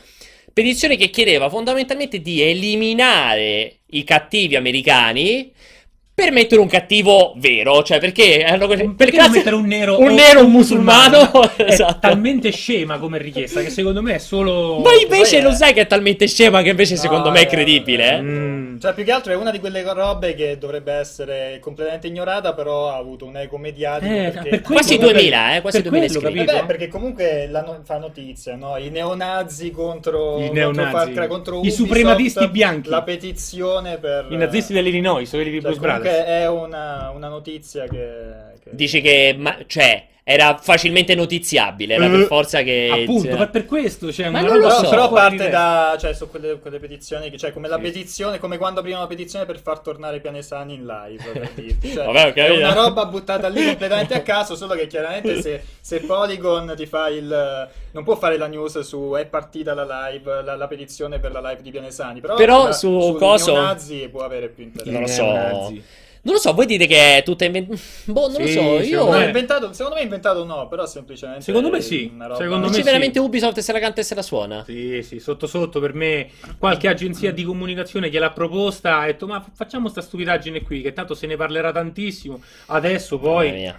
petizione 0.54 0.96
che 0.96 1.10
chiedeva 1.10 1.50
fondamentalmente 1.50 2.20
di 2.20 2.40
eliminare 2.40 3.80
i 3.86 4.04
cattivi 4.04 4.54
americani 4.54 5.52
per 6.14 6.30
mettere 6.30 6.60
un 6.60 6.68
cattivo 6.68 7.32
vero, 7.38 7.82
cioè 7.82 7.98
perché 7.98 8.38
erano 8.40 8.68
per 8.68 8.94
Perché 8.94 9.16
non 9.16 9.24
classi- 9.26 9.36
mettere 9.38 9.56
un 9.56 9.66
nero 9.66 9.98
un 9.98 10.14
nero, 10.14 10.44
un 10.44 10.52
musulmano, 10.52 11.28
È 11.56 11.64
esatto. 11.64 11.98
talmente 12.00 12.52
scema 12.52 12.98
come 12.98 13.18
richiesta 13.18 13.60
che 13.62 13.68
secondo 13.70 14.00
me 14.00 14.14
è 14.14 14.18
solo... 14.18 14.78
Ma 14.78 14.92
invece 14.92 15.38
Poi 15.38 15.38
è- 15.38 15.42
lo 15.42 15.52
sai 15.52 15.72
che 15.72 15.80
è 15.80 15.86
talmente 15.88 16.28
scema 16.28 16.62
che 16.62 16.68
invece 16.70 16.94
No, 16.94 17.00
secondo 17.00 17.30
me 17.30 17.40
è 17.40 17.42
eh, 17.42 17.46
credibile, 17.46 18.12
eh? 18.12 18.20
Mm. 18.20 18.78
Cioè, 18.78 18.94
più 18.94 19.02
che 19.02 19.10
altro 19.10 19.32
è 19.32 19.36
una 19.36 19.50
di 19.50 19.58
quelle 19.58 19.82
robe 19.92 20.34
che 20.34 20.56
dovrebbe 20.56 20.92
essere 20.92 21.58
completamente 21.60 22.06
ignorata, 22.06 22.54
però 22.54 22.90
ha 22.90 22.96
avuto 22.96 23.24
un 23.24 23.36
eco 23.36 23.56
mediatico. 23.58 24.12
Eh, 24.12 24.30
perché... 24.30 24.48
per 24.50 24.60
Quasi 24.62 24.96
per- 24.98 25.10
2000, 25.12 25.56
eh, 25.56 25.60
quasi 25.62 25.82
per 25.82 25.90
2000 25.90 26.12
quello, 26.12 26.28
capito? 26.36 26.52
Vabbè, 26.52 26.66
perché 26.66 26.88
comunque 26.88 27.48
la 27.50 27.62
no- 27.62 27.80
fa 27.84 27.98
notizia, 27.98 28.54
no? 28.54 28.76
I 28.76 28.88
neonazi 28.90 29.70
contro, 29.72 30.36
I 30.38 30.46
contro 30.46 30.52
neonazi. 30.54 30.90
Far 30.92 31.12
Cry, 31.12 31.26
contro 31.26 31.60
I 31.62 31.70
suprematisti 31.72 32.48
bianchi. 32.48 32.88
La 32.88 33.02
petizione 33.02 33.98
per... 33.98 34.26
I 34.30 34.36
nazisti 34.36 34.72
dell'Illinois, 34.72 35.28
quelli 35.30 35.50
di 35.50 35.60
Cioè, 35.60 35.60
Blues 35.60 35.78
comunque 35.78 36.03
Brothers. 36.10 36.26
è 36.28 36.48
una, 36.48 37.10
una 37.10 37.28
notizia 37.28 37.84
che... 37.86 38.22
che- 38.62 38.70
Dici 38.74 39.00
che, 39.00 39.34
ma- 39.38 39.58
cioè, 39.66 40.06
era 40.26 40.56
facilmente 40.56 41.14
notiziabile, 41.14 41.94
era 41.96 42.06
Eh, 42.06 42.10
per 42.10 42.20
forza 42.26 42.62
che... 42.62 42.88
Appunto, 42.90 43.28
cioè- 43.28 43.36
per, 43.36 43.50
per 43.50 43.66
questo 43.66 44.06
c'è 44.08 44.30
Ma 44.30 44.40
una 44.40 44.48
non 44.52 44.58
lo 44.58 44.70
so. 44.70 44.88
però 44.88 45.12
parte 45.12 45.50
da, 45.50 45.98
cioè, 46.00 46.14
su 46.14 46.30
quelle, 46.30 46.58
quelle 46.60 46.78
petizioni, 46.78 47.28
che- 47.28 47.36
cioè 47.36 47.52
come 47.52 47.68
la 47.68 47.76
Sì. 47.76 47.82
petizione, 47.82 48.38
come 48.38 48.56
quando 48.56 48.80
apriva 48.80 48.96
una 48.96 49.06
petizione 49.06 49.44
per 49.44 49.58
far 49.60 49.80
tornare 49.80 50.20
Pianesani 50.20 50.72
in 50.74 50.86
live, 50.86 51.22
per 51.30 51.50
dirti. 51.54 51.92
Cioè, 51.92 52.06
Vabbè, 52.06 52.32
è 52.32 52.50
una 52.56 52.72
roba 52.72 53.04
buttata 53.04 53.48
lì 53.48 53.66
completamente 53.66 54.14
a 54.14 54.22
caso, 54.24 54.56
solo 54.56 54.74
che 54.74 54.86
chiaramente 54.86 55.42
se, 55.42 55.62
se 55.78 56.00
Polygon 56.00 56.72
ti 56.74 56.86
fa 56.86 57.08
il... 57.10 57.68
non 57.92 58.02
può 58.02 58.16
fare 58.16 58.38
la 58.38 58.46
news 58.46 58.80
su 58.80 59.12
è 59.18 59.26
partita 59.26 59.74
la 59.74 60.08
live, 60.10 60.42
la, 60.42 60.56
la 60.56 60.66
petizione 60.66 61.18
per 61.18 61.32
la 61.32 61.40
live 61.50 61.60
di 61.60 61.70
Pianesani, 61.70 62.22
però, 62.22 62.34
Però 62.36 62.64
la- 62.64 62.72
su 62.72 62.98
sui 62.98 63.14
coso- 63.16 63.52
neonazi 63.52 64.08
può 64.10 64.22
avere 64.22 64.48
più 64.48 64.64
interesse. 64.64 64.90
Non 64.90 65.00
lo 65.02 65.06
so. 65.06 65.22
neonazi. 65.22 65.84
Non 66.24 66.34
lo 66.34 66.40
so, 66.40 66.54
voi 66.54 66.64
dite 66.64 66.86
che 66.86 67.18
è 67.18 67.22
tutta 67.22 67.44
inventata. 67.44 67.78
Boh, 68.06 68.28
non 68.28 68.36
Sì, 68.36 68.42
lo 68.42 68.48
so. 68.48 68.80
Io. 68.80 69.04
No, 69.04 69.18
me- 69.18 69.26
inventato, 69.26 69.72
secondo 69.72 69.94
me 69.96 70.00
è 70.00 70.04
inventato 70.04 70.44
no, 70.44 70.68
però 70.68 70.86
semplicemente 70.86 71.42
Secondo 71.42 71.68
me 71.70 71.80
sì, 71.82 72.10
roba- 72.18 72.36
secondo 72.36 72.70
me 72.70 72.82
veramente 72.82 73.18
sì. 73.18 73.24
Ubisoft 73.24 73.58
se 73.58 73.72
la 73.72 73.78
canta 73.78 74.00
e 74.00 74.04
se 74.04 74.14
la 74.14 74.22
suona? 74.22 74.64
Sì, 74.64 75.02
sì, 75.02 75.20
sotto 75.20 75.46
sotto 75.46 75.80
per 75.80 75.92
me 75.92 76.30
qualche 76.58 76.88
agenzia 76.88 77.30
di 77.32 77.44
comunicazione 77.44 78.08
gliel'ha 78.08 78.30
proposta, 78.30 79.00
ha 79.00 79.06
detto 79.06 79.26
ma 79.26 79.44
facciamo 79.54 79.88
sta 79.88 80.00
stupidaggine 80.00 80.62
qui 80.62 80.80
che 80.80 80.92
tanto 80.94 81.14
se 81.14 81.26
ne 81.26 81.36
parlerà 81.36 81.72
tantissimo, 81.72 82.40
adesso 82.66 83.18
poi... 83.18 83.72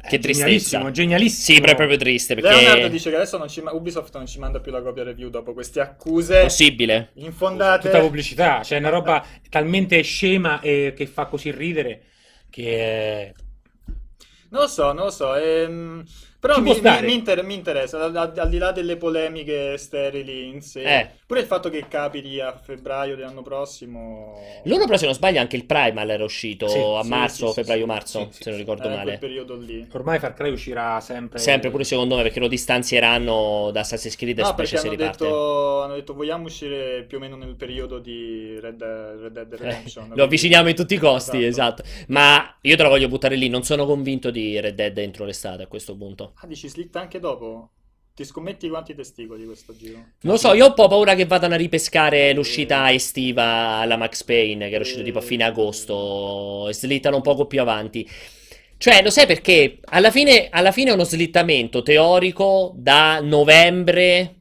Mia. 0.00 0.06
Eh, 0.06 0.08
Che 0.08 0.18
tristezza. 0.18 0.78
Genialissimo, 0.78 0.90
genialissimo. 0.90 1.54
Sì, 1.56 1.60
però 1.60 1.72
è 1.72 1.76
proprio 1.76 1.96
triste 1.98 2.34
perché. 2.34 2.50
Leonardo 2.50 2.88
dice 2.88 3.10
che 3.10 3.16
adesso 3.16 3.36
non 3.38 3.48
ci 3.48 3.60
ma- 3.60 3.72
Ubisoft 3.72 4.14
non 4.16 4.26
ci 4.26 4.38
manda 4.38 4.60
più 4.60 4.70
la 4.72 4.82
copia 4.82 5.02
review 5.04 5.28
dopo 5.28 5.52
queste 5.52 5.80
accuse 5.80 6.42
Possibile. 6.42 7.10
infondate. 7.14 7.88
Tutta 7.90 8.00
pubblicità, 8.00 8.62
cioè 8.62 8.78
è 8.78 8.80
una 8.80 8.90
roba 8.90 9.24
talmente 9.48 10.00
scema 10.02 10.60
e 10.60 10.92
che 10.96 11.06
fa 11.06 11.26
così 11.26 11.50
ridere 11.50 12.02
che... 12.50 13.34
Non 14.50 14.62
lo 14.62 14.66
so, 14.68 14.92
non 14.92 15.04
lo 15.06 15.10
so. 15.10 15.34
ehm, 15.34 16.02
però 16.40 16.60
mi, 16.60 16.78
mi- 16.80 17.14
inter- 17.14 17.42
mi 17.44 17.54
interessa, 17.54 18.02
al, 18.02 18.14
al- 18.16 18.32
al 18.36 18.48
di 18.48 18.58
là 18.58 18.70
delle 18.72 18.96
polemiche 18.96 19.76
sterili 19.76 20.48
in 20.48 20.60
sé, 20.62 20.82
Eh. 20.82 21.10
pure 21.26 21.40
il 21.40 21.46
fatto 21.46 21.68
che 21.68 21.86
capiti 21.88 22.38
a 22.40 22.56
febbraio 22.56 23.16
dell'anno 23.16 23.42
prossimo. 23.42 24.36
Loro, 24.64 24.84
però, 24.84 24.96
se 24.96 25.04
non 25.06 25.14
sbaglio, 25.14 25.40
anche 25.40 25.56
il 25.56 25.64
Primal 25.64 26.10
era 26.10 26.22
uscito 26.24 26.68
Sì, 26.68 26.78
a 26.78 27.02
sì, 27.02 27.08
marzo, 27.08 27.48
sì, 27.48 27.54
febbraio-marzo, 27.54 28.28
sì, 28.30 28.36
sì, 28.36 28.42
se 28.44 28.50
non 28.50 28.58
ricordo 28.58 28.82
eh, 28.82 28.86
quel 28.86 28.96
male. 28.98 29.18
periodo 29.18 29.56
lì. 29.56 29.86
Ormai 29.92 30.18
Far 30.18 30.34
Cry 30.34 30.50
uscirà 30.50 31.00
sempre... 31.00 31.38
Sempre 31.38 31.70
pure 31.70 31.84
secondo 31.84 32.16
me, 32.16 32.22
perché 32.22 32.40
lo 32.40 32.48
distanzieranno 32.48 33.70
da 33.72 33.80
Assassin's 33.80 34.16
Creed 34.16 34.38
e 34.38 34.42
No, 34.42 34.48
specie 34.48 34.76
se 34.76 34.86
hanno 34.86 34.96
riparte. 34.96 35.24
detto, 35.24 35.82
hanno 35.82 35.94
detto 35.94 36.14
vogliamo 36.14 36.44
uscire 36.44 37.02
più 37.04 37.16
o 37.18 37.20
meno 37.20 37.36
nel 37.36 37.54
periodo 37.56 37.98
di 37.98 38.58
Red, 38.60 38.82
Red 38.82 39.32
Dead 39.32 39.54
Redemption. 39.54 40.12
Eh, 40.12 40.16
lo 40.16 40.24
avviciniamo 40.24 40.68
in 40.68 40.74
tutti 40.76 40.94
i 40.94 40.98
costi, 40.98 41.44
Esatto. 41.44 41.82
esatto. 41.82 42.04
Ma 42.08 42.56
io 42.60 42.76
te 42.76 42.82
la 42.82 42.88
voglio 42.88 43.08
buttare 43.08 43.34
lì. 43.36 43.48
Non 43.48 43.62
sono 43.64 43.86
convinto 43.86 44.30
di 44.30 44.58
Red 44.60 44.74
Dead 44.74 44.96
entro 44.98 45.24
l'estate 45.24 45.62
a 45.64 45.66
questo 45.66 45.96
punto. 45.96 46.27
Ah, 46.36 46.46
dici 46.46 46.68
slitta 46.68 47.00
anche 47.00 47.18
dopo? 47.20 47.70
Ti 48.14 48.24
scommetti 48.24 48.68
quanti 48.68 48.94
testicoli 48.94 49.44
questo 49.44 49.76
giro? 49.76 49.98
Non 50.22 50.32
lo 50.34 50.36
so, 50.36 50.52
io 50.52 50.64
ho 50.64 50.68
un 50.68 50.74
po' 50.74 50.88
paura 50.88 51.14
che 51.14 51.24
vadano 51.24 51.54
a 51.54 51.56
ripescare 51.56 52.32
l'uscita 52.32 52.92
estiva 52.92 53.76
alla 53.76 53.96
Max 53.96 54.24
Payne, 54.24 54.68
che 54.68 54.74
era 54.74 54.82
uscito 54.82 55.04
tipo 55.04 55.18
a 55.18 55.22
fine 55.22 55.44
agosto, 55.44 56.68
e 56.68 56.74
slittano 56.74 57.14
un 57.16 57.22
poco 57.22 57.46
più 57.46 57.60
avanti. 57.60 58.08
Cioè, 58.76 59.02
lo 59.02 59.10
sai 59.10 59.26
perché? 59.26 59.78
Alla 59.84 60.10
fine, 60.10 60.48
alla 60.50 60.72
fine 60.72 60.90
è 60.90 60.94
uno 60.94 61.04
slittamento 61.04 61.82
teorico 61.82 62.72
da 62.76 63.20
novembre, 63.20 64.34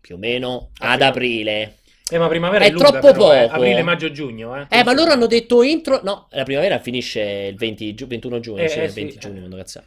più 0.00 0.16
o 0.16 0.18
meno, 0.18 0.70
ad 0.78 1.00
aprile. 1.00 1.76
Eh, 2.10 2.18
ma 2.18 2.28
primavera 2.28 2.64
È 2.64 2.70
lunga, 2.70 2.88
troppo 2.88 3.12
però, 3.12 3.34
eh. 3.34 3.42
poco. 3.42 3.54
Aprile, 3.54 3.82
maggio, 3.82 4.10
giugno, 4.10 4.56
eh. 4.56 4.66
Eh, 4.70 4.84
ma 4.84 4.92
loro 4.94 5.12
hanno 5.12 5.26
detto 5.26 5.62
entro... 5.62 6.00
No, 6.02 6.28
la 6.30 6.44
primavera 6.44 6.78
finisce 6.78 7.20
il 7.50 7.56
20 7.56 7.94
giu- 7.94 8.06
21 8.06 8.40
giugno, 8.40 8.62
Eh, 8.62 8.68
sì, 8.68 8.78
eh, 8.78 8.84
il 8.84 8.90
sì. 8.90 9.00
20 9.00 9.18
giugno, 9.18 9.38
quando 9.38 9.56
cazzo 9.56 9.78
è. 9.80 9.82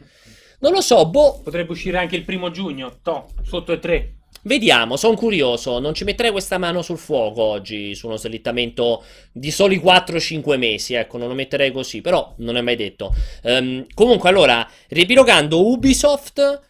Non 0.62 0.74
lo 0.74 0.82
so, 0.82 1.08
boh, 1.08 1.42
Potrebbe 1.44 1.72
uscire 1.72 1.98
anche 1.98 2.16
il 2.16 2.24
primo 2.24 2.52
giugno, 2.52 3.00
to, 3.02 3.28
sotto 3.44 3.74
e 3.74 3.80
tre. 3.80 4.14
Vediamo, 4.44 4.96
sono 4.96 5.16
curioso. 5.16 5.80
Non 5.80 5.94
ci 5.94 6.04
metterei 6.04 6.32
questa 6.32 6.58
mano 6.58 6.82
sul 6.82 6.98
fuoco 6.98 7.42
oggi 7.42 7.94
su 7.94 8.08
uno 8.08 8.18
slittamento 8.18 9.04
di 9.32 9.52
soli 9.52 9.78
4-5 9.78 10.58
mesi. 10.58 10.94
Ecco, 10.94 11.18
non 11.18 11.28
lo 11.28 11.34
metterei 11.34 11.72
così, 11.72 12.02
però 12.02 12.34
non 12.38 12.58
è 12.58 12.62
mai 12.62 12.76
detto. 12.76 13.14
Ehm, 13.44 13.86
comunque, 13.94 14.30
allora, 14.30 14.68
riepilogando, 14.90 15.68
Ubisoft 15.68 16.62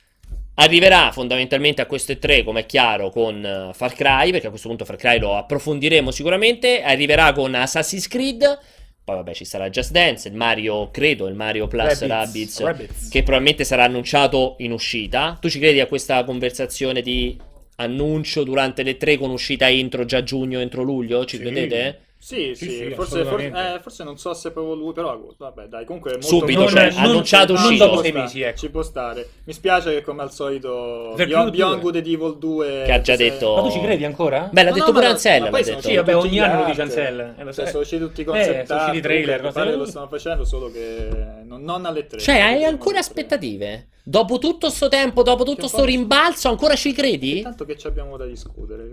arriverà 0.55 1.11
fondamentalmente 1.11 1.81
a 1.81 1.85
queste 1.85 2.19
tre, 2.19 2.43
come 2.43 2.61
è 2.61 2.65
chiaro, 2.65 3.09
con 3.09 3.43
eh, 3.43 3.73
Far 3.73 3.93
Cry, 3.93 4.31
perché 4.31 4.47
a 4.47 4.49
questo 4.49 4.67
punto 4.67 4.85
Far 4.85 4.97
Cry 4.97 5.19
lo 5.19 5.37
approfondiremo 5.37 6.11
sicuramente. 6.11 6.81
Arriverà 6.81 7.31
con 7.31 7.55
Assassin's 7.55 8.07
Creed. 8.07 8.59
Poi, 9.03 9.15
vabbè, 9.15 9.33
ci 9.33 9.45
sarà 9.45 9.69
Just 9.69 9.91
Dance, 9.91 10.27
il 10.27 10.35
Mario, 10.35 10.91
credo, 10.91 11.27
il 11.27 11.33
Mario 11.35 11.67
Plus 11.67 12.05
Rabbids, 12.05 12.61
Rabbids, 12.61 13.09
che 13.09 13.23
probabilmente 13.23 13.63
sarà 13.63 13.83
annunciato 13.85 14.55
in 14.59 14.71
uscita. 14.71 15.37
Tu 15.41 15.49
ci 15.49 15.59
credi 15.59 15.79
a 15.79 15.87
questa 15.87 16.23
conversazione 16.23 17.01
di 17.01 17.35
annuncio 17.77 18.43
durante 18.43 18.83
le 18.83 18.97
tre 18.97 19.17
con 19.17 19.31
uscita 19.31 19.67
entro 19.69 20.05
già 20.05 20.21
giugno, 20.21 20.59
entro 20.59 20.83
luglio? 20.83 21.25
Ci 21.25 21.37
Sì. 21.37 21.41
credete? 21.41 21.99
Sì, 22.23 22.53
sì, 22.53 22.65
Sì, 22.65 22.71
sì, 22.77 22.89
forse, 22.93 23.25
forse, 23.25 23.47
eh, 23.47 23.79
forse 23.81 24.03
non 24.03 24.15
so 24.15 24.31
se 24.35 24.49
è 24.49 24.51
proprio 24.51 24.75
lui, 24.75 24.93
però 24.93 25.19
vabbè, 25.37 25.65
dai, 25.65 25.85
comunque 25.85 26.11
è 26.11 26.13
molto 26.13 26.27
Subito, 26.27 26.59
molto- 26.59 26.75
cioè, 26.75 26.91
non- 26.91 26.99
annunciato 26.99 27.53
non 27.53 27.63
uscito. 27.63 27.85
dopo 27.87 28.01
Sei 28.03 28.11
mesi, 28.11 28.41
ecco. 28.41 28.57
Ci 28.59 28.69
può 28.69 28.83
stare. 28.83 29.27
Mi 29.45 29.53
spiace 29.53 29.91
che 29.91 30.01
come 30.03 30.21
al 30.21 30.31
solito 30.31 31.13
Beyond, 31.15 31.49
Beyond 31.49 31.73
2. 31.73 31.79
Good 31.81 31.95
and 31.95 32.05
Evil 32.05 32.37
2 32.37 32.83
Che 32.85 32.91
ha 32.91 33.01
già 33.01 33.15
se- 33.15 33.23
detto- 33.23 33.55
Ma 33.55 33.61
tu 33.63 33.71
ci 33.71 33.79
credi 33.81 34.05
ancora? 34.05 34.49
Beh, 34.51 34.61
l'ha 34.63 34.69
No, 34.69 34.75
detto 34.75 34.85
no, 34.85 34.91
pure 34.93 35.05
Ansel. 35.07 35.41
ma 35.41 35.49
l'ha 35.49 35.61
detto. 35.63 35.81
Sì, 35.81 35.95
vabbè, 35.95 36.15
ogni 36.15 36.39
anno 36.39 36.59
lo 36.59 36.65
dice 36.65 36.81
Ansel, 36.83 37.33
eh, 37.39 37.43
lo 37.43 37.53
cioè, 37.53 37.65
sono 37.65 37.79
usciti 37.81 38.01
tutti 38.03 38.19
i 38.21 38.23
Eh, 38.23 38.27
concept 38.27 38.65
sono 38.67 38.79
usciti 38.79 38.97
art, 38.97 39.05
trailer, 39.05 39.37
che 39.51 39.75
lo 39.75 39.85
stanno 39.85 40.07
facendo 40.07 40.43
solo 40.45 40.71
che 40.71 41.09
non, 41.43 41.63
non 41.63 41.85
alle 41.85 42.05
3 42.05 42.19
Cioè, 42.19 42.39
hai 42.39 42.63
ancora 42.63 42.99
aspettative? 42.99 43.87
Dopo 44.03 44.37
tutto 44.37 44.69
sto 44.69 44.87
tempo, 44.89 45.23
dopo 45.23 45.43
tutto 45.43 45.67
sto 45.67 45.83
rimbalzo, 45.85 46.49
ancora 46.49 46.75
ci 46.75 46.93
credi? 46.93 47.41
Tanto 47.41 47.65
che 47.65 47.77
ci 47.79 47.87
abbiamo 47.87 48.15
da 48.15 48.25
discutere. 48.25 48.89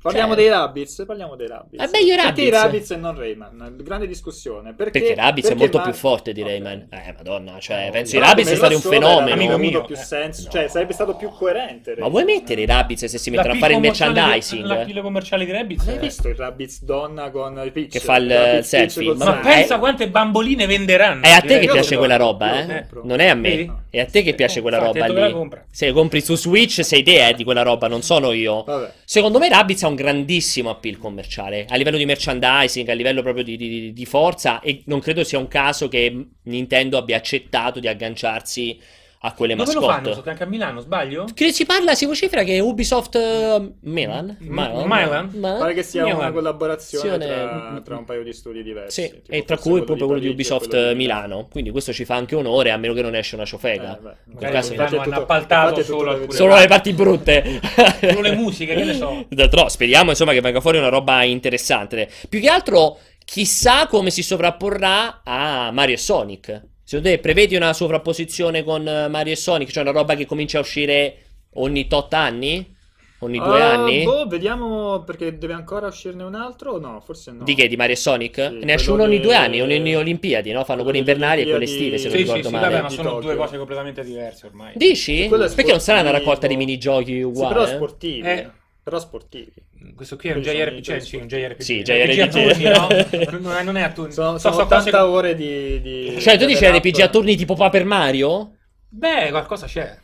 Parliamo 0.00 0.34
Cioè- 0.34 0.42
dei 0.42 0.48
Rabbids, 0.52 1.04
parliamo 1.06 1.34
dei 1.34 1.48
Rabbids. 1.48 1.82
Eh 1.82 1.88
beh, 1.88 1.98
io 1.98 2.12
i 2.14 2.16
Perché 2.16 2.42
i 2.42 2.50
Rabbids- 2.50 2.62
Rabbids 2.62 2.90
e 2.92 2.96
non 2.96 3.16
Rayman? 3.18 3.74
Grande 3.82 4.06
discussione. 4.06 4.72
Perché, 4.72 5.00
Perché 5.00 5.14
Rabbids 5.16 5.46
è 5.46 5.48
perché 5.48 5.62
molto 5.64 5.78
Mar- 5.78 5.88
più 5.90 5.98
forte 5.98 6.32
di. 6.32 6.42
Rayman. 6.42 6.86
Eh, 6.90 7.14
madonna, 7.16 7.58
cioè, 7.58 7.86
No, 7.86 7.90
penso 7.90 8.16
i 8.16 8.20
Rabbids 8.20 8.46
sia 8.48 8.56
stato 8.56 8.74
un 8.76 8.80
fenomeno. 8.80 9.32
Amico 9.34 9.52
avuto 9.54 9.68
mio, 9.70 9.84
più 9.84 9.94
eh. 9.96 9.98
senso, 9.98 10.42
No. 10.44 10.50
cioè 10.50 10.68
sarebbe 10.68 10.92
stato 10.92 11.16
più 11.16 11.28
coerente. 11.30 11.96
Ma 11.98 12.06
vuoi 12.08 12.22
Rayman. 12.22 12.40
mettere 12.42 12.60
i 12.62 12.66
Rabbids 12.66 13.04
se 13.06 13.18
si 13.18 13.30
mettono 13.30 13.52
a 13.54 13.56
fare 13.56 13.72
il 13.72 13.78
commerciale 13.80 14.12
di- 14.12 14.18
merchandising? 14.20 14.64
L'appeal 14.66 15.02
commerciale 15.02 15.44
di 15.44 15.50
Rabbids. 15.50 15.88
Hai 15.88 15.94
eh. 15.94 15.98
visto 15.98 16.28
il 16.28 16.34
Rabbids 16.36 16.82
donna 16.84 17.30
con 17.30 17.70
Peach? 17.72 17.88
Che 17.90 17.98
fa 18.00 18.16
il- 18.18 18.30
Rabbids 18.30 18.56
il 18.58 18.64
selfie? 18.64 19.14
Ma 19.14 19.24
Ma 19.24 19.32
pensa 19.38 19.74
è- 19.74 19.78
quante 19.80 20.08
bamboline 20.08 20.66
venderanno. 20.66 21.24
È 21.24 21.30
a 21.30 21.40
te 21.40 21.46
direi. 21.48 21.66
che 21.66 21.72
piace 21.72 21.96
quella 21.96 22.16
roba, 22.16 22.60
eh? 22.60 22.86
Non 23.02 23.18
è 23.18 23.26
a 23.26 23.34
me. 23.34 23.82
È 23.90 23.98
a 24.00 24.06
te 24.06 24.22
che 24.22 24.34
piace 24.34 24.60
quella 24.60 24.78
roba 24.78 25.06
lì. 25.06 25.14
la. 25.14 25.48
Se 25.72 25.86
la 25.88 25.92
compri 25.92 26.20
su 26.20 26.36
Switch 26.36 26.84
sei 26.84 27.02
te, 27.02 27.26
eh, 27.26 27.34
di 27.34 27.42
quella 27.42 27.62
roba, 27.62 27.88
non 27.88 28.02
sono 28.02 28.30
io. 28.32 28.62
Vabbè. 28.62 28.92
Secondo 29.04 29.38
me 29.40 29.48
Rabbids 29.48 29.82
ha 29.82 29.88
un 29.88 29.94
grandissimo 29.98 30.70
appeal 30.70 30.96
commerciale 30.96 31.66
a 31.68 31.76
livello 31.76 31.96
di 31.98 32.06
merchandising, 32.06 32.88
a 32.88 32.94
livello 32.94 33.20
proprio 33.20 33.42
di, 33.42 33.56
di- 33.56 33.92
di 33.92 34.06
forza 34.06 34.60
e 34.60 34.82
non 34.86 35.00
credo 35.00 35.24
sia 35.24 35.38
un 35.38 35.48
caso 35.48 35.88
che 35.88 36.26
Nintendo 36.44 36.96
abbia 36.96 37.16
accettato 37.16 37.80
di 37.80 37.88
agganciarsi 37.88 38.80
a 39.20 39.32
quelle 39.32 39.56
Dove 39.56 39.72
lo 39.74 39.80
mascotte. 39.80 40.02
fanno? 40.02 40.14
Sono 40.14 40.30
anche 40.30 40.42
a 40.44 40.46
Milano, 40.46 40.80
sbaglio? 40.80 41.26
Che 41.34 41.52
si 41.52 41.66
parla, 41.66 41.94
si 41.96 42.06
vocifera 42.06 42.44
che 42.44 42.60
Ubisoft 42.60 43.16
eh, 43.16 43.72
Milan? 43.80 44.36
M- 44.40 44.84
Milan? 44.86 45.30
Pare 45.40 45.74
che 45.74 45.82
sia 45.82 46.04
Milan. 46.04 46.18
una 46.18 46.30
collaborazione 46.32 47.14
Azione- 47.16 47.26
tra, 47.26 47.80
tra 47.84 47.96
un 47.96 48.04
paio 48.04 48.22
di 48.22 48.32
studi 48.32 48.62
diversi. 48.62 49.02
Sì, 49.02 49.20
e 49.28 49.44
tra 49.44 49.58
cui 49.58 49.82
proprio 49.82 50.06
quello 50.06 50.20
di 50.20 50.28
Ubisoft 50.28 50.68
quello 50.68 50.88
di 50.90 50.94
Milano. 50.94 51.48
Quindi 51.50 51.70
questo 51.70 51.92
ci 51.92 52.04
fa 52.04 52.14
anche 52.14 52.36
onore, 52.36 52.70
a 52.70 52.76
meno 52.76 52.94
che 52.94 53.02
non 53.02 53.16
esce 53.16 53.34
una 53.34 53.44
ciofega. 53.44 53.96
Eh, 53.98 54.00
beh, 54.00 54.08
In 54.26 54.32
magari 54.34 54.52
caso- 54.52 54.72
è 54.74 54.76
hanno 54.76 55.02
tutto- 55.02 55.20
appaltato 55.20 55.70
tutto 55.74 55.84
solo 55.84 56.10
alcune-. 56.12 56.32
Solo 56.32 56.56
le 56.56 56.66
parti 56.68 56.92
brutte. 56.92 57.60
Solo 58.00 58.20
le 58.20 58.34
musiche, 58.36 58.74
che 58.74 58.84
ne 58.84 58.94
so. 58.94 59.26
Però 59.28 59.68
speriamo 59.68 60.10
insomma 60.10 60.32
che 60.32 60.40
venga 60.40 60.60
fuori 60.60 60.78
una 60.78 60.88
roba 60.88 61.24
interessante. 61.24 62.08
Più 62.28 62.40
che 62.40 62.48
altro, 62.48 62.98
chissà 63.24 63.86
come 63.88 64.10
si 64.10 64.22
sovrapporrà 64.22 65.22
a 65.24 65.70
Mario 65.72 65.94
e 65.94 65.98
Sonic. 65.98 66.62
Secondo 66.88 67.10
te 67.10 67.18
prevedi 67.18 67.54
una 67.54 67.74
sovrapposizione 67.74 68.64
con 68.64 68.88
eh, 68.88 69.08
Mario 69.08 69.34
e 69.34 69.36
Sonic? 69.36 69.68
Cioè 69.70 69.82
una 69.82 69.92
roba 69.92 70.14
che 70.14 70.24
comincia 70.24 70.56
a 70.56 70.62
uscire 70.62 71.16
ogni 71.56 71.86
tot 71.86 72.14
anni? 72.14 72.74
Ogni 73.18 73.36
due 73.38 73.60
Ah, 73.60 73.72
anni? 73.72 74.04
Boh, 74.04 74.26
vediamo 74.26 75.02
perché 75.02 75.36
deve 75.36 75.52
ancora 75.52 75.88
uscirne 75.88 76.22
un 76.22 76.34
altro 76.34 76.72
o 76.72 76.78
no? 76.78 76.98
Forse 77.04 77.32
no. 77.32 77.44
Di 77.44 77.54
che? 77.54 77.68
Di 77.68 77.76
Mario 77.76 77.92
e 77.92 77.98
Sonic? 77.98 78.36
Sì, 78.36 78.64
ne 78.64 78.72
esce 78.72 78.90
uno 78.90 79.02
ogni 79.02 79.20
due 79.20 79.34
anni, 79.34 79.60
ogni, 79.60 79.74
ogni 79.76 79.96
Olimpiadi, 79.96 80.50
no? 80.50 80.64
Fanno 80.64 80.82
quello 80.82 80.98
quelle 80.98 80.98
invernali 81.00 81.42
e 81.42 81.50
quelle 81.50 81.64
estive, 81.64 81.98
se 81.98 82.08
non 82.08 82.12
Sì, 82.12 82.16
sì, 82.16 82.24
ricordo 82.24 82.48
sì, 82.48 82.54
male. 82.54 82.68
vabbè, 82.68 82.82
ma 82.82 82.88
sono 82.88 83.20
due 83.20 83.36
cose 83.36 83.58
completamente 83.58 84.02
diverse 84.02 84.46
ormai. 84.46 84.72
Dici? 84.74 85.26
Perché 85.28 85.70
non 85.70 85.80
sarà 85.80 86.00
una 86.00 86.10
raccolta 86.10 86.46
di 86.46 86.56
minigiochi 86.56 87.16
Sì, 87.16 87.20
uguale? 87.20 87.52
però 87.54 87.66
sportivi. 87.66 88.26
Eh. 88.26 88.50
Però 88.82 88.98
sportivi. 88.98 89.52
Questo 89.94 90.16
qui 90.16 90.28
è 90.30 90.34
un 90.34 90.42
JRPG, 90.42 90.80
cioè, 90.80 91.00
sì, 91.00 91.16
un 91.16 91.26
JRPG. 91.26 91.60
Sì, 91.60 91.82
RPG 91.82 92.18
a 92.20 92.26
JRPG. 92.26 92.30
turni, 92.30 92.64
no? 92.64 93.38
Non 93.40 93.52
è, 93.56 93.62
non 93.62 93.76
è 93.76 93.82
a 93.82 93.90
turni. 93.90 94.12
Sono, 94.12 94.32
So- 94.38 94.50
sono 94.50 94.54
so 94.54 94.62
80 94.62 94.90
cose- 94.90 95.02
ore 95.02 95.34
di, 95.34 95.80
di 95.80 96.20
Cioè, 96.20 96.36
tu 96.38 96.46
dici 96.46 96.64
RPG 96.66 97.00
a 97.00 97.08
turni 97.08 97.36
tipo 97.36 97.54
Paper 97.54 97.84
Mario? 97.84 98.52
Beh, 98.88 99.28
qualcosa 99.30 99.66
c'è. 99.66 99.96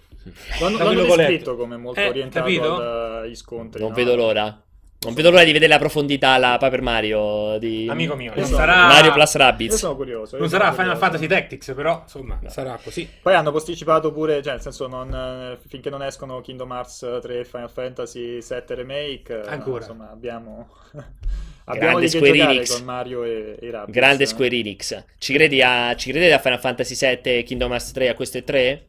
L'hanno, 0.61 0.77
Da 0.79 0.85
l'hanno 0.85 1.03
descritto 1.05 1.51
letto. 1.51 1.57
come 1.57 1.77
molto 1.77 2.01
Eh, 2.01 2.09
orientato 2.09 2.45
capito? 2.47 2.77
agli 3.21 3.35
scontri. 3.35 3.81
Non 3.81 3.91
no? 3.91 3.95
vedo 3.95 4.17
l'ora. 4.17 4.63
Non 5.05 5.15
vedo 5.15 5.31
l'ora 5.31 5.45
di 5.45 5.53
vedere 5.53 5.71
la 5.73 5.79
profondità 5.79 6.31
alla 6.31 6.57
Paper 6.59 6.81
Mario 6.81 7.59
di 7.59 7.87
Amico 7.91 8.17
mio, 8.17 8.33
Io 8.35 8.41
non 8.41 8.51
sarà... 8.51 8.87
Mario 8.87 9.13
Plus 9.13 9.35
Io 9.35 9.41
Rabbids. 9.41 9.75
sono 9.77 9.97
curioso. 9.97 10.35
io 10.37 10.41
Non 10.41 10.51
sarà 10.51 10.65
Final 10.73 10.77
curioso. 10.85 11.01
Fantasy 11.01 11.27
Tactics, 11.27 11.73
però, 11.75 12.01
insomma, 12.03 12.41
sarà 12.47 12.79
così. 12.83 13.09
Poi 13.23 13.35
hanno 13.35 13.51
posticipato 13.53 14.13
pure, 14.13 14.43
cioè 14.43 14.53
nel 14.55 14.63
senso 14.63 14.87
non, 14.87 15.13
eh, 15.15 15.59
finché 15.69 15.91
non 15.91 16.03
escono 16.03 16.41
Kingdom 16.41 16.71
Hearts 16.73 17.19
3 17.23 17.39
e 17.41 17.45
Final 17.45 17.71
Fantasy 17.71 18.41
7 18.41 18.75
Remake, 18.75 19.43
eh, 19.45 19.49
Ancora. 19.49 19.81
insomma 19.81 20.11
abbiamo, 20.11 20.69
abbiamo 21.67 21.99
Grande 21.99 22.09
Square 22.09 22.39
Enix. 22.39 22.77
con 22.77 22.85
Mario 22.85 23.25
e, 23.25 23.57
e 23.61 23.67
i 23.67 23.71
Rabbids. 23.71 23.95
Grande 23.97 24.27
Square 24.27 24.57
Enix. 24.57 25.05
Ci 25.19 25.33
credi 25.35 25.61
a, 25.63 25.95
ci 25.97 26.11
credete 26.11 26.33
a 26.33 26.39
Final 26.39 26.61
Fantasy 26.61 26.95
VII 26.97 27.39
e 27.39 27.43
Kingdom 27.43 27.71
Hearts 27.73 27.93
3 27.93 28.09
a 28.09 28.15
queste 28.15 28.43
tre? 28.43 28.89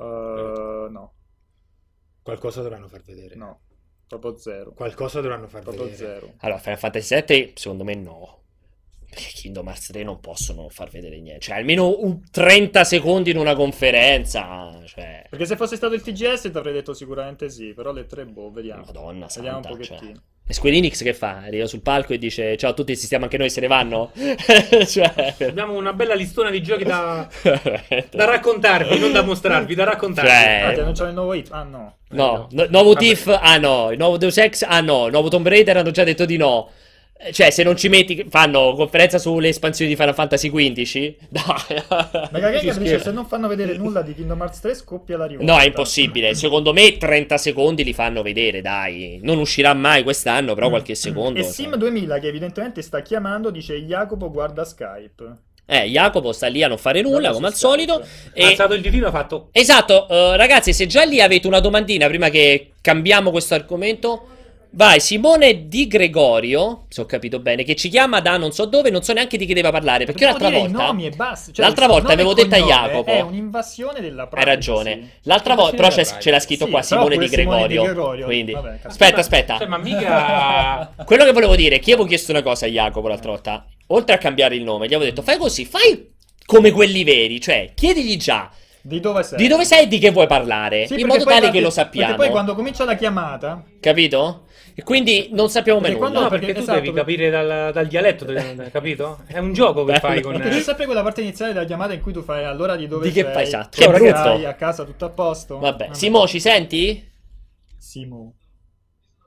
Eh, 0.00 0.88
no, 0.90 1.12
Qualcosa 2.22 2.60
dovranno 2.62 2.88
far 2.88 3.02
vedere. 3.02 3.34
no, 3.36 3.60
proprio 4.08 4.36
zero. 4.38 4.72
Qualcosa 4.72 5.20
dovranno 5.20 5.46
far 5.48 5.62
Proprio 5.62 5.84
vedere. 5.84 5.96
zero. 6.20 6.32
Allora, 6.38 6.58
Final 6.58 6.78
Fantasy 6.78 7.24
VII 7.26 7.52
secondo 7.54 7.84
me 7.84 7.94
no. 7.94 8.36
Perché 9.08 9.30
Kingdom 9.34 9.66
Hearts 9.66 9.86
3 9.86 10.02
non 10.02 10.20
possono 10.20 10.68
far 10.68 10.90
vedere 10.90 11.18
niente. 11.18 11.40
Cioè, 11.40 11.56
almeno 11.56 11.98
un 12.00 12.20
30 12.30 12.84
secondi 12.84 13.30
in 13.30 13.38
una 13.38 13.54
conferenza. 13.54 14.80
Cioè, 14.84 15.26
Perché 15.30 15.46
se 15.46 15.56
fosse 15.56 15.76
stato 15.76 15.94
il 15.94 16.02
TGS 16.02 16.50
ti 16.50 16.56
avrei 16.56 16.74
detto 16.74 16.92
sicuramente 16.92 17.48
sì, 17.48 17.72
però 17.72 17.92
le 17.92 18.04
tre, 18.06 18.26
boh, 18.26 18.50
vediamo. 18.50 18.84
Madonna 18.84 19.26
Vediamo 19.34 19.56
un 19.58 19.62
santa. 19.62 19.68
pochettino. 19.70 20.12
Cioè. 20.12 20.22
E 20.50 20.54
Square 20.54 20.76
Enix 20.76 21.02
che 21.02 21.12
fa? 21.12 21.42
Arriva 21.44 21.66
sul 21.66 21.82
palco 21.82 22.14
e 22.14 22.18
dice 22.18 22.56
ciao 22.56 22.70
a 22.70 22.72
tutti, 22.72 22.92
esistiamo 22.92 23.24
anche 23.24 23.36
noi, 23.36 23.50
se 23.50 23.60
ne 23.60 23.66
vanno? 23.66 24.12
cioè... 24.88 25.34
Abbiamo 25.40 25.74
una 25.74 25.92
bella 25.92 26.14
listona 26.14 26.48
di 26.48 26.62
giochi 26.62 26.84
da, 26.84 27.28
da 27.42 28.24
raccontarvi, 28.24 28.98
non 28.98 29.12
da 29.12 29.22
mostrarvi, 29.22 29.74
da 29.74 29.84
raccontarvi. 29.84 30.30
Cioè- 30.30 30.62
Ah, 30.64 30.72
ti 30.72 30.80
annunciano 30.80 31.08
il 31.10 31.14
nuovo 31.14 31.34
hit? 31.34 31.48
Ah 31.50 31.64
no. 31.64 31.96
No, 32.10 32.48
Eh, 32.50 32.54
no- 32.54 32.66
nuovo 32.70 32.92
Vabbè. 32.94 33.04
Tiff, 33.04 33.26
ah 33.26 33.58
no, 33.58 33.90
il 33.90 33.98
nuovo 33.98 34.16
Deus 34.16 34.38
Ex, 34.38 34.64
ah 34.66 34.80
no, 34.80 35.04
il 35.04 35.12
nuovo 35.12 35.28
Tomb 35.28 35.46
Raider 35.46 35.76
hanno 35.76 35.90
già 35.90 36.04
detto 36.04 36.24
di 36.24 36.38
no. 36.38 36.70
Eh, 37.20 37.32
Cioè, 37.32 37.50
se 37.50 37.64
non 37.64 37.76
ci 37.76 37.88
metti, 37.88 38.26
fanno 38.28 38.74
conferenza 38.74 39.18
sulle 39.18 39.48
espansioni 39.48 39.90
di 39.90 39.96
Final 39.96 40.14
Fantasy 40.14 40.50
XV? 40.50 41.14
Dai. 41.28 42.60
Ci 42.60 42.78
dice 42.78 43.00
se 43.00 43.10
non 43.10 43.26
fanno 43.26 43.48
vedere 43.48 43.76
nulla 43.76 44.02
di 44.02 44.14
Kingdom 44.14 44.40
Hearts 44.40 44.60
3 44.60 44.74
scoppia 44.74 45.16
la 45.16 45.26
rivolta. 45.26 45.52
No, 45.52 45.58
è 45.58 45.64
impossibile. 45.66 46.34
Secondo 46.34 46.72
me 46.72 46.96
30 46.96 47.36
secondi 47.36 47.82
li 47.82 47.92
fanno 47.92 48.22
vedere, 48.22 48.60
dai. 48.60 49.18
Non 49.22 49.38
uscirà 49.38 49.74
mai 49.74 50.02
quest'anno, 50.04 50.54
però 50.54 50.68
qualche 50.68 50.94
secondo. 50.94 51.40
E 51.40 51.42
cioè. 51.42 51.52
Sim 51.52 51.74
2000 51.74 52.18
che 52.18 52.28
evidentemente 52.28 52.82
sta 52.82 53.02
chiamando 53.02 53.50
dice 53.50 53.74
Jacopo 53.84 54.30
guarda 54.30 54.64
Skype. 54.64 55.36
Eh, 55.70 55.84
Jacopo 55.84 56.32
sta 56.32 56.46
lì 56.46 56.62
a 56.62 56.68
non 56.68 56.78
fare 56.78 57.02
nulla, 57.02 57.18
Guarda 57.18 57.32
come 57.34 57.46
al 57.48 57.54
solito. 57.54 57.94
Ha 57.94 58.04
E... 58.32 58.44
alzato 58.46 58.72
il 58.72 58.80
ditino 58.80 59.04
e 59.04 59.08
ha 59.08 59.12
fatto... 59.12 59.48
Esatto, 59.52 60.08
eh, 60.08 60.36
ragazzi, 60.36 60.72
se 60.72 60.86
già 60.86 61.02
lì 61.04 61.20
avete 61.20 61.46
una 61.46 61.60
domandina 61.60 62.06
prima 62.06 62.30
che 62.30 62.70
cambiamo 62.80 63.30
questo 63.30 63.52
argomento, 63.52 64.28
vai 64.78 65.00
Simone 65.00 65.66
Di 65.66 65.88
Gregorio, 65.88 66.84
se 66.88 67.00
ho 67.00 67.04
capito 67.04 67.40
bene, 67.40 67.64
che 67.64 67.74
ci 67.74 67.88
chiama 67.88 68.20
da 68.20 68.36
non 68.36 68.52
so 68.52 68.64
dove, 68.64 68.90
non 68.90 69.02
so 69.02 69.12
neanche 69.12 69.36
di 69.36 69.44
che 69.44 69.52
deve 69.52 69.72
parlare, 69.72 70.04
perché 70.04 70.24
Dobbiamo 70.24 70.54
l'altra 70.54 70.60
volta... 70.78 70.86
nomi 70.86 71.06
e 71.06 71.10
basta. 71.10 71.50
Cioè, 71.50 71.64
L'altra 71.64 71.88
volta 71.88 72.12
avevo 72.12 72.32
detto 72.32 72.54
a 72.54 72.58
Jacopo. 72.58 73.10
È 73.10 73.20
un'invasione 73.20 74.00
della 74.00 74.22
Hai 74.22 74.28
privacy. 74.28 74.54
ragione. 74.54 75.10
L'altra 75.22 75.56
volta, 75.56 75.74
però 75.74 75.88
c'è, 75.88 76.04
ce 76.04 76.30
l'ha 76.30 76.38
scritto 76.38 76.66
Sì, 76.66 76.70
qua 76.70 76.82
Simone 76.82 77.18
Di 77.18 77.26
Simone 77.26 77.66
Di 77.66 77.74
Gregorio. 77.74 77.82
Gregorio. 77.82 78.24
Quindi, 78.26 78.52
Vabbè, 78.52 78.78
aspetta, 78.84 79.18
aspetta. 79.18 79.58
Cioè, 79.58 79.66
ma 79.66 79.78
mica... 79.78 80.92
Quello 81.04 81.24
che 81.24 81.32
volevo 81.32 81.56
dire 81.56 81.76
è 81.76 81.78
che 81.80 81.88
io 81.88 81.94
avevo 81.96 82.08
chiesto 82.08 82.30
una 82.30 82.42
cosa 82.42 82.66
a 82.66 82.68
Jacopo 82.68 83.08
l'altra 83.08 83.30
volta. 83.30 83.66
Oltre 83.88 84.14
a 84.14 84.18
cambiare 84.18 84.54
il 84.54 84.62
nome, 84.62 84.86
gli 84.86 84.94
avevo 84.94 85.10
detto: 85.10 85.22
fai 85.22 85.38
così, 85.38 85.64
fai 85.64 86.08
come 86.46 86.70
quelli 86.70 87.02
veri. 87.02 87.40
Cioè, 87.40 87.72
chiedigli 87.74 88.16
già 88.16 88.48
Di 88.80 89.00
dove 89.00 89.24
sei? 89.24 89.38
di 89.38 89.48
dove 89.48 89.64
sei 89.64 89.82
e 89.82 89.88
di 89.88 89.98
che 89.98 90.10
vuoi 90.12 90.28
parlare. 90.28 90.86
Sì, 90.86 91.00
in 91.00 91.08
modo 91.08 91.24
tale 91.24 91.50
che 91.50 91.60
lo 91.60 91.70
sappiamo. 91.70 92.06
Perché 92.06 92.22
poi 92.22 92.30
quando 92.30 92.54
comincia 92.54 92.84
la 92.84 92.94
chiamata, 92.94 93.64
Capito? 93.80 94.44
E 94.78 94.84
quindi 94.84 95.30
non 95.32 95.50
sappiamo 95.50 95.80
Perché 95.80 95.96
nulla. 95.96 96.06
No, 96.08 96.12
quando- 96.14 96.30
perché 96.36 96.52
tu 96.54 96.60
esatto, 96.60 96.78
devi 96.78 96.92
perché- 96.92 97.00
capire 97.00 97.30
dal, 97.30 97.72
dal 97.72 97.86
dialetto, 97.88 98.24
de- 98.26 98.70
capito? 98.70 99.18
È 99.26 99.38
un 99.38 99.52
gioco 99.52 99.84
che 99.84 99.98
fai 99.98 100.20
con... 100.20 100.34
perché 100.34 100.50
c'è 100.50 100.60
sempre 100.60 100.84
quella 100.84 101.02
parte 101.02 101.20
iniziale 101.20 101.52
della 101.52 101.64
chiamata 101.64 101.94
in 101.94 102.00
cui 102.00 102.12
tu 102.12 102.22
fai 102.22 102.44
allora 102.44 102.76
di 102.76 102.86
dove 102.86 103.08
Di 103.08 103.12
che 103.12 103.22
sei. 103.24 103.32
fai, 103.32 103.42
esatto. 103.42 103.76
Che 103.76 103.88
brutto. 103.88 104.46
a 104.46 104.52
casa 104.52 104.84
tutto 104.84 105.04
a 105.06 105.08
posto? 105.10 105.58
Vabbè, 105.58 105.88
Simo, 105.90 106.28
ci 106.28 106.38
senti? 106.38 107.10
Simo. 107.76 108.34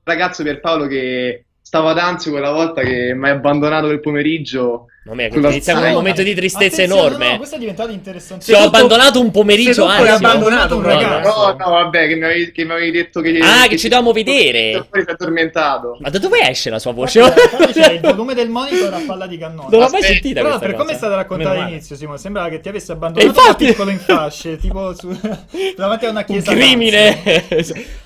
ragazzo 0.03 0.41
Pierpaolo 0.43 0.87
che 0.87 1.45
stava 1.71 1.91
ad 1.91 1.99
ansia 1.99 2.31
quella 2.31 2.51
volta 2.51 2.81
che 2.81 3.13
mi 3.15 3.29
hai 3.29 3.31
abbandonato 3.31 3.85
quel 3.85 4.01
pomeriggio. 4.01 4.87
Mamma 5.05 5.21
mia, 5.21 5.31
Sulla 5.31 5.49
inizia 5.49 5.73
con 5.73 5.83
un 5.85 5.93
momento 5.93 6.21
di 6.21 6.35
tristezza 6.35 6.81
enorme. 6.81 7.31
No, 7.31 7.37
questo 7.37 7.55
è 7.55 7.59
diventato 7.59 7.91
interessante. 7.91 8.43
Ti 8.43 8.51
ho 8.51 8.59
abbandonato 8.59 9.21
un 9.21 9.31
pomeriggio 9.31 9.85
anzi. 9.85 10.03
che 10.03 10.09
hai 10.09 10.15
abbandonato 10.15 10.75
un 10.75 10.81
No, 10.81 10.87
ragazzo. 10.89 11.29
No, 11.29 11.55
no, 11.57 11.69
vabbè, 11.71 12.07
che 12.09 12.15
mi 12.15 12.23
avevi, 12.25 12.51
che 12.51 12.65
mi 12.65 12.71
avevi 12.73 12.91
detto 12.91 13.21
che... 13.21 13.39
Ah, 13.41 13.67
che 13.67 13.77
ci 13.77 13.87
dovevamo 13.87 14.11
vedere. 14.11 14.85
Poi 14.89 15.01
sei 15.05 15.13
addormentato. 15.13 15.97
Ma 16.01 16.09
da 16.09 16.19
dove 16.19 16.39
esce 16.49 16.69
la 16.69 16.77
sua 16.77 16.91
voce? 16.91 17.19
Infatti 17.21 17.71
c'è 17.79 17.93
il 17.93 17.99
volume 18.01 18.33
del 18.33 18.49
monitor 18.49 18.93
a 18.93 19.01
palla 19.07 19.25
di 19.27 19.37
cannone. 19.37 19.69
Non 19.71 19.79
l'ho 19.79 19.89
mai 19.89 20.01
sentita 20.03 20.41
Però 20.41 20.59
per 20.59 20.73
come 20.75 20.91
è 20.91 20.95
stata 20.95 21.15
raccontata 21.15 21.61
all'inizio, 21.61 21.95
Simone, 21.95 22.17
sembrava 22.17 22.49
che 22.49 22.59
ti 22.59 22.67
avesse 22.67 22.91
abbandonato 22.91 23.39
infatti- 23.39 23.65
piccolo 23.67 23.91
in 23.91 23.99
fasce, 23.99 24.57
tipo 24.57 24.93
su, 24.93 25.07
davanti 25.77 26.05
a 26.05 26.09
una 26.09 26.19
Un 26.19 26.25
chiesa. 26.25 26.51
crimine. 26.51 27.21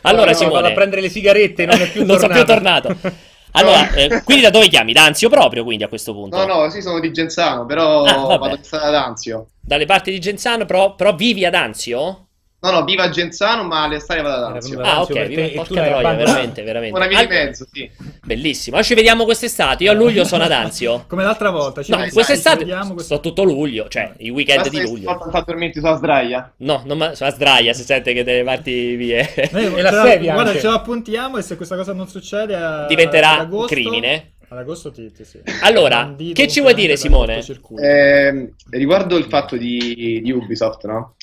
allora, 0.02 0.04
No, 0.04 0.12
no, 0.12 0.16
vado 0.18 0.30
a 0.30 0.34
Simone, 0.36 0.72
prendere 0.74 1.02
le 1.02 1.10
sigarette, 1.10 1.66
non 1.66 1.82
è 1.82 1.90
più 1.90 2.06
non 2.06 2.20
sono 2.20 2.34
più 2.36 2.46
tornato. 2.46 2.96
Allora, 3.56 3.92
eh, 3.94 4.22
quindi 4.24 4.44
da 4.44 4.50
dove 4.50 4.68
chiami? 4.68 4.94
Da 4.94 5.06
Anzio 5.06 5.30
proprio, 5.30 5.64
quindi 5.64 5.84
a 5.84 5.88
questo 5.88 6.14
punto? 6.14 6.38
No, 6.38 6.46
no, 6.46 6.70
sì, 6.70 6.82
sono 6.82 7.00
di 7.00 7.12
Genzano, 7.12 7.66
però 7.66 8.04
Ah, 8.04 8.38
vado 8.38 8.60
ad 8.70 8.94
Anzio. 8.94 9.48
Dalle 9.62 9.86
parti 9.86 10.12
di 10.12 10.20
Genzano, 10.20 10.66
però, 10.66 10.96
però 10.96 11.16
vivi 11.16 11.46
ad 11.46 11.56
Anzio? 11.56 12.25
No, 12.66 12.80
no, 12.80 12.84
viva 12.84 13.10
Genzano, 13.10 13.64
ma 13.64 13.84
all'estate 13.84 14.22
vado 14.22 14.46
ad 14.48 14.54
Anzio. 14.56 14.80
Ah, 14.82 15.02
ok, 15.02 15.26
viva- 15.28 15.42
e 15.44 15.50
porca 15.52 15.74
troia, 15.74 16.14
veramente, 16.14 16.64
veramente. 16.64 16.96
Una 16.98 17.08
via 17.08 17.26
di 17.26 17.36
Al- 17.36 17.46
mezzo, 17.46 17.68
sì. 17.72 17.90
Bellissimo. 18.24 18.82
Ci 18.82 18.94
vediamo 18.96 19.24
quest'estate. 19.24 19.84
Io 19.84 19.92
a 19.92 19.94
luglio 19.94 20.24
sono 20.24 20.44
ad 20.44 20.52
Anzio. 20.52 21.06
Come 21.08 21.24
l'altra 21.24 21.52
volta. 21.52 21.84
Ci 21.84 21.92
No, 21.92 21.98
vediamo, 21.98 22.14
quest'estate 22.22 22.58
ci 22.60 22.64
vediamo 22.66 22.94
quest- 22.94 23.06
sto 23.06 23.20
tutto 23.20 23.44
luglio, 23.44 23.88
cioè 23.88 24.14
i 24.18 24.30
weekend 24.30 24.62
Basta 24.64 24.78
di 24.78 24.82
luglio. 24.84 25.02
stavolta 25.04 25.24
non 25.26 25.32
ti 25.34 25.38
addormenti 25.38 25.80
sulla 25.80 25.96
sdraia. 25.96 26.54
No, 26.58 26.82
non 26.86 26.98
ma- 26.98 27.14
sulla 27.14 27.30
sdraia 27.32 27.74
si 27.74 27.84
sente 27.84 28.14
che 28.14 28.24
delle 28.24 28.44
parti 28.44 28.96
vie. 28.96 29.50
Noi 29.52 29.66
E 29.78 29.82
la 29.82 29.92
sedia 30.04 30.34
Guarda, 30.34 30.50
anche. 30.50 30.62
ce 30.62 30.68
lo 30.68 30.74
appuntiamo 30.74 31.38
e 31.38 31.42
se 31.44 31.56
questa 31.56 31.76
cosa 31.76 31.94
non 31.94 32.08
succede 32.08 32.56
a- 32.56 32.86
Diventerà 32.88 33.40
agosto- 33.40 33.68
crimine. 33.74 34.32
Ad 34.48 34.60
agosto 34.60 34.92
ti, 34.92 35.12
ti 35.12 35.24
sì. 35.26 35.40
Allora, 35.62 36.04
Bandito 36.04 36.40
che 36.40 36.48
ci 36.48 36.60
vuoi 36.62 36.76
dire, 36.76 36.98
Simone? 36.98 37.44
Ehm, 37.82 38.54
riguardo 38.70 39.18
il 39.18 39.26
fatto 39.26 39.58
di, 39.58 40.22
di 40.24 40.32
Ubisoft, 40.32 40.86
no? 40.86 41.16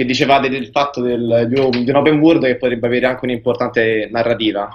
Che 0.00 0.06
dicevate 0.06 0.48
del 0.48 0.68
fatto 0.68 1.02
del, 1.02 1.44
di, 1.46 1.60
un, 1.60 1.84
di 1.84 1.90
un 1.90 1.96
open 1.96 2.20
world 2.20 2.42
che 2.42 2.56
potrebbe 2.56 2.86
avere 2.86 3.04
anche 3.04 3.26
un'importante 3.26 4.08
narrativa. 4.10 4.74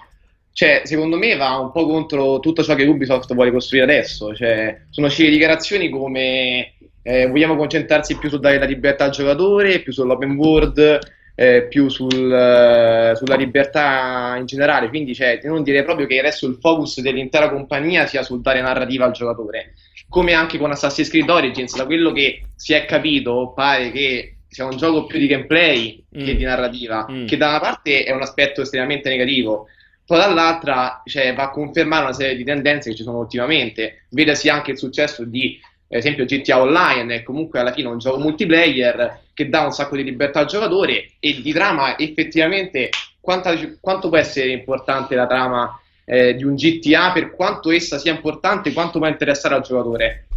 Cioè, 0.51 0.83
secondo 0.83 1.17
me 1.17 1.35
va 1.35 1.57
un 1.57 1.71
po' 1.71 1.87
contro 1.87 2.39
tutto 2.39 2.61
ciò 2.61 2.75
che 2.75 2.83
Ubisoft 2.83 3.33
vuole 3.33 3.49
costruire 3.49 3.85
adesso. 3.85 4.35
Cioè, 4.35 4.81
sono 4.91 5.07
uscite 5.07 5.31
dichiarazioni 5.31 5.89
come 5.89 6.75
eh, 7.01 7.25
vogliamo 7.25 7.55
concentrarsi 7.55 8.19
più 8.19 8.29
su 8.29 8.37
dare 8.37 8.59
la 8.59 8.65
libertà 8.65 9.05
al 9.05 9.09
giocatore, 9.09 9.79
più 9.79 9.91
sull'open 9.91 10.35
world, 10.35 10.99
eh, 11.33 11.63
più 11.63 11.89
sul, 11.89 12.31
eh, 12.31 13.15
sulla 13.15 13.35
libertà 13.35 14.35
in 14.37 14.45
generale. 14.45 14.89
Quindi, 14.89 15.15
cioè, 15.15 15.39
non 15.45 15.63
direi 15.63 15.83
proprio 15.83 16.05
che 16.05 16.19
adesso 16.19 16.45
il 16.45 16.59
focus 16.61 17.01
dell'intera 17.01 17.49
compagnia 17.49 18.05
sia 18.05 18.21
sul 18.21 18.41
dare 18.41 18.61
narrativa 18.61 19.05
al 19.05 19.11
giocatore 19.11 19.73
come 20.07 20.33
anche 20.33 20.59
con 20.59 20.69
Assassin's 20.69 21.09
Creed 21.09 21.27
Origins, 21.27 21.75
da 21.75 21.85
quello 21.85 22.11
che 22.11 22.43
si 22.55 22.73
è 22.73 22.85
capito, 22.85 23.53
pare 23.55 23.91
che 23.91 24.34
sia 24.55 24.63
un 24.65 24.77
gioco 24.77 25.05
più 25.05 25.19
di 25.19 25.27
gameplay 25.27 26.01
che 26.09 26.33
Mm. 26.33 26.37
di 26.37 26.43
narrativa, 26.45 27.05
Mm. 27.11 27.25
che 27.25 27.35
da 27.35 27.49
una 27.49 27.59
parte 27.59 28.05
è 28.05 28.13
un 28.13 28.21
aspetto 28.21 28.61
estremamente 28.61 29.09
negativo, 29.09 29.67
poi 30.05 30.17
dall'altra 30.19 31.01
cioè, 31.05 31.33
va 31.33 31.43
a 31.43 31.49
confermare 31.49 32.03
una 32.05 32.13
serie 32.13 32.37
di 32.37 32.45
tendenze 32.45 32.89
che 32.91 32.95
ci 32.95 33.03
sono 33.03 33.17
ultimamente. 33.17 34.05
Vedasi 34.11 34.47
anche 34.47 34.71
il 34.71 34.77
successo 34.77 35.25
di, 35.25 35.59
ad 35.89 35.97
esempio, 35.97 36.23
GTA 36.23 36.61
Online, 36.61 37.15
è 37.15 37.23
comunque 37.23 37.59
alla 37.59 37.73
fine 37.73 37.89
un 37.89 37.97
gioco 37.97 38.17
multiplayer 38.19 39.23
che 39.33 39.49
dà 39.49 39.61
un 39.61 39.71
sacco 39.73 39.97
di 39.97 40.03
libertà 40.05 40.39
al 40.39 40.45
giocatore 40.45 41.09
e 41.19 41.41
di 41.41 41.51
trama 41.51 41.97
effettivamente 41.97 42.89
quanta- 43.19 43.53
quanto 43.81 44.07
può 44.07 44.17
essere 44.17 44.51
importante 44.51 45.15
la 45.15 45.27
trama 45.27 45.77
eh, 46.05 46.35
di 46.35 46.43
un 46.45 46.55
GTA 46.55 47.11
per 47.11 47.31
quanto 47.31 47.71
essa 47.71 47.97
sia 47.97 48.13
importante, 48.13 48.71
quanto 48.71 48.99
può 48.99 49.07
interessare 49.09 49.55
al 49.55 49.63
giocatore. 49.63 50.27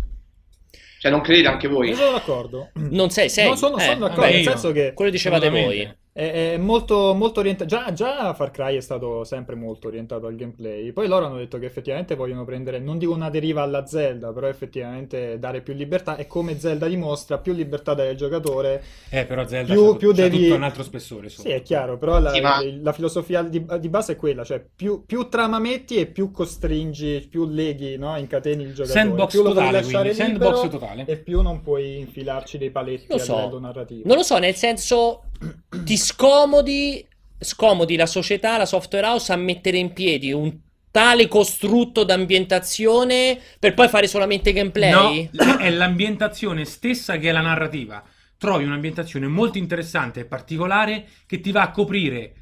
Cioè, 1.01 1.11
non 1.11 1.21
credete 1.21 1.49
anche 1.49 1.69
voi? 1.69 1.91
Io 1.91 1.95
sono 1.97 2.13
d'accordo. 2.13 2.71
Non 2.75 3.11
sei, 3.11 3.29
sei. 3.29 3.49
No, 3.49 3.57
sono, 3.57 3.77
Eh, 3.79 3.83
sono 3.83 3.99
d'accordo, 3.99 4.21
vabbè, 4.23 4.33
nel 4.35 4.43
senso 4.45 4.73
che 4.73 4.93
Quello 4.95 5.11
dicevate 5.11 5.49
voi. 5.49 5.97
È, 6.19 6.55
è 6.55 6.57
molto, 6.57 7.15
molto 7.15 7.39
orientato. 7.39 7.69
Già, 7.71 7.93
già 7.93 8.35
Far 8.35 8.51
Cry 8.51 8.77
è 8.77 8.81
stato 8.81 9.23
sempre 9.23 9.55
molto 9.55 9.87
orientato 9.87 10.27
al 10.27 10.35
gameplay. 10.35 10.91
Poi 10.91 11.07
loro 11.07 11.27
hanno 11.27 11.37
detto 11.37 11.61
che 11.61 11.67
effettivamente 11.67 12.17
vogliono 12.17 12.45
prendere, 12.45 12.81
non 12.81 12.99
dico 12.99 13.13
una 13.13 13.31
deriva 13.31 13.63
alla 13.63 13.87
Zelda, 13.87 14.33
però 14.33 14.49
effettivamente 14.49 15.39
dare 15.39 15.61
più 15.61 15.75
libertà. 15.75 16.17
E 16.17 16.27
come 16.27 16.59
Zelda 16.59 16.89
dimostra, 16.89 17.39
più 17.39 17.53
libertà 17.53 17.95
dai 17.95 18.09
al 18.09 18.17
giocatore. 18.17 18.83
Eh, 19.11 19.27
però 19.27 19.47
Zelda 19.47 19.73
Più- 19.73 19.93
c'ha, 19.93 19.97
più 19.97 20.09
c'ha 20.09 20.23
devi- 20.23 20.43
tutto 20.43 20.55
un 20.57 20.63
altro 20.65 20.83
spessore. 20.83 21.29
Sì, 21.29 21.51
è 21.51 21.63
chiaro, 21.63 21.99
però 21.99 22.19
la, 22.19 22.33
Sì, 22.33 22.41
ma- 22.41 22.61
la 22.83 22.93
filosofia 22.93 23.43
di, 23.43 23.65
di 23.79 23.89
base 23.89 24.15
è 24.15 24.17
quella, 24.17 24.43
cioè 24.43 24.61
più, 24.75 25.05
più 25.07 25.29
trama 25.29 25.61
metti 25.61 25.99
e 25.99 26.07
più 26.07 26.33
costringi, 26.33 27.29
più 27.31 27.47
leghi, 27.47 27.97
no? 27.97 28.17
incateni 28.19 28.65
il 28.65 28.75
giocatore. 28.75 29.01
Sandbox 29.01 29.31
più 29.31 29.43
lo 29.45 29.53
puoi 29.53 29.55
totale, 29.67 29.81
lasciare 29.83 30.11
quindi. 30.13 30.17
Sandbox 30.17 30.63
libero 30.63 30.79
totale. 30.79 31.05
e 31.07 31.17
più 31.19 31.43
non 31.43 31.61
puoi 31.61 31.99
infilarci 31.99 32.59
dei 32.59 32.71
paletti 32.71 33.07
Lo 33.09 33.15
a 33.15 33.19
so. 33.19 33.37
livello 33.37 33.61
narrativo. 33.61 34.03
Non 34.09 34.17
lo 34.17 34.23
so, 34.25 34.39
nel 34.39 34.55
senso, 34.57 35.23
ti 35.85 35.97
scomodi, 35.97 37.07
scomodi 37.39 37.97
la 37.97 38.07
società, 38.07 38.57
la 38.57 38.67
software 38.67 39.07
house 39.07 39.33
a 39.33 39.37
mettere 39.37 39.79
in 39.79 39.93
piedi 39.93 40.33
un 40.33 40.67
tale 40.91 41.29
costrutto 41.29 42.03
d'ambientazione 42.05 43.39
per 43.59 43.75
poi 43.75 43.89
fare 43.89 44.07
solamente 44.07 44.53
gameplay? 44.53 45.29
No, 45.33 45.59
è 45.59 45.71
l'ambientazione 45.71 46.65
stessa 46.65 47.19
che 47.19 47.29
è 47.29 47.33
la 47.33 47.41
narrativa. 47.41 48.03
Trovi 48.37 48.65
un'ambientazione 48.65 49.27
molto 49.27 49.59
interessante 49.59 50.21
e 50.21 50.25
particolare 50.25 51.07
che 51.27 51.41
ti 51.41 51.51
va 51.51 51.63
a 51.63 51.71
coprire 51.71 52.35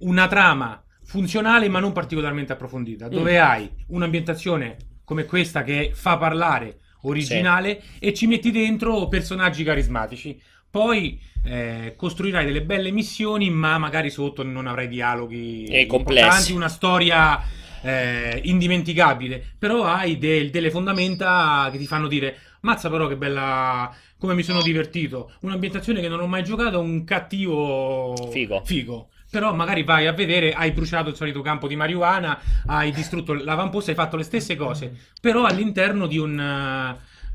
una 0.00 0.26
trama 0.26 0.82
funzionale 1.04 1.68
ma 1.68 1.78
non 1.78 1.92
particolarmente 1.92 2.52
approfondita, 2.52 3.08
dove 3.08 3.38
hai 3.38 3.70
un'ambientazione 3.88 4.76
come 5.04 5.24
questa 5.24 5.62
che 5.62 5.92
fa 5.94 6.16
parlare, 6.16 6.78
originale 7.02 7.82
e 7.98 8.14
ci 8.14 8.26
metti 8.26 8.50
dentro 8.50 9.08
personaggi 9.08 9.64
carismatici. 9.64 10.40
Poi 10.70 11.20
eh, 11.44 11.94
costruirai 11.96 12.44
delle 12.44 12.62
belle 12.62 12.90
missioni, 12.90 13.50
ma 13.50 13.78
magari 13.78 14.10
sotto 14.10 14.42
non 14.42 14.66
avrai 14.66 14.88
dialoghi 14.88 15.64
E 15.66 15.86
complessi. 15.86 16.52
una 16.52 16.68
storia 16.68 17.40
eh, 17.82 18.40
indimenticabile. 18.44 19.42
Però 19.58 19.84
hai 19.84 20.18
del- 20.18 20.50
delle 20.50 20.70
fondamenta 20.70 21.68
che 21.72 21.78
ti 21.78 21.86
fanno 21.86 22.06
dire: 22.06 22.36
Mazza, 22.60 22.88
però, 22.90 23.06
che 23.08 23.16
bella. 23.16 23.92
Come 24.18 24.34
mi 24.34 24.44
sono 24.44 24.62
divertito. 24.62 25.32
Un'ambientazione 25.40 26.00
che 26.00 26.08
non 26.08 26.20
ho 26.20 26.28
mai 26.28 26.44
giocato, 26.44 26.78
un 26.78 27.02
cattivo 27.02 28.28
Figo. 28.30 28.62
figo. 28.64 29.08
Però 29.30 29.52
magari 29.54 29.82
vai 29.82 30.06
a 30.06 30.12
vedere, 30.12 30.52
hai 30.52 30.70
bruciato 30.72 31.08
il 31.08 31.16
solito 31.16 31.40
campo 31.40 31.66
di 31.66 31.74
marijuana, 31.74 32.38
hai 32.66 32.92
distrutto 32.92 33.32
l'avamposto, 33.32 33.90
hai 33.90 33.96
fatto 33.96 34.16
le 34.16 34.22
stesse 34.24 34.56
cose, 34.56 34.94
però 35.20 35.44
all'interno 35.44 36.06
di 36.06 36.18
un, 36.18 36.38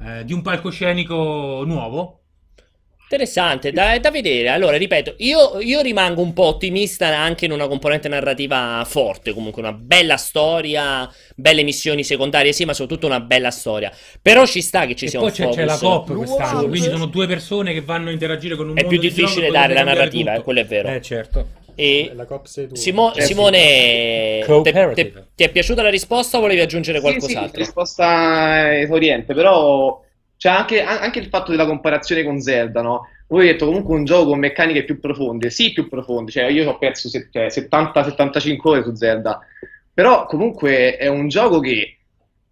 eh, 0.01 0.23
di 0.23 0.31
un 0.31 0.41
palcoscenico 0.43 1.63
nuovo. 1.65 2.21
Interessante, 3.09 3.71
da, 3.71 3.97
da 3.99 4.11
vedere. 4.11 4.49
Allora, 4.49 4.75
ripeto, 4.75 5.13
io, 5.19 5.61
io 5.61 5.79
rimango 5.79 6.21
un 6.21 6.33
po' 6.33 6.43
ottimista 6.47 7.07
anche 7.17 7.45
in 7.45 7.51
una 7.51 7.65
componente 7.67 8.09
narrativa 8.09 8.83
forte, 8.85 9.33
comunque 9.33 9.61
una 9.61 9.71
bella 9.71 10.17
storia, 10.17 11.09
belle 11.33 11.63
missioni 11.63 12.03
secondarie, 12.03 12.51
sì, 12.51 12.65
ma 12.65 12.73
soprattutto 12.73 13.07
una 13.07 13.21
bella 13.21 13.49
storia. 13.49 13.93
Però 14.21 14.45
ci 14.45 14.61
sta 14.61 14.85
che 14.85 14.93
ci 14.95 15.05
e 15.05 15.07
sia 15.07 15.19
poi 15.19 15.29
un 15.29 15.33
c'è, 15.33 15.43
focus. 15.43 15.55
c'è 15.57 15.63
la 15.65 15.77
COP 15.77 16.09
Wow, 16.09 16.17
quest'anno, 16.17 16.59
sì. 16.63 16.67
quindi 16.67 16.89
sono 16.89 17.05
due 17.05 17.27
persone 17.27 17.71
che 17.71 17.81
vanno 17.81 18.09
a 18.09 18.11
interagire 18.11 18.57
con 18.57 18.67
un 18.67 18.77
È 18.77 18.81
mondo 18.81 18.89
più 18.89 18.99
di 18.99 19.07
difficile 19.15 19.47
e 19.47 19.51
dare 19.51 19.73
la 19.73 19.83
narrativa, 19.83 20.31
tutto. 20.31 20.43
quello 20.43 20.59
è 20.59 20.65
vero. 20.65 20.89
Eh, 20.89 21.01
certo. 21.01 21.47
E 21.75 22.11
La 22.13 22.25
Cop. 22.25 22.45
Simo- 22.73 23.13
Eh, 23.13 23.21
sì. 23.21 23.27
Simone, 23.27 24.43
Cooperative. 24.45 24.93
te- 24.93 25.11
te- 25.13 25.25
ti 25.33 25.43
è 25.45 25.49
piaciuta 25.49 25.81
la 25.81 25.89
risposta 25.89 26.37
o 26.37 26.41
volevi 26.41 26.59
aggiungere 26.59 26.99
Sì, 26.99 27.05
sì, 27.05 27.09
qualcos'altro? 27.19 27.59
risposta 27.59 28.77
esauriente, 28.79 29.33
però 29.33 30.03
c'è 30.37 30.49
anche, 30.49 30.81
an- 30.83 30.99
anche 31.01 31.19
il 31.19 31.27
fatto 31.27 31.51
della 31.51 31.65
comparazione 31.65 32.23
con 32.23 32.39
Zelda, 32.39 32.81
no? 32.81 33.07
Voi 33.27 33.39
avete 33.39 33.53
detto 33.53 33.65
comunque 33.65 33.95
un 33.95 34.05
gioco 34.05 34.29
con 34.29 34.39
meccaniche 34.39 34.83
più 34.85 34.99
profonde, 34.99 35.49
sì, 35.49 35.73
più 35.73 35.89
profonde, 35.89 36.31
cioè 36.31 36.45
io 36.45 36.69
ho 36.69 36.77
perso 36.77 37.09
se- 37.09 37.29
cioè, 37.31 37.49
70-75 37.49 38.69
ore 38.69 38.83
su 38.83 38.93
Zelda, 38.95 39.39
però 39.93 40.25
comunque 40.25 40.95
è 40.95 41.07
un 41.07 41.27
gioco 41.27 41.59
che 41.59 41.97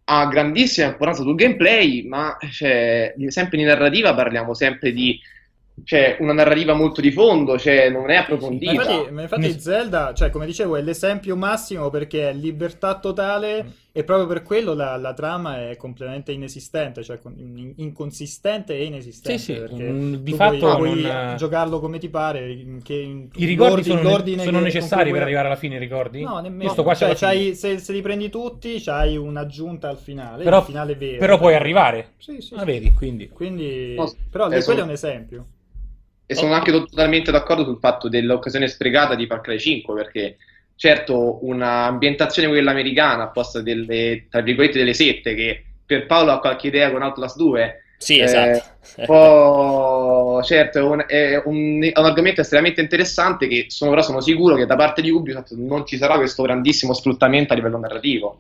ha 0.08 0.28
grandissima 0.28 0.88
importanza 0.88 1.24
sul 1.24 1.36
gameplay, 1.36 2.04
ma 2.08 2.38
cioè, 2.52 3.14
sempre 3.28 3.58
di 3.58 3.64
narrativa 3.64 4.14
parliamo 4.14 4.54
sempre 4.54 4.92
di 4.92 5.20
cioè, 5.84 6.18
una 6.20 6.34
narrativa 6.34 6.74
molto 6.74 7.02
di 7.02 7.12
fondo, 7.12 7.58
cioè 7.58 7.90
non 7.90 8.10
è 8.10 8.16
Ma 8.16 8.22
approfondita. 8.22 8.72
infatti, 8.72 9.12
ma 9.12 9.22
infatti 9.24 9.60
Zelda, 9.60 10.14
cioè 10.14 10.30
come 10.30 10.46
dicevo, 10.46 10.76
è 10.76 10.82
l'esempio 10.82 11.36
massimo 11.36 11.90
perché 11.90 12.30
è 12.30 12.34
libertà 12.34 12.98
totale 13.00 13.74
e 13.98 14.04
proprio 14.04 14.28
per 14.28 14.44
quello 14.44 14.74
la, 14.74 14.98
la 14.98 15.14
trama 15.14 15.70
è 15.70 15.78
completamente 15.78 16.34
inesistente, 16.34 17.02
cioè 17.02 17.18
in- 17.38 17.76
inconsistente 17.78 18.76
e 18.76 18.84
inesistente. 18.84 19.38
Sì, 19.40 19.54
sì, 19.54 19.74
mm, 19.74 20.16
di 20.16 20.32
tu 20.32 20.36
fatto 20.36 20.58
puoi, 20.58 20.76
puoi 20.76 21.02
non- 21.02 21.38
giocarlo 21.38 21.80
come 21.80 21.98
ti 21.98 22.10
pare, 22.10 22.52
in- 22.52 22.82
che 22.84 22.94
in- 22.94 23.30
I 23.36 23.46
ricordi 23.46 23.84
sono, 23.84 24.02
l'ordine 24.02 24.44
sono 24.44 24.60
necessari 24.60 25.14
per 25.14 25.22
arrivare 25.22 25.48
alla 25.48 25.56
fine, 25.56 25.76
i 25.76 25.80
ricordi? 25.80 26.22
No, 26.24 26.40
nemmeno. 26.40 26.74
Qua 26.74 26.94
Cioè, 26.94 27.16
se, 27.56 27.80
se 27.80 27.94
li 27.94 28.02
prendi 28.02 28.30
tutti, 28.30 28.82
c'hai 28.82 29.16
un'aggiunta 29.16 29.88
al 29.88 29.98
finale, 29.98 30.44
Però- 30.44 30.60
il 30.60 30.66
finale 30.66 30.96
vero. 30.96 31.18
Però 31.20 31.38
puoi 31.38 31.56
arrivare. 31.56 32.16
Sì, 32.18 32.42
sì, 32.42 32.54
Ah, 32.56 32.66
vedi, 32.66 32.92
quindi. 32.92 33.30
Quindi, 33.30 33.96
No, 33.96 34.14
però 34.30 34.50
eh, 34.50 34.62
quello 34.62 34.82
è 34.82 34.84
un 34.84 34.90
esempio. 34.92 35.46
E 36.26 36.36
sono 36.36 36.52
anche 36.54 36.72
totalmente 36.72 37.32
d'accordo 37.32 37.64
sul 37.64 37.80
fatto 37.80 38.10
dell'occasione 38.10 38.68
sprecata 38.68 39.16
di 39.16 39.26
Far 39.26 39.40
Cry 39.40 39.58
5, 39.58 39.94
perché 39.94 40.36
certo 40.76 41.46
un'ambientazione 41.46 42.48
quella 42.48 42.72
americana, 42.72 43.24
apposta 43.24 43.62
delle, 43.62 44.28
tra 44.30 44.42
virgolette, 44.42 44.78
delle 44.78 44.94
sette, 44.94 45.34
che 45.36 45.64
per 45.86 46.06
Paolo 46.06 46.32
ha 46.32 46.40
qualche 46.40 46.68
idea 46.68 46.92
con 46.92 47.02
Outlast 47.02 47.38
2, 47.38 47.80
Sì, 47.98 48.18
Eh, 48.20 48.24
esatto. 48.24 48.64
un 48.98 49.06
po' 49.06 50.42
certo 50.44 50.80
è 50.80 50.82
un, 50.84 51.04
è 51.08 51.42
un- 51.46 51.82
è 51.84 51.98
un 51.98 52.06
argomento 52.06 52.42
estremamente 52.42 52.82
interessante 52.82 53.48
che 53.48 53.66
sono, 53.70 53.90
però 53.92 54.02
sono 54.04 54.20
sicuro 54.22 54.56
che 54.56 54.66
da 54.66 54.76
parte 54.76 55.02
di 55.02 55.10
Ubisoft 55.10 55.54
non 55.54 55.86
ci 55.88 55.98
sarà 55.98 56.18
questo 56.18 56.44
grandissimo 56.44 56.94
sfruttamento 56.94 57.54
a 57.54 57.56
livello 57.56 57.78
narrativo. 57.80 58.38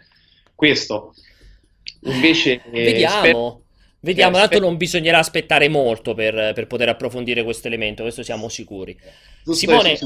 Questo. 0.53 1.13
Invece, 2.01 2.61
eh, 2.71 2.83
Vediamo. 2.83 3.17
spero- 3.19 3.59
Vediamo, 4.01 4.37
eh, 4.37 4.41
tanto 4.41 4.59
non 4.59 4.77
bisognerà 4.77 5.17
aspettare 5.17 5.67
molto 5.67 6.13
per, 6.13 6.51
per 6.53 6.67
poter 6.67 6.89
approfondire 6.89 7.43
questo 7.43 7.67
elemento, 7.67 8.03
questo 8.03 8.21
siamo 8.21 8.49
sicuri. 8.49 8.95
giusto 9.43 9.53
Simone- 9.53 9.97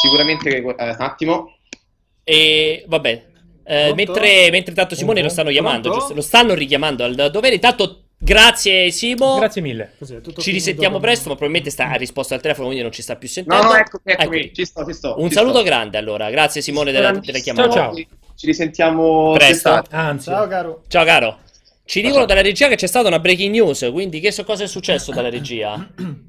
sicuramente 0.00 0.56
eh, 0.56 0.60
un 0.62 0.74
attimo. 0.98 1.56
E 2.22 2.84
vabbè, 2.86 3.24
Pronto? 3.62 3.94
mentre, 3.94 4.50
mentre 4.50 4.74
tanto 4.74 4.94
Simone 4.94 5.22
lo 5.22 5.28
stanno 5.28 5.50
chiamando, 5.50 5.90
giusto? 5.92 6.14
Lo 6.14 6.20
stanno 6.20 6.54
richiamando 6.54 7.04
al 7.04 7.30
dovere. 7.30 7.54
Intanto, 7.54 8.04
grazie 8.18 8.90
Simo. 8.90 9.36
Grazie 9.38 9.62
mille. 9.62 9.94
Così, 9.98 10.20
Ci 10.36 10.50
risentiamo 10.50 10.98
presto, 10.98 11.28
ma 11.28 11.34
probabilmente 11.34 11.70
sta, 11.70 11.90
ha 11.90 11.94
risposto 11.94 12.34
al 12.34 12.40
telefono, 12.40 12.66
quindi 12.66 12.82
non 12.82 12.92
ci 12.92 13.02
sta 13.02 13.16
più 13.16 13.28
sentendo. 13.28 13.62
No, 13.62 13.70
no, 13.70 13.76
eccomi, 13.76 14.02
eccomi, 14.04 14.36
Eccoli. 14.36 14.54
ci 14.54 14.64
sto, 14.64 14.84
ci 14.84 14.92
sto. 14.92 15.14
Un 15.18 15.28
ci 15.28 15.34
saluto 15.34 15.56
sto. 15.58 15.64
grande 15.64 15.98
allora, 15.98 16.30
grazie 16.30 16.60
Simone 16.60 16.92
della, 16.92 17.12
della 17.12 17.38
chiamata. 17.38 17.70
Ciao, 17.70 17.94
ciao. 17.94 18.06
Ci 18.36 18.46
risentiamo 18.46 19.32
Presto. 19.32 19.82
Anzi, 19.90 20.30
Ciao 20.30 20.46
caro. 20.46 20.82
Ciao 20.88 21.04
caro. 21.04 21.38
Ci 21.84 22.02
dicono 22.02 22.24
dalla 22.24 22.42
regia 22.42 22.66
che 22.66 22.74
c'è 22.74 22.88
stata 22.88 23.06
una 23.06 23.20
breaking 23.20 23.52
news, 23.52 23.88
quindi 23.92 24.18
che 24.18 24.32
so 24.32 24.42
cosa 24.42 24.64
è 24.64 24.66
successo 24.66 25.12
dalla 25.12 25.30
regia? 25.30 25.88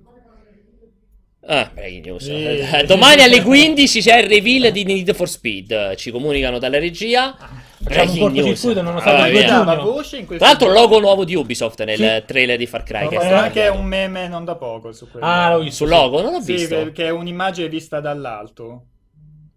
Ah, 1.49 1.71
breaking 1.73 2.05
news. 2.05 2.23
Sì. 2.25 2.31
Eh, 2.33 2.83
Domani 2.87 3.21
alle 3.21 3.41
15 3.41 4.01
c'è 4.01 4.19
il 4.19 4.27
reveal 4.27 4.71
di 4.71 4.83
Need 4.83 5.13
for 5.13 5.29
Speed. 5.29 5.95
Ci 5.95 6.11
comunicano 6.11 6.59
dalla 6.59 6.77
regia. 6.77 7.35
Facciamo 7.81 8.11
un 8.11 8.19
cortocircuito, 8.19 8.81
nonostante 8.81 9.21
Allora, 9.21 9.27
il 9.27 9.45
due 9.45 9.63
via. 9.75 9.75
voce 9.83 10.17
in 10.17 10.25
Tra 10.25 10.37
l'altro, 10.39 10.71
logo 10.71 10.99
nuovo 10.99 11.23
di 11.23 11.35
Ubisoft 11.35 11.83
nel 11.85 11.97
Sì. 11.97 12.23
trailer 12.25 12.57
di 12.57 12.65
Far 12.65 12.83
Cry. 12.83 13.07
Che 13.07 13.17
C'è 13.17 13.29
è 13.29 13.33
anche 13.33 13.67
un 13.67 13.85
meme 13.85 14.27
non 14.27 14.43
da 14.43 14.55
poco 14.55 14.91
su 14.91 15.09
quello. 15.09 15.25
Ah, 15.25 15.51
l'ho 15.53 15.59
visto. 15.61 15.85
sul 15.85 15.89
logo, 15.89 16.21
non 16.21 16.33
l'ho 16.33 16.41
Sì, 16.41 16.53
visto. 16.53 16.75
che, 16.85 16.91
che 16.91 17.05
è 17.05 17.09
un'immagine 17.11 17.69
vista 17.69 17.99
dall'alto. 18.01 18.81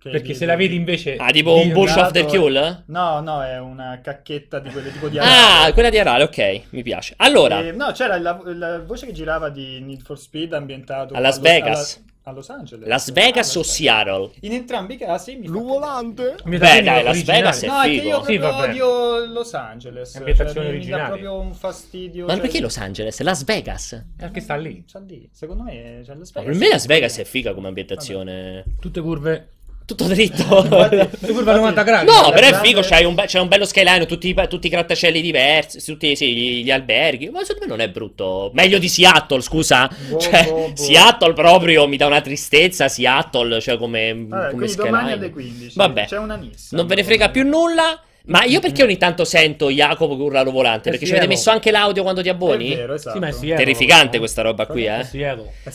Che 0.00 0.08
Perché 0.08 0.32
se 0.32 0.46
la 0.46 0.56
vedi 0.56 0.76
invece... 0.76 1.16
Ah, 1.16 1.30
tipo 1.30 1.54
un 1.56 1.72
Bush 1.72 1.94
of 1.96 2.10
the 2.12 2.24
Kill? 2.24 2.84
No, 2.86 3.20
no, 3.20 3.42
è 3.42 3.58
una 3.58 4.00
cacchetta 4.02 4.58
di 4.58 4.70
quelle 4.70 4.90
tipo 4.90 5.08
di 5.08 5.18
Ah, 5.18 5.58
Arale. 5.58 5.72
quella 5.74 5.90
di 5.90 5.98
Arale, 5.98 6.22
ok, 6.24 6.62
mi 6.70 6.82
piace. 6.82 7.12
Allora, 7.18 7.60
Eh, 7.60 7.72
no, 7.72 7.92
c'era 7.92 8.18
la, 8.18 8.40
la 8.44 8.78
voce 8.80 9.04
che 9.04 9.12
girava 9.12 9.50
di 9.50 9.78
Need 9.82 10.00
for 10.00 10.18
Speed 10.18 10.54
ambientato 10.54 11.12
A 11.12 11.20
Las 11.20 11.36
Los- 11.36 11.44
Vegas. 11.44 11.96
alla- 11.96 12.08
a 12.22 12.32
Los 12.32 12.48
Angeles. 12.50 12.86
Las 12.88 13.12
Vegas 13.12 13.54
Ah, 13.54 13.58
o 13.58 13.62
Seattle? 13.62 14.30
In 14.40 14.52
entrambi 14.52 14.94
i 14.94 14.96
casi 14.98 15.36
mi 15.36 15.48
fa 15.48 15.52
volante? 15.58 16.36
Beh, 16.44 16.58
dai, 16.58 17.02
Las 17.02 17.22
Vegas 17.24 17.62
è 17.62 17.66
No, 17.66 17.80
è 17.80 17.84
che 17.86 17.90
figo. 17.98 18.08
io 18.08 18.24
Sì, 18.24 18.38
proprio 18.38 18.50
vabbè. 18.50 18.68
odio 18.70 19.26
Los 19.32 19.54
Angeles. 19.54 20.14
Ambientazione 20.16 20.52
Cioè, 20.54 20.62
mi- 20.64 20.70
mi 20.70 20.76
originale. 20.76 21.02
dà 21.02 21.08
proprio 21.08 21.40
un 21.40 21.52
fastidio. 21.54 22.24
Ma 22.26 22.32
cioè- 22.32 22.40
perché 22.42 22.60
Los 22.60 22.76
Angeles? 22.78 23.20
Las 23.20 23.44
Vegas? 23.44 24.04
Perché 24.16 24.40
sta 24.40 24.56
lì. 24.56 24.84
C'ha 24.90 24.98
lì, 25.00 25.28
secondo 25.32 25.62
me 25.64 26.00
c'è 26.04 26.14
Las 26.14 26.32
Ma 26.32 26.40
Vegas. 26.40 26.44
per 26.44 26.54
me 26.54 26.68
Las 26.68 26.86
Vegas 26.86 27.18
è 27.18 27.24
figa 27.24 27.52
come 27.54 27.68
ambientazione. 27.68 28.64
Tutte 28.80 29.00
curve... 29.00 29.48
Tutto 29.90 30.04
dritto. 30.04 30.62
Tutte 30.62 31.32
curve 31.32 31.50
a 31.50 31.54
90 31.56 31.82
gradi. 31.82 32.06
No, 32.06 32.30
però 32.30 32.46
è 32.46 32.54
figo, 32.62 32.80
c'hai 32.80 33.04
un, 33.04 33.14
be- 33.16 33.24
c'è 33.24 33.40
un 33.40 33.48
bello 33.48 33.64
skyline, 33.64 34.06
tutti, 34.06 34.32
tutti 34.48 34.66
i 34.68 34.70
grattacieli 34.70 35.20
diversi, 35.20 35.84
tutti 35.84 36.14
sì, 36.14 36.32
gli, 36.32 36.62
gli 36.62 36.70
alberghi. 36.70 37.28
Ma 37.30 37.40
secondo 37.42 37.64
me 37.64 37.66
non 37.66 37.80
è 37.80 37.90
brutto. 37.90 38.52
Meglio 38.54 38.78
di 38.78 38.88
Seattle, 38.88 39.40
scusa. 39.40 39.90
Boh, 40.08 40.18
cioè, 40.20 40.44
boh, 40.44 40.68
boh. 40.68 40.76
Seattle 40.76 41.32
proprio 41.32 41.88
mi 41.88 41.96
dà 41.96 42.06
una 42.06 42.20
tristezza. 42.20 42.86
Seattle, 42.88 43.60
cioè 43.60 43.76
come, 43.78 44.14
Vabbè, 44.28 44.50
come 44.50 44.64
quindi 44.66 44.74
domani 44.76 44.96
skyline. 45.08 45.12
alle 45.12 45.30
15. 45.30 45.72
Vabbè. 45.76 46.04
C'è 46.06 46.18
una 46.18 46.36
Nissan. 46.36 46.78
Non 46.78 46.86
ve 46.86 46.94
ne 46.94 47.02
frega 47.04 47.30
più 47.30 47.44
nulla. 47.44 48.00
Ma 48.26 48.44
io 48.44 48.60
perché 48.60 48.84
ogni 48.84 48.96
tanto 48.98 49.24
sento 49.24 49.70
Jacopo 49.70 50.14
che 50.14 50.22
urla 50.22 50.40
al 50.40 50.50
volante? 50.52 50.90
Perché 50.90 51.04
ci 51.06 51.10
avete 51.12 51.26
messo 51.26 51.50
anche 51.50 51.72
l'audio 51.72 52.02
quando 52.02 52.22
ti 52.22 52.28
È 52.28 52.30
abboni? 52.30 52.76
vero, 52.76 52.94
esatto. 52.94 53.14
Sì, 53.16 53.18
ma 53.18 53.54
è. 53.54 53.56
Terrificante 53.56 54.18
questa 54.18 54.42
roba 54.42 54.66
qui, 54.66 54.84
È 54.84 55.00
eh. 55.00 55.04
Sì. 55.04 55.24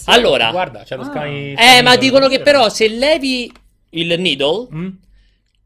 Allora, 0.06 0.52
Guarda, 0.52 0.84
c'è 0.86 0.96
lo 0.96 1.02
Ah. 1.02 1.06
Sky... 1.06 1.54
eh, 1.58 1.82
ma 1.82 1.98
dicono 1.98 2.28
che 2.30 2.40
però 2.40 2.70
se 2.70 2.88
levi 2.88 3.52
il 4.00 4.20
needle, 4.20 4.68
Mm? 4.74 4.90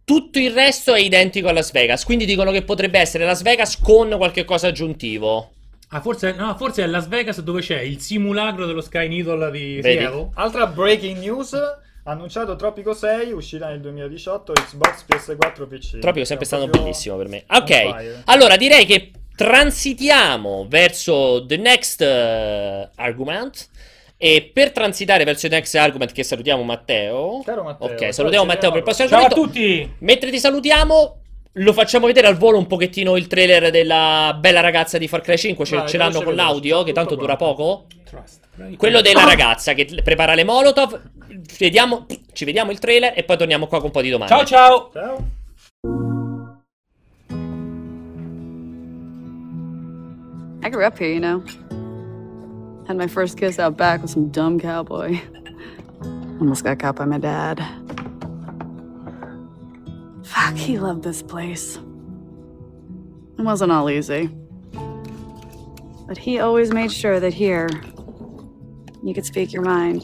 tutto 0.04 0.40
il 0.40 0.52
resto 0.52 0.94
è 0.96 1.00
identico 1.00 1.48
a 1.50 1.52
Las 1.52 1.72
Vegas. 1.72 2.04
Quindi 2.04 2.26
dicono 2.26 2.52
che 2.52 2.64
potrebbe 2.64 3.00
essere 3.00 3.26
Las 3.26 3.44
Vegas 3.44 3.80
con 3.80 4.10
qualche 4.18 4.44
cosa 4.44 4.68
aggiuntivo. 4.68 5.52
Ah, 5.90 6.02
forse, 6.02 6.34
no, 6.34 6.56
forse 6.56 6.84
è 6.84 6.88
Las 6.88 7.08
Vegas 7.08 7.42
dove 7.42 7.62
c'è 7.62 7.80
il 7.82 8.00
simulacro 8.00 8.66
dello 8.66 8.82
Sky 8.82 9.08
Needle 9.08 9.52
di? 9.52 9.80
Seattle. 9.82 10.30
Altra 10.36 10.68
breaking 10.68 11.18
news. 11.20 11.56
Annunciato 12.06 12.56
Tropico 12.56 12.94
6, 12.94 13.32
uscirà 13.34 13.68
nel 13.68 13.82
2018 13.82 14.54
Xbox, 14.54 15.04
PS4, 15.08 15.68
PC. 15.68 16.00
Tropico 16.00 16.24
è 16.24 16.26
sempre 16.26 16.46
stato 16.46 16.68
bellissimo 16.68 17.18
per 17.18 17.28
me. 17.28 17.44
Ok, 17.48 18.22
allora 18.26 18.56
direi 18.58 18.86
che 18.86 19.12
transitiamo 19.36 20.66
verso 20.68 21.46
the 21.46 21.58
next 21.58 22.02
eh, 22.02 22.90
argument. 22.96 23.70
E 24.22 24.52
per 24.54 24.72
transitare 24.74 25.24
verso 25.24 25.48
the 25.48 25.56
next 25.56 25.74
argument, 25.76 26.12
che 26.12 26.24
salutiamo 26.24 26.62
Matteo. 26.64 27.42
Caro 27.46 27.64
Matteo, 27.64 27.88
Ok, 27.88 28.14
salutiamo 28.14 28.44
Matteo 28.44 28.70
per 28.70 28.80
il 28.80 28.84
prossimo 28.84 29.08
Ciao 29.08 29.20
a 29.20 29.24
argomento. 29.24 29.50
tutti! 29.54 29.94
Mentre 30.00 30.30
ti 30.30 30.40
salutiamo, 30.40 31.22
lo 31.54 31.74
facciamo 31.74 32.06
vedere 32.06 32.28
al 32.28 32.36
volo 32.36 32.58
un 32.58 32.68
pochettino 32.68 33.16
il 33.16 33.28
trailer 33.28 33.72
della 33.72 34.36
bella 34.38 34.60
ragazza 34.60 34.98
di 34.98 35.08
Far 35.08 35.22
Cry 35.22 35.38
5. 35.38 35.66
Ce, 35.66 35.76
Vai, 35.78 35.88
ce 35.88 35.96
l'hanno 35.98 36.22
con 36.22 36.36
l'audio, 36.36 36.84
che 36.84 36.92
tanto 36.92 37.16
dura 37.16 37.38
quanto. 37.38 37.56
poco. 37.56 37.86
Trust. 38.04 38.48
Quello 38.76 39.00
della 39.00 39.24
ragazza 39.24 39.72
che 39.74 39.88
prepara 40.04 40.34
le 40.34 40.44
Molotov. 40.44 41.02
Vediamo, 41.58 42.06
ci 42.34 42.44
vediamo 42.44 42.72
il 42.72 42.80
trailer 42.80 43.14
e 43.16 43.24
poi 43.24 43.38
torniamo 43.38 43.68
qua 43.68 43.78
con 43.78 43.86
un 43.88 43.92
po' 43.94 44.02
di 44.02 44.10
domande. 44.10 44.36
Ciao 44.36 44.46
ciao! 44.46 44.90
Ciao. 44.92 45.28
I 50.62 50.70
grew 50.70 50.84
up 50.86 50.98
here, 51.00 51.10
you 51.10 51.22
know. 51.22 51.42
Had 52.90 52.98
my 52.98 53.06
first 53.06 53.38
kiss 53.38 53.60
out 53.60 53.78
back 53.78 54.02
with 54.02 54.10
some 54.10 54.30
dumb 54.30 54.60
cowboy. 54.60 55.22
Almost 56.02 56.64
got 56.64 56.80
caught 56.80 56.96
by 56.96 57.06
my 57.06 57.20
dad. 57.20 57.64
Fuck, 60.24 60.56
he 60.56 60.80
loved 60.80 61.04
this 61.04 61.22
place. 61.22 61.76
It 63.38 63.44
wasn't 63.44 63.72
all 63.72 63.92
easy. 63.92 64.32
But 66.08 66.18
he 66.18 66.40
always 66.40 66.74
made 66.74 66.92
sure 66.92 67.20
that 67.20 67.32
here, 67.32 67.70
you 69.04 69.14
could 69.14 69.26
speak 69.28 69.54
your 69.54 69.62
mind. 69.62 70.04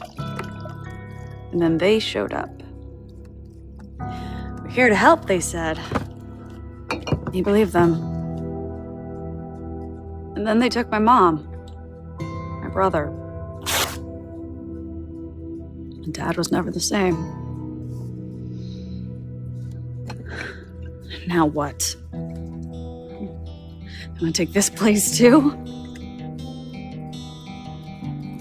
And 1.50 1.60
then 1.60 1.78
they 1.78 1.98
showed 1.98 2.32
up. 2.32 2.50
We're 3.98 4.70
here 4.70 4.88
to 4.88 4.94
help, 4.94 5.26
they 5.26 5.40
said. 5.40 5.76
He 7.32 7.42
believed 7.42 7.72
them. 7.72 7.94
And 10.36 10.46
then 10.46 10.60
they 10.60 10.68
took 10.68 10.88
my 10.88 11.00
mom, 11.00 11.52
brother. 12.76 13.06
And 16.04 16.12
dad 16.12 16.36
was 16.36 16.52
never 16.52 16.70
the 16.70 16.78
same. 16.78 17.16
Now 21.26 21.46
what? 21.46 21.96
I'm 22.12 23.30
gonna 24.20 24.30
take 24.30 24.52
this 24.52 24.68
place 24.68 25.16
too? 25.16 25.52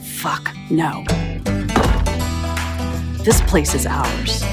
Fuck 0.04 0.54
no. 0.70 1.06
This 3.24 3.40
place 3.44 3.74
is 3.74 3.86
ours. 3.86 4.44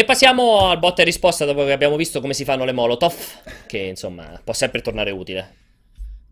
E 0.00 0.04
passiamo 0.06 0.70
al 0.70 0.78
botta 0.78 1.02
e 1.02 1.04
risposta 1.04 1.44
dopo 1.44 1.62
che 1.66 1.72
abbiamo 1.72 1.96
visto 1.96 2.22
come 2.22 2.32
si 2.32 2.44
fanno 2.46 2.64
le 2.64 2.72
Molotov. 2.72 3.14
Che 3.66 3.76
insomma 3.76 4.40
può 4.42 4.54
sempre 4.54 4.80
tornare 4.80 5.10
utile. 5.10 5.54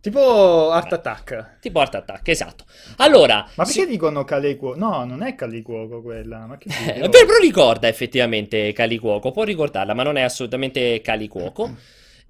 Tipo 0.01 0.71
Art 0.71 0.91
Attack. 0.95 1.59
Tipo 1.61 1.79
Art 1.81 1.95
Attack, 1.95 2.27
esatto. 2.29 2.65
Allora, 2.97 3.47
Ma 3.57 3.67
si- 3.67 3.81
perché 3.81 3.91
dicono 3.93 4.25
Calicuoco? 4.25 4.79
No, 4.79 5.05
non 5.05 5.23
è 5.23 5.35
Calicuoco 5.35 6.01
quella. 6.01 6.47
Ma 6.47 6.57
che 6.57 6.71
Eh, 6.97 7.09
però 7.11 7.37
ricorda 7.43 7.89
effettivamente 7.89 8.73
Calicuoco, 8.73 9.33
può 9.33 9.43
ricordarla, 9.43 9.93
ma 9.93 10.03
non 10.03 10.17
è 10.17 10.23
assolutamente 10.23 11.03
Calicuoco. 11.03 11.77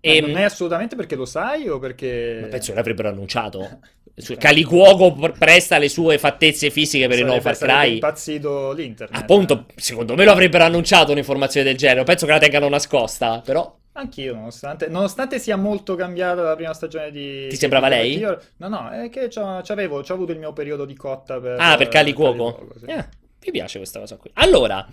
E, 0.01 0.21
non 0.21 0.37
è 0.37 0.43
assolutamente 0.43 0.95
perché 0.97 1.17
lo 1.17 1.25
sai 1.25 1.69
o 1.69 1.79
perché... 1.79 2.39
ma 2.43 2.47
penso 2.49 2.71
che 2.71 2.77
l'avrebbero 2.77 3.09
annunciato. 3.09 3.81
Calicuoco 4.39 5.13
pr- 5.13 5.39
presta 5.39 5.79
le 5.79 5.89
sue 5.89 6.19
fattezze 6.19 6.71
fisiche 6.71 7.07
per 7.07 7.19
il 7.19 7.25
nuovo 7.25 7.41
Far 7.41 7.57
Sarebbe 7.57 7.81
Cry. 7.81 7.93
impazzito 7.95 8.73
l'internet. 8.73 9.21
Appunto, 9.21 9.67
secondo 9.77 10.15
me 10.15 10.25
lo 10.25 10.33
avrebbero 10.33 10.65
annunciato 10.65 11.13
un'informazione 11.13 11.67
del 11.67 11.77
genere. 11.77 12.05
Penso 12.05 12.27
che 12.27 12.33
la 12.33 12.39
tengano 12.39 12.69
nascosta, 12.69 13.41
però. 13.45 13.77
Anch'io, 13.93 14.35
nonostante, 14.35 14.87
nonostante 14.89 15.41
sia 15.41 15.57
molto 15.57 15.97
cambiata 15.97 16.43
la 16.43 16.55
prima 16.55 16.73
stagione 16.73 17.11
di... 17.11 17.49
Ti 17.49 17.57
sembrava 17.57 17.89
di 17.89 17.95
lei? 17.95 18.19
Io- 18.19 18.41
no, 18.59 18.69
no, 18.69 18.91
è 18.91 19.09
che 19.09 19.29
c'avevo, 19.29 20.03
c'ho 20.03 20.13
avuto 20.13 20.31
il 20.31 20.39
mio 20.39 20.53
periodo 20.53 20.85
di 20.85 20.95
cotta 20.95 21.41
per... 21.41 21.57
Ah, 21.59 21.77
per 21.77 21.89
Calicuoco. 21.89 22.55
Calicuoco, 22.55 22.79
sì. 22.79 22.85
Eh, 22.87 23.05
mi 23.45 23.51
piace 23.51 23.79
questa 23.79 23.99
cosa 23.99 24.17
qui. 24.17 24.31
Allora, 24.35 24.87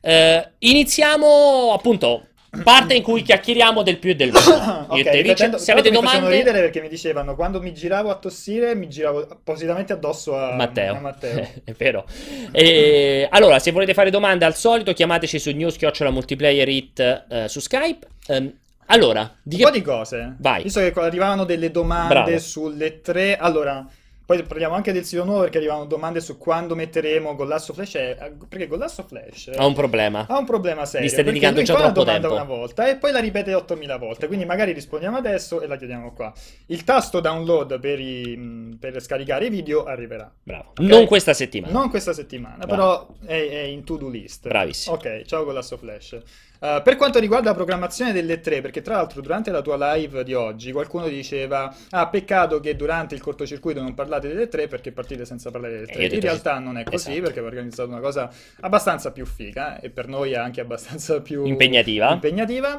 eh, 0.00 0.52
iniziamo 0.58 1.72
appunto. 1.72 2.28
Parte 2.62 2.94
in 2.94 3.02
cui 3.02 3.22
chiacchieriamo 3.22 3.82
del 3.82 3.98
più 3.98 4.10
e 4.10 4.14
del 4.16 4.32
meno. 4.32 4.78
Ok, 4.90 4.96
Io 4.96 5.04
e 5.04 5.10
te, 5.10 5.20
Richard, 5.22 5.54
se 5.56 5.70
avete 5.72 5.90
l'altro 5.90 6.10
mi 6.10 6.16
domande, 6.16 6.36
ridere 6.36 6.60
perché 6.60 6.80
mi 6.80 6.88
dicevano 6.88 7.34
quando 7.36 7.60
mi 7.60 7.72
giravo 7.72 8.10
a 8.10 8.16
tossire 8.16 8.74
mi 8.74 8.88
giravo 8.88 9.26
appositamente 9.28 9.92
addosso 9.92 10.36
a 10.36 10.54
Matteo. 10.54 10.96
a 10.96 11.00
Matteo. 11.00 11.48
è 11.64 11.72
vero. 11.72 12.04
E, 12.50 13.28
allora, 13.30 13.58
se 13.58 13.70
volete 13.70 13.94
fare 13.94 14.10
domande 14.10 14.44
al 14.44 14.56
solito, 14.56 14.92
chiamateci 14.92 15.38
su 15.38 15.50
news 15.52 15.76
multiplayer 16.10 16.68
it 16.68 17.24
eh, 17.28 17.48
su 17.48 17.60
Skype. 17.60 18.06
Ehm, 18.26 18.52
allora, 18.86 19.32
di 19.42 19.56
Un 19.56 19.62
po' 19.62 19.70
di 19.70 19.82
cose. 19.82 20.34
Vai. 20.38 20.64
Visto 20.64 20.80
che 20.80 20.92
arrivavano 20.96 21.44
delle 21.44 21.70
domande 21.70 22.14
Bravo. 22.14 22.38
sulle 22.38 23.00
tre... 23.00 23.36
Allora, 23.36 23.86
Poi 24.30 24.44
parliamo 24.44 24.76
anche 24.76 24.92
del 24.92 25.04
sito 25.04 25.24
nuovo 25.24 25.40
perché 25.40 25.58
arrivano 25.58 25.86
domande 25.86 26.20
su 26.20 26.38
quando 26.38 26.76
metteremo 26.76 27.34
Gollasso 27.34 27.72
Flash. 27.72 27.96
eh, 27.96 28.32
Perché 28.48 28.68
Gollasso 28.68 29.02
Flash 29.02 29.50
Ha 29.56 29.66
un 29.66 29.74
problema. 29.74 30.24
ha 30.28 30.38
un 30.38 30.44
problema 30.44 30.84
serio. 30.86 31.06
Mi 31.06 31.12
stai 31.12 31.24
dedicando 31.24 31.60
già 31.62 31.72
la 31.72 31.78
troppo 31.90 32.04
domanda 32.04 32.28
tempo. 32.28 32.34
una 32.44 32.44
volta 32.44 32.88
e 32.88 32.94
poi 32.96 33.10
la 33.10 33.18
ripete 33.18 33.52
8000 33.54 33.96
volte. 33.96 34.28
Quindi 34.28 34.44
magari 34.44 34.70
rispondiamo 34.70 35.16
adesso 35.16 35.60
e 35.60 35.66
la 35.66 35.76
chiediamo 35.76 36.12
qua. 36.12 36.32
Il 36.66 36.84
tasto 36.84 37.18
download 37.18 37.80
per, 37.80 37.98
i- 37.98 38.36
mh, 38.36 38.76
per 38.78 39.02
scaricare 39.02 39.46
i 39.46 39.50
video 39.50 39.82
arriverà. 39.82 40.32
Bravo. 40.44 40.74
Ok? 40.76 40.78
Non 40.78 41.06
questa 41.06 41.34
settimana. 41.34 41.72
Non 41.72 41.90
questa 41.90 42.12
settimana, 42.12 42.64
Bravo. 42.66 43.16
però 43.24 43.26
è, 43.26 43.48
è 43.48 43.62
in 43.62 43.82
to-do 43.82 44.08
list. 44.08 44.46
Bravissimo. 44.46 44.94
Ok, 44.94 45.22
ciao 45.24 45.42
Golasso 45.44 45.76
Flash. 45.76 46.18
Uh, 46.60 46.82
per 46.82 46.96
quanto 46.96 47.18
riguarda 47.18 47.48
la 47.48 47.54
programmazione 47.54 48.12
delle 48.12 48.40
tre, 48.40 48.60
perché 48.60 48.82
tra 48.82 48.96
l'altro 48.96 49.22
durante 49.22 49.50
la 49.50 49.62
tua 49.62 49.94
live 49.94 50.22
di 50.24 50.34
oggi 50.34 50.72
qualcuno 50.72 51.08
diceva: 51.08 51.74
Ah, 51.90 52.06
peccato 52.08 52.60
che 52.60 52.76
durante 52.76 53.14
il 53.14 53.22
cortocircuito 53.22 53.80
non 53.80 53.94
parlate 53.94 54.28
delle 54.28 54.46
tre 54.48 54.68
perché 54.68 54.92
partite 54.92 55.24
senza 55.24 55.50
parlare 55.50 55.72
delle 55.72 55.86
Eh, 55.86 55.92
tre. 55.94 56.06
ho 56.10 56.14
In 56.14 56.20
realtà 56.20 56.58
non 56.58 56.76
è 56.76 56.84
così 56.84 56.96
Esatto. 57.12 57.20
perché 57.22 57.38
abbiamo 57.38 57.48
organizzato 57.48 57.88
una 57.88 58.00
cosa 58.00 58.30
abbastanza 58.60 59.10
più 59.10 59.24
figa 59.24 59.80
eh, 59.80 59.86
e 59.86 59.90
per 59.90 60.06
noi 60.06 60.34
anche 60.34 60.60
abbastanza 60.60 61.22
più 61.22 61.44
Impegnativa. 61.46 62.12
impegnativa. 62.12 62.78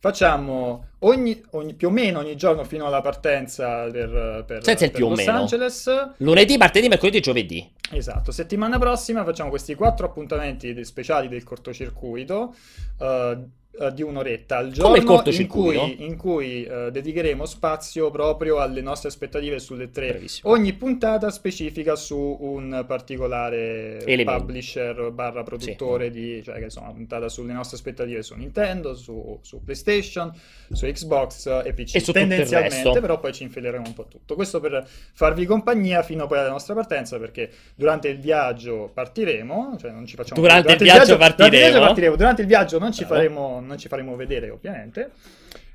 Facciamo 0.00 0.86
ogni, 1.00 1.42
ogni- 1.50 1.74
più 1.74 1.88
o 1.88 1.90
meno 1.90 2.20
ogni 2.20 2.36
giorno 2.36 2.62
fino 2.64 2.86
alla 2.86 3.00
partenza 3.00 3.82
per, 3.90 4.44
per, 4.46 4.62
Senza 4.64 4.84
il 4.84 4.90
per 4.90 5.00
più 5.00 5.06
o 5.06 5.08
Los 5.10 5.18
meno. 5.18 5.32
Angeles. 5.32 5.90
Lunedì, 6.18 6.56
martedì, 6.56 6.88
mercoledì 6.88 7.16
e 7.16 7.20
giovedì. 7.20 7.70
Esatto, 7.90 8.32
settimana 8.32 8.78
prossima 8.78 9.24
facciamo 9.24 9.48
questi 9.48 9.74
quattro 9.74 10.06
appuntamenti 10.06 10.84
speciali 10.84 11.28
del 11.28 11.42
cortocircuito 11.42 12.54
eh, 12.98 13.44
eh, 13.80 13.92
di 13.92 14.02
un'oretta 14.02 14.56
al 14.56 14.70
giorno 14.70 14.96
in 14.96 15.46
cui, 15.46 16.04
in 16.04 16.16
cui, 16.16 16.64
eh, 16.64 16.90
dedicheremo 16.90 17.46
spazio 17.46 18.10
proprio 18.10 18.58
alle 18.58 18.80
nostre 18.80 19.08
aspettative 19.08 19.58
sulle 19.58 19.90
tre. 19.90 20.08
Bravissimo. 20.08 20.52
Ogni 20.52 20.72
puntata 20.74 21.30
specifica 21.30 21.96
su 21.96 22.16
un 22.40 22.84
particolare 22.86 24.04
Elemento. 24.04 24.40
publisher 24.40 25.10
barra 25.12 25.42
produttore 25.42 26.10
di, 26.10 26.42
cioè 26.42 26.58
che 26.58 26.68
una 26.78 26.92
puntata 26.92 27.28
sulle 27.28 27.52
nostre 27.52 27.76
aspettative 27.76 28.22
su 28.22 28.34
Nintendo, 28.34 28.94
su, 28.94 29.38
su 29.42 29.62
PlayStation, 29.62 30.32
su 30.72 30.86
Xbox 30.86 31.46
e 31.64 31.72
PC. 31.72 31.96
E 31.96 32.00
su 32.00 32.12
Tendenzialmente, 32.12 33.00
però 33.00 33.18
poi 33.18 33.32
ci 33.32 33.42
infileremo 33.44 33.86
un 33.86 33.94
po' 33.94 34.06
tutto. 34.06 34.34
Questo 34.34 34.60
per 34.60 34.86
farvi 35.12 35.46
compagnia 35.46 36.02
fino 36.02 36.26
poi 36.26 36.38
alla 36.38 36.50
nostra 36.50 36.74
partenza, 36.74 37.18
perché 37.18 37.50
durante 37.74 38.08
il 38.08 38.18
viaggio 38.18 38.90
partiremo, 38.92 39.76
cioè 39.78 39.90
non 39.90 40.06
ci 40.06 40.16
facciamo 40.16 40.40
Durante 40.40 40.72
il 40.72 40.78
viaggio 40.78 41.16
Durante 41.16 41.44
il 41.44 41.50
viaggio 41.50 41.78
partiremo. 41.78 41.84
partiremo. 41.84 42.16
Durante 42.16 42.40
il 42.42 42.46
viaggio 42.46 42.78
non 42.78 42.92
ci, 42.92 43.04
Bravo. 43.04 43.14
faremo, 43.14 43.60
non 43.68 43.78
ci 43.78 43.86
faremo 43.88 44.16
vedere, 44.16 44.50
ovviamente. 44.50 45.10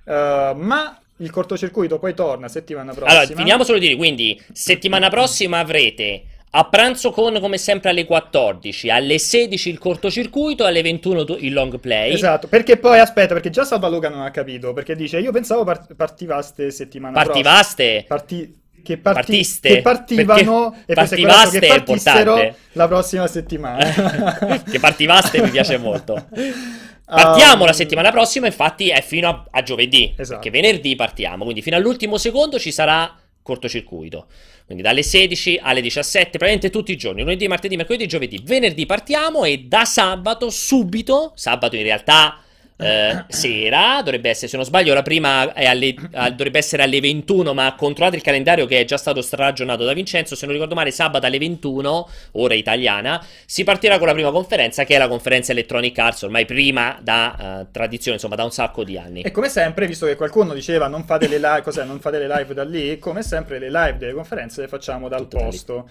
Uh, 0.04 0.12
ma 0.58 0.98
il 1.18 1.30
cortocircuito 1.30 2.00
poi 2.00 2.14
torna 2.14 2.50
settimana 2.50 2.94
prossima. 2.94 3.20
Allora, 3.22 3.36
finiamo 3.36 3.64
solo 3.64 3.78
di 3.80 3.86
dire, 3.88 3.98
quindi, 3.98 4.42
settimana 4.52 5.10
prossima 5.10 5.60
avrete 5.60 6.24
a 6.56 6.66
pranzo 6.66 7.12
con, 7.12 7.40
come 7.40 7.58
sempre, 7.58 7.90
alle 7.90 8.06
14, 8.06 8.90
alle 8.90 9.18
16 9.18 9.70
il 9.70 9.80
cortocircuito, 9.80 10.66
alle 10.66 10.82
21 10.84 11.24
tu- 11.24 11.38
il 11.40 11.52
long 11.54 11.80
play. 11.80 12.14
Esatto, 12.14 12.48
perché 12.48 12.78
poi 12.78 13.00
aspetta, 13.00 13.34
perché 13.34 13.50
già 13.50 13.64
Salvaluca 13.64 14.10
non 14.10 14.22
ha 14.22 14.30
capito, 14.32 14.74
perché 14.74 14.96
dice 14.96 15.20
io 15.20 15.32
pensavo 15.32 15.64
part- 15.64 15.96
partivaste 15.96 16.70
settimana 16.70 17.24
Partivaste? 17.24 18.04
prossima. 18.06 18.08
Parti- 18.08 18.62
che, 18.84 18.98
parti- 18.98 19.20
Partiste? 19.22 19.68
che 19.70 19.82
partivano 19.82 20.72
Perché 20.72 20.92
e 20.92 20.94
partivaste 20.96 21.60
che 21.60 21.68
partissero 21.68 22.56
la 22.74 22.88
prossima 22.88 23.28
settimana. 23.28 24.62
che 24.70 24.80
partivaste 24.80 25.42
mi 25.42 25.50
piace 25.50 25.78
molto. 25.78 26.28
Partiamo 27.06 27.62
Um, 27.62 27.68
la 27.68 27.74
settimana 27.74 28.12
prossima, 28.12 28.48
infatti 28.48 28.90
è 28.90 29.02
fino 29.02 29.28
a, 29.28 29.46
a 29.52 29.62
giovedì, 29.62 30.14
Esatto. 30.16 30.40
perché 30.40 30.50
venerdì 30.50 30.96
partiamo, 30.96 31.44
quindi 31.44 31.62
fino 31.62 31.76
all'ultimo 31.76 32.18
secondo 32.18 32.58
ci 32.60 32.72
sarà 32.72 33.14
cortocircuito. 33.42 34.28
Quindi 34.66 34.82
dalle 34.82 35.04
16 35.04 35.60
alle 35.62 35.82
17, 35.82 36.38
praticamente 36.38 36.70
tutti 36.70 36.94
i 36.94 36.98
giorni, 36.98 37.22
lunedì, 37.22 37.48
martedì, 37.48 37.76
mercoledì, 37.76 38.08
giovedì. 38.08 38.42
Venerdì 38.44 38.86
partiamo 38.86 39.44
e 39.44 39.60
da 39.60 39.84
sabato, 39.84 40.50
subito, 40.50 41.34
sabato 41.36 41.76
in 41.76 41.84
realtà 41.84 42.40
eh, 42.78 43.26
sera, 43.28 44.02
dovrebbe 44.04 44.30
essere, 44.30 44.48
se 44.48 44.56
non 44.56 44.66
sbaglio, 44.66 44.94
la 44.94 45.02
prima 45.02 45.54
è 45.54 45.66
alle- 45.66 45.96
ah, 46.14 46.30
dovrebbe 46.30 46.58
essere 46.58 46.84
alle 46.84 47.00
21, 47.00 47.54
ma 47.54 47.76
controllate 47.76 48.16
il 48.16 48.22
calendario 48.22 48.66
che 48.66 48.80
è 48.80 48.86
già 48.86 48.98
stato 48.98 49.22
stragionato 49.22 49.84
da 49.84 49.94
Vincenzo, 49.94 50.36
se 50.36 50.46
non 50.46 50.54
ricordo 50.54 50.76
male, 50.76 50.92
sabato 50.92 51.26
alle 51.26 51.38
21, 51.38 52.10
ora 52.34 52.54
italiana, 52.54 53.24
si 53.46 53.64
partirà 53.64 53.98
con 53.98 54.08
la 54.08 54.14
prima 54.14 54.32
conferenza, 54.32 54.84
che 54.84 54.96
è 54.96 54.98
la 54.98 55.08
conferenza 55.08 55.52
Electronic 55.52 55.98
Arts, 55.98 56.24
ormai 56.24 56.46
prima 56.46 56.98
da 57.02 57.62
eh, 57.62 57.66
tradizione, 57.72 58.16
insomma, 58.16 58.36
da 58.36 58.44
un 58.44 58.52
sacco 58.52 58.84
di 58.84 58.98
anni. 58.98 59.22
E 59.22 59.32
come 59.32 59.50
sempre, 59.50 59.88
visto 59.88 60.06
che 60.06 60.16
qualcuno 60.16 60.54
diceva 60.54 60.88
non 60.88 61.04
fate 61.06 61.28
le 61.28 61.38
live, 61.38 61.62
cos'è, 61.62 61.84
non 61.84 62.00
fate 62.00 62.18
le 62.18 62.28
live 62.28 62.54
da 62.54 62.64
lì, 62.64 62.98
come 63.00 63.24
sempre 63.24 63.60
le 63.60 63.70
live 63.70 63.98
delle 63.98 64.14
conferenze 64.14 64.62
le 64.62 64.68
facciamo 64.68 65.08
dal 65.08 65.28
da 65.28 65.38
lì. 65.38 65.44
posto. 65.46 65.90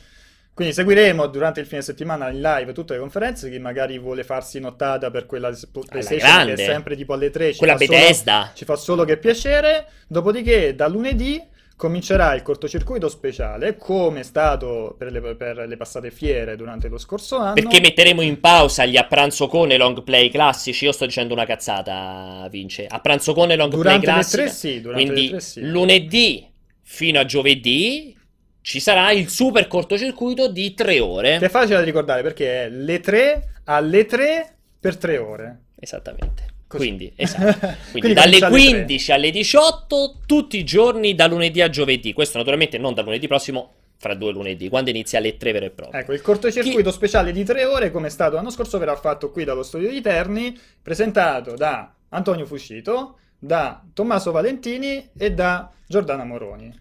Quindi 0.54 0.74
seguiremo 0.74 1.26
durante 1.28 1.60
il 1.60 1.66
fine 1.66 1.80
settimana 1.80 2.28
in 2.28 2.40
live 2.40 2.72
tutte 2.72 2.92
le 2.92 2.98
conferenze. 3.00 3.48
Chi 3.50 3.58
magari 3.58 3.98
vuole 3.98 4.22
farsi 4.22 4.60
nottata 4.60 5.10
per 5.10 5.24
quella 5.26 5.50
PlayStation 5.88 6.46
che 6.46 6.52
è 6.52 6.56
sempre 6.56 6.94
tipo 6.94 7.14
alle 7.14 7.30
3, 7.30 7.52
ci 7.52 7.58
Quella 7.58 7.76
fa 7.76 7.84
solo- 7.84 7.98
Bethesda. 7.98 8.50
ci 8.54 8.64
fa 8.64 8.76
solo 8.76 9.04
che 9.04 9.16
piacere. 9.16 9.86
Dopodiché, 10.06 10.74
da 10.74 10.88
lunedì 10.88 11.42
comincerà 11.74 12.34
il 12.34 12.42
cortocircuito 12.42 13.08
speciale, 13.08 13.76
come 13.76 14.20
è 14.20 14.22
stato 14.22 14.94
per 14.96 15.10
le, 15.10 15.34
per 15.34 15.64
le 15.66 15.76
passate 15.76 16.10
fiere 16.10 16.54
durante 16.54 16.86
lo 16.88 16.98
scorso 16.98 17.38
anno. 17.38 17.54
Perché 17.54 17.80
metteremo 17.80 18.20
in 18.20 18.38
pausa 18.38 18.84
gli 18.84 18.96
a 18.98 19.04
pranzo 19.04 19.48
con 19.48 19.70
e 19.72 19.76
long 19.78 20.02
play 20.04 20.28
classici? 20.30 20.84
Io 20.84 20.92
sto 20.92 21.06
dicendo 21.06 21.32
una 21.32 21.46
cazzata, 21.46 22.46
Vince. 22.50 22.86
A 22.86 23.00
pranzo 23.00 23.32
con 23.32 23.50
e 23.50 23.56
long 23.56 23.72
durante 23.72 24.00
play 24.04 24.14
le 24.14 24.20
classici. 24.20 24.36
tre 24.36 24.48
sì, 24.50 24.80
durante 24.82 25.04
Quindi 25.04 25.22
le 25.24 25.30
tre 25.30 25.40
sì. 25.40 25.60
lunedì 25.62 26.46
fino 26.82 27.18
a 27.20 27.24
giovedì 27.24 28.16
ci 28.62 28.80
sarà 28.80 29.10
il 29.12 29.28
super 29.28 29.66
cortocircuito 29.66 30.48
di 30.48 30.72
tre 30.72 31.00
ore. 31.00 31.38
Che 31.38 31.46
è 31.46 31.50
facile 31.50 31.76
da 31.76 31.82
ricordare 31.82 32.22
perché 32.22 32.64
è 32.64 32.68
le 32.70 33.00
3 33.00 33.48
alle 33.64 34.06
3 34.06 34.54
per 34.80 34.96
3 34.96 35.18
ore. 35.18 35.60
Esattamente. 35.78 36.50
Così. 36.68 36.86
Quindi, 36.86 37.12
esatto. 37.16 37.58
Quindi, 37.90 37.90
Quindi 37.90 38.12
dalle 38.14 38.38
comincia 38.38 38.46
alle 38.46 38.74
15 38.74 39.12
alle 39.12 39.30
18 39.30 40.18
tutti 40.26 40.56
i 40.56 40.64
giorni 40.64 41.14
da 41.14 41.26
lunedì 41.26 41.60
a 41.60 41.68
giovedì. 41.68 42.12
Questo 42.12 42.38
naturalmente 42.38 42.78
non 42.78 42.94
da 42.94 43.02
lunedì 43.02 43.26
prossimo, 43.26 43.72
fra 44.02 44.14
due 44.14 44.32
lunedì, 44.32 44.68
quando 44.68 44.90
inizia 44.90 45.18
alle 45.18 45.36
3 45.36 45.52
vero 45.52 45.66
e 45.66 45.70
proprio. 45.70 46.00
Ecco, 46.00 46.12
il 46.12 46.22
cortocircuito 46.22 46.90
speciale 46.90 47.30
di 47.30 47.44
3 47.44 47.64
ore, 47.64 47.90
come 47.90 48.06
è 48.06 48.10
stato 48.10 48.36
l'anno 48.36 48.50
scorso, 48.50 48.78
verrà 48.78 48.96
fatto 48.96 49.30
qui 49.30 49.44
dallo 49.44 49.62
studio 49.62 49.90
di 49.90 50.00
Terni, 50.00 50.58
presentato 50.82 51.54
da 51.54 51.92
Antonio 52.08 52.44
Fuscito, 52.44 53.18
da 53.38 53.82
Tommaso 53.92 54.32
Valentini 54.32 55.10
e 55.16 55.32
da 55.32 55.70
Giordana 55.86 56.24
Moroni. 56.24 56.72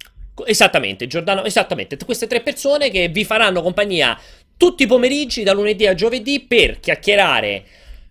Esattamente, 0.46 1.08
Giordano, 1.08 1.44
esattamente. 1.44 1.98
Queste 1.98 2.28
tre 2.28 2.42
persone 2.42 2.90
che 2.90 3.10
vi 3.10 3.26
faranno 3.26 3.62
compagnia 3.62 4.18
tutti 4.58 4.84
i 4.84 4.88
pomeriggi 4.88 5.44
da 5.44 5.54
lunedì 5.54 5.88
a 5.88 5.94
giovedì 5.94 6.40
per 6.40 6.80
chiacchierare 6.80 7.64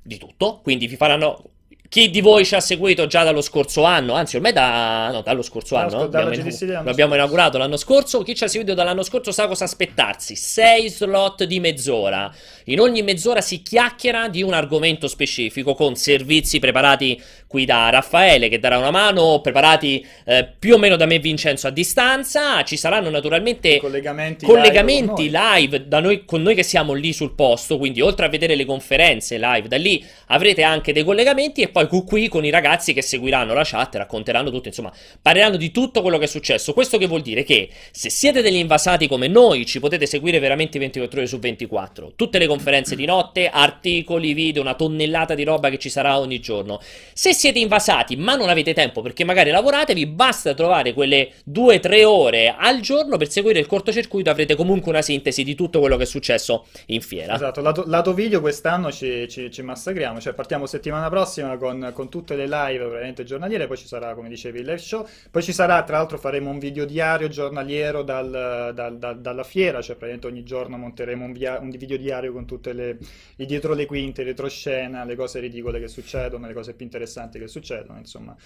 di 0.02 0.18
tutto. 0.18 0.60
Quindi 0.62 0.86
vi 0.86 0.96
faranno. 0.96 1.44
Chi 1.90 2.08
di 2.08 2.20
voi 2.20 2.44
ci 2.44 2.54
ha 2.54 2.60
seguito 2.60 3.08
già 3.08 3.24
dallo 3.24 3.40
scorso 3.40 3.82
anno, 3.82 4.12
anzi 4.12 4.36
ormai 4.36 4.52
da, 4.52 5.10
no, 5.10 5.22
dallo 5.22 5.42
scorso 5.42 5.74
anno, 5.74 6.06
dalla 6.06 6.28
abbiamo, 6.28 6.48
dell'anno 6.48 6.84
lo 6.84 6.90
abbiamo 6.90 6.94
scorso. 6.94 7.14
inaugurato 7.14 7.58
l'anno 7.58 7.76
scorso, 7.76 8.22
chi 8.22 8.36
ci 8.36 8.44
ha 8.44 8.46
seguito 8.46 8.74
dall'anno 8.74 9.02
scorso 9.02 9.32
sa 9.32 9.48
cosa 9.48 9.64
aspettarsi, 9.64 10.36
6 10.36 10.88
slot 10.88 11.42
di 11.42 11.58
mezz'ora, 11.58 12.32
in 12.66 12.78
ogni 12.78 13.02
mezz'ora 13.02 13.40
si 13.40 13.62
chiacchiera 13.62 14.28
di 14.28 14.40
un 14.40 14.52
argomento 14.52 15.08
specifico 15.08 15.74
con 15.74 15.96
servizi 15.96 16.60
preparati 16.60 17.20
qui 17.51 17.64
da 17.64 17.90
Raffaele 17.90 18.48
che 18.48 18.61
darà 18.61 18.78
una 18.78 18.92
mano, 18.92 19.40
preparati 19.40 20.07
eh, 20.24 20.48
più 20.57 20.74
o 20.74 20.78
meno 20.78 20.94
da 20.94 21.05
me 21.05 21.18
Vincenzo 21.18 21.66
a 21.66 21.70
distanza, 21.70 22.62
ci 22.62 22.76
saranno 22.76 23.11
naturalmente 23.11 23.78
Collegamenti, 23.78 24.46
collegamenti 24.46 25.22
live 25.22 25.32
con 25.32 25.40
noi. 25.40 25.61
live 25.61 25.88
da 25.88 25.98
noi, 25.98 26.24
con 26.24 26.42
noi 26.42 26.55
che 26.55 26.62
siamo 26.62 26.92
lì 26.92 27.12
sul 27.12 27.32
posto, 27.32 27.76
quindi 27.76 28.01
oltre 28.03 28.26
a 28.26 28.28
vedere 28.28 28.55
le 28.55 28.64
conferenze 28.64 29.36
live 29.36 29.66
da 29.66 29.78
lì 29.78 30.01
avrete 30.26 30.62
anche 30.62 30.92
dei 30.92 31.03
collegamenti 31.03 31.62
e 31.62 31.70
poi 31.70 31.88
qui 31.88 32.28
con 32.28 32.44
i 32.44 32.51
ragazzi 32.51 32.92
che 32.92 33.03
seguiranno 33.03 33.53
la 33.53 33.64
chat, 33.64 33.96
racconteranno 33.96 34.53
tutto, 34.53 34.68
insomma, 34.68 34.92
parleranno 35.20 35.57
di 35.57 35.72
tutto 35.72 36.03
quello 36.03 36.18
che 36.18 36.26
è 36.26 36.28
successo. 36.28 36.72
Questo 36.72 36.98
che 36.98 37.09
vuol 37.09 37.22
dire 37.22 37.42
che 37.42 37.68
se 37.90 38.11
siete 38.11 38.42
degli 38.42 38.59
invasati 38.59 39.09
come 39.09 39.26
noi, 39.26 39.66
ci 39.66 39.80
potete 39.80 40.07
seguire 40.07 40.38
veramente 40.38 40.78
24 40.78 41.18
ore 41.18 41.26
su 41.28 41.40
24. 41.40 42.12
Tutte 42.14 42.38
le 42.38 42.46
conferenze 42.46 42.94
di 42.94 43.07
notte, 43.07 43.48
articoli, 43.48 44.34
video, 44.34 44.62
una 44.62 44.74
tonnellata 44.74 45.34
di 45.34 45.42
roba 45.42 45.68
che 45.68 45.78
ci 45.78 45.90
sarà 45.90 46.16
ogni 46.16 46.38
giorno. 46.38 46.80
Se 47.12 47.38
siete 47.41 47.59
invasati 47.59 48.16
ma 48.16 48.36
non 48.36 48.51
avete 48.51 48.74
tempo 48.74 49.01
perché 49.01 49.24
magari 49.24 49.51
lavorate, 49.51 49.95
vi 49.95 50.07
basta 50.07 50.53
trovare 50.53 50.93
quelle 50.93 51.32
2-3 51.45 52.05
ore 52.05 52.55
al 52.57 52.80
giorno 52.80 53.16
per 53.16 53.30
seguire 53.30 53.59
il 53.59 53.66
cortocircuito, 53.66 54.28
avrete 54.28 54.55
comunque 54.55 54.91
una 54.91 55.01
sintesi 55.01 55.43
di 55.43 55.55
tutto 55.55 55.80
quello 55.80 55.97
che 55.97 56.03
è 56.03 56.07
successo 56.07 56.66
in 56.86 57.01
fiera. 57.01 57.34
Esatto, 57.34 57.62
lato, 57.62 57.84
lato 57.86 58.12
video 58.12 58.41
quest'anno 58.41 58.93
ci, 58.93 59.26
ci- 59.28 59.51
ci 59.51 59.62
massacriamo, 59.62 60.20
cioè 60.20 60.34
partiamo 60.34 60.66
settimana 60.66 61.09
prossima 61.09 61.57
con, 61.57 61.93
con 61.95 62.11
tutte 62.11 62.36
le 62.36 62.47
live 62.47 62.84
veramente 62.88 63.24
giornaliere, 63.24 63.66
poi 63.66 63.76
ci 63.78 63.86
sarà, 63.86 64.14
come 64.14 64.28
dicevi, 64.28 64.59
il 64.59 64.66
live 64.66 64.78
show, 64.78 65.07
poi 65.30 65.43
ci 65.43 65.53
sarà, 65.53 65.82
tra 65.84 65.97
l'altro 65.97 66.18
faremo 66.18 66.51
un 66.51 66.59
video 66.59 66.84
diario 66.84 67.28
giornaliero 67.28 68.03
dal- 68.03 68.72
dal- 68.74 68.99
dal- 68.99 69.20
dalla 69.20 69.45
fiera, 69.45 69.80
cioè 69.80 69.97
praticamente 69.97 70.26
ogni 70.26 70.43
giorno 70.43 70.76
monteremo 70.76 71.24
un, 71.24 71.32
via- 71.32 71.59
un 71.59 71.70
video 71.70 71.97
diario 71.97 72.32
con 72.32 72.45
tutte 72.47 72.72
le, 72.74 72.99
dietro 73.36 73.74
le 73.74 73.86
quinte, 73.86 74.22
retroscena, 74.22 75.05
le 75.05 75.14
cose 75.16 75.41
ridicole 75.41 75.80
che 75.80 75.88
succedono, 75.88 76.47
le 76.47 76.53
cose 76.53 76.74
più 76.74 76.84
interessanti 76.84 77.30
interessanti 77.31 77.39
che 77.39 77.49
succedono, 77.49 77.99
insomma. 77.99 78.37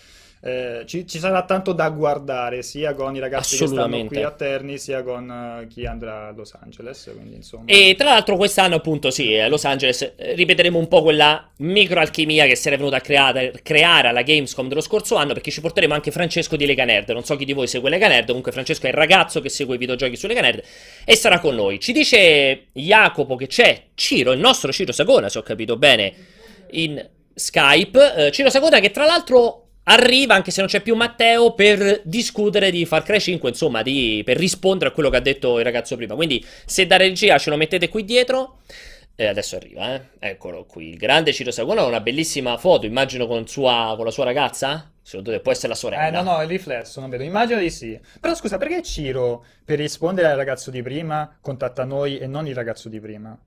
Eh, 0.46 0.82
ci, 0.84 1.06
ci, 1.06 1.18
sarà 1.18 1.42
tanto 1.44 1.72
da 1.72 1.88
guardare 1.88 2.62
sia 2.62 2.92
con 2.92 3.16
i 3.16 3.18
ragazzi 3.18 3.56
che 3.56 3.66
stanno 3.66 4.04
qui 4.04 4.22
a 4.22 4.30
Terni 4.30 4.76
sia 4.76 5.02
con 5.02 5.26
uh, 5.26 5.66
chi 5.68 5.86
andrà 5.86 6.28
a 6.28 6.32
Los 6.32 6.52
Angeles 6.60 7.10
quindi, 7.16 7.40
e 7.64 7.94
tra 7.96 8.10
l'altro 8.10 8.36
quest'anno 8.36 8.74
appunto 8.74 9.10
sì 9.10 9.34
a 9.38 9.48
Los 9.48 9.64
Angeles 9.64 10.02
eh, 10.02 10.34
ripeteremo 10.34 10.78
un 10.78 10.86
po' 10.86 11.00
quella 11.00 11.48
microalchimia 11.56 12.44
che 12.44 12.56
si 12.56 12.66
era 12.66 12.76
venuta 12.76 12.96
a 12.96 13.00
creare, 13.00 13.54
creare, 13.62 14.08
alla 14.08 14.20
Gamescom 14.20 14.68
dello 14.68 14.82
scorso 14.82 15.16
anno 15.16 15.32
perché 15.32 15.50
ci 15.50 15.62
porteremo 15.62 15.94
anche 15.94 16.10
Francesco 16.10 16.56
di 16.56 16.66
Lega 16.66 16.84
Nerd. 16.84 17.08
Non 17.08 17.24
so 17.24 17.36
chi 17.36 17.46
di 17.46 17.54
voi 17.54 17.66
segue 17.66 17.88
Lega 17.88 18.08
Nerd 18.08 18.26
comunque 18.26 18.52
Francesco 18.52 18.84
è 18.84 18.90
il 18.90 18.96
ragazzo 18.96 19.40
che 19.40 19.48
segue 19.48 19.76
i 19.76 19.78
videogiochi 19.78 20.16
su 20.16 20.26
Lega 20.26 20.42
Nerd 20.42 20.62
e 21.06 21.16
sarà 21.16 21.38
con 21.38 21.54
noi. 21.54 21.80
Ci 21.80 21.92
dice 21.92 22.66
Jacopo 22.72 23.36
che 23.36 23.46
c'è 23.46 23.82
Ciro 23.94 24.32
il 24.32 24.40
nostro 24.40 24.70
Ciro 24.72 24.92
Sagona 24.92 25.30
se 25.30 25.38
ho 25.38 25.42
capito 25.42 25.78
bene 25.78 26.12
in 26.72 27.02
Skype 27.34 28.14
uh, 28.16 28.30
Ciro 28.30 28.50
Sagona 28.50 28.80
che 28.80 28.90
tra 28.90 29.04
l'altro 29.04 29.64
arriva, 29.84 30.34
anche 30.34 30.50
se 30.50 30.60
non 30.60 30.68
c'è 30.68 30.80
più 30.80 30.94
Matteo, 30.94 31.54
per 31.54 32.00
discutere 32.04 32.70
di 32.70 32.84
Far 32.86 33.02
Cry 33.02 33.20
5, 33.20 33.48
insomma, 33.48 33.82
di, 33.82 34.22
per 34.24 34.36
rispondere 34.36 34.90
a 34.90 34.92
quello 34.92 35.10
che 35.10 35.16
ha 35.16 35.20
detto 35.20 35.58
il 35.58 35.64
ragazzo 35.64 35.96
prima. 35.96 36.14
Quindi, 36.14 36.44
se 36.64 36.86
da 36.86 36.96
regia 36.96 37.38
ce 37.38 37.50
lo 37.50 37.56
mettete 37.56 37.88
qui 37.88 38.04
dietro... 38.04 38.58
Eh, 39.16 39.26
adesso 39.26 39.54
arriva, 39.54 39.94
eh. 39.94 40.02
Eccolo 40.18 40.64
qui. 40.64 40.88
Il 40.88 40.96
grande 40.96 41.32
Ciro 41.32 41.52
Sagona 41.52 41.82
ha 41.82 41.86
una 41.86 42.00
bellissima 42.00 42.56
foto, 42.56 42.86
immagino 42.86 43.26
con, 43.26 43.46
sua, 43.46 43.92
con 43.94 44.04
la 44.04 44.10
sua 44.10 44.24
ragazza? 44.24 44.90
Secondo 45.02 45.30
te 45.30 45.40
può 45.40 45.52
essere 45.52 45.68
la 45.68 45.74
sorella? 45.74 46.08
Eh, 46.08 46.10
no, 46.10 46.22
no, 46.22 46.40
è 46.40 46.44
il 46.44 46.48
riflesso, 46.48 46.98
non 47.00 47.10
vedo. 47.10 47.22
Immagino 47.22 47.60
di 47.60 47.70
sì. 47.70 47.98
Però 48.18 48.34
scusa, 48.34 48.56
perché 48.56 48.82
Ciro, 48.82 49.44
per 49.64 49.78
rispondere 49.78 50.28
al 50.28 50.36
ragazzo 50.36 50.70
di 50.70 50.82
prima, 50.82 51.36
contatta 51.40 51.84
noi 51.84 52.18
e 52.18 52.26
non 52.26 52.48
il 52.48 52.54
ragazzo 52.54 52.88
di 52.88 52.98
prima? 52.98 53.38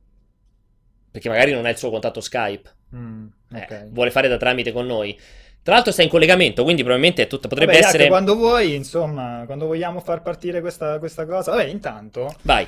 Perché 1.11 1.29
magari 1.29 1.51
non 1.51 1.65
ha 1.65 1.69
il 1.69 1.77
suo 1.77 1.89
contatto 1.89 2.21
Skype. 2.21 2.75
Mm, 2.95 3.27
okay. 3.51 3.83
eh, 3.83 3.89
vuole 3.89 4.11
fare 4.11 4.27
da 4.27 4.37
tramite 4.37 4.71
con 4.71 4.85
noi. 4.85 5.17
Tra 5.61 5.75
l'altro 5.75 5.91
sta 5.91 6.01
in 6.01 6.09
collegamento, 6.09 6.63
quindi 6.63 6.81
probabilmente 6.81 7.23
è 7.23 7.27
tutto, 7.27 7.49
potrebbe 7.49 7.73
Vabbè, 7.73 7.85
essere... 7.85 8.07
quando 8.07 8.35
vuoi, 8.35 8.73
insomma, 8.73 9.43
quando 9.45 9.65
vogliamo 9.65 9.99
far 9.99 10.21
partire 10.21 10.61
questa, 10.61 10.97
questa 10.97 11.25
cosa... 11.25 11.51
Vabbè, 11.51 11.65
intanto... 11.65 12.33
Vai. 12.43 12.65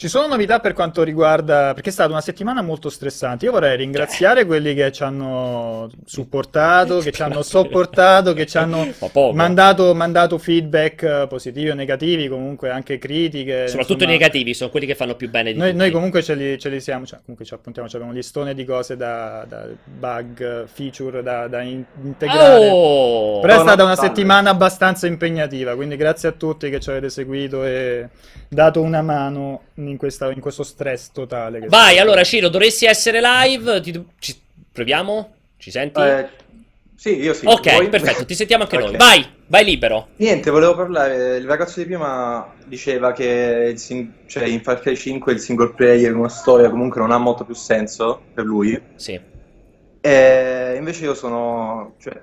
Ci 0.00 0.08
sono 0.08 0.28
novità 0.28 0.60
per 0.60 0.72
quanto 0.72 1.02
riguarda, 1.02 1.74
perché 1.74 1.90
è 1.90 1.92
stata 1.92 2.10
una 2.10 2.22
settimana 2.22 2.62
molto 2.62 2.88
stressante. 2.88 3.44
Io 3.44 3.50
vorrei 3.50 3.76
ringraziare 3.76 4.46
quelli 4.46 4.72
che 4.72 4.90
ci 4.92 5.02
hanno 5.02 5.90
supportato, 6.06 7.00
che 7.00 7.12
ci 7.12 7.20
hanno 7.20 7.42
sopportato, 7.42 8.32
che 8.32 8.46
ci 8.46 8.56
hanno 8.56 8.88
mandato, 9.34 9.94
mandato, 9.94 10.38
feedback 10.38 11.26
positivi 11.26 11.68
o 11.68 11.74
negativi, 11.74 12.28
comunque 12.28 12.70
anche 12.70 12.96
critiche. 12.96 13.68
Soprattutto 13.68 14.04
insomma, 14.04 14.14
i 14.14 14.18
negativi, 14.18 14.54
sono 14.54 14.70
quelli 14.70 14.86
che 14.86 14.94
fanno 14.94 15.16
più 15.16 15.28
bene 15.28 15.52
di 15.52 15.58
noi, 15.58 15.74
noi 15.74 15.90
comunque 15.90 16.22
ce 16.22 16.34
li, 16.34 16.58
ce 16.58 16.70
li, 16.70 16.80
siamo, 16.80 17.04
cioè 17.04 17.18
comunque 17.18 17.44
ci 17.44 17.52
appuntiamo, 17.52 17.86
cioè 17.86 18.00
abbiamo 18.00 18.16
un 18.16 18.22
listone 18.22 18.54
di 18.54 18.64
cose 18.64 18.96
da, 18.96 19.44
da 19.46 19.66
bug, 19.84 20.66
feature 20.66 21.22
da, 21.22 21.46
da 21.46 21.60
integrare. 21.60 22.70
Oh! 22.70 23.40
Però 23.40 23.54
è 23.54 23.58
stata 23.58 23.84
una 23.84 23.96
settimana 23.96 24.48
abbastanza 24.48 25.06
impegnativa, 25.06 25.74
quindi 25.74 25.96
grazie 25.96 26.30
a 26.30 26.32
tutti 26.32 26.70
che 26.70 26.80
ci 26.80 26.88
avete 26.88 27.10
seguito 27.10 27.66
e 27.66 28.08
dato 28.48 28.80
una 28.80 29.02
mano 29.02 29.64
in, 29.90 29.96
questa, 29.96 30.30
in 30.30 30.40
questo 30.40 30.62
stress 30.62 31.10
totale. 31.12 31.66
Vai, 31.68 31.98
allora 31.98 32.24
Ciro, 32.24 32.48
dovresti 32.48 32.86
essere 32.86 33.20
live. 33.20 33.80
Ti, 33.80 34.04
ci, 34.18 34.40
proviamo? 34.72 35.34
Ci 35.56 35.70
senti? 35.70 36.00
Eh, 36.00 36.28
sì, 37.00 37.16
io 37.16 37.32
sì. 37.32 37.46
Ok, 37.46 37.76
Voi... 37.76 37.88
perfetto, 37.88 38.24
ti 38.24 38.34
sentiamo 38.34 38.64
anche 38.64 38.76
okay. 38.78 38.88
noi. 38.88 38.96
Vai, 38.98 39.26
vai 39.46 39.64
libero. 39.64 40.08
Niente, 40.16 40.50
volevo 40.50 40.74
parlare. 40.74 41.36
Il 41.36 41.46
ragazzo 41.46 41.80
di 41.80 41.86
prima 41.86 42.52
diceva 42.66 43.12
che 43.12 43.72
sing... 43.76 44.26
cioè, 44.26 44.44
in 44.44 44.62
Far 44.62 44.80
Cry 44.80 44.96
5 44.96 45.32
il 45.32 45.40
single 45.40 45.72
player, 45.74 46.14
una 46.14 46.28
storia 46.28 46.68
comunque 46.68 47.00
non 47.00 47.10
ha 47.10 47.18
molto 47.18 47.44
più 47.44 47.54
senso 47.54 48.22
per 48.34 48.44
lui. 48.44 48.80
Sì. 48.96 49.18
E 50.00 50.74
invece 50.76 51.04
io 51.04 51.14
sono. 51.14 51.94
Cioè, 51.98 52.20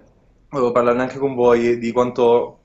volevo 0.49 0.71
parlarne 0.71 1.01
anche 1.01 1.17
con 1.17 1.35
voi 1.35 1.79
di 1.79 1.91
quanto 1.91 2.56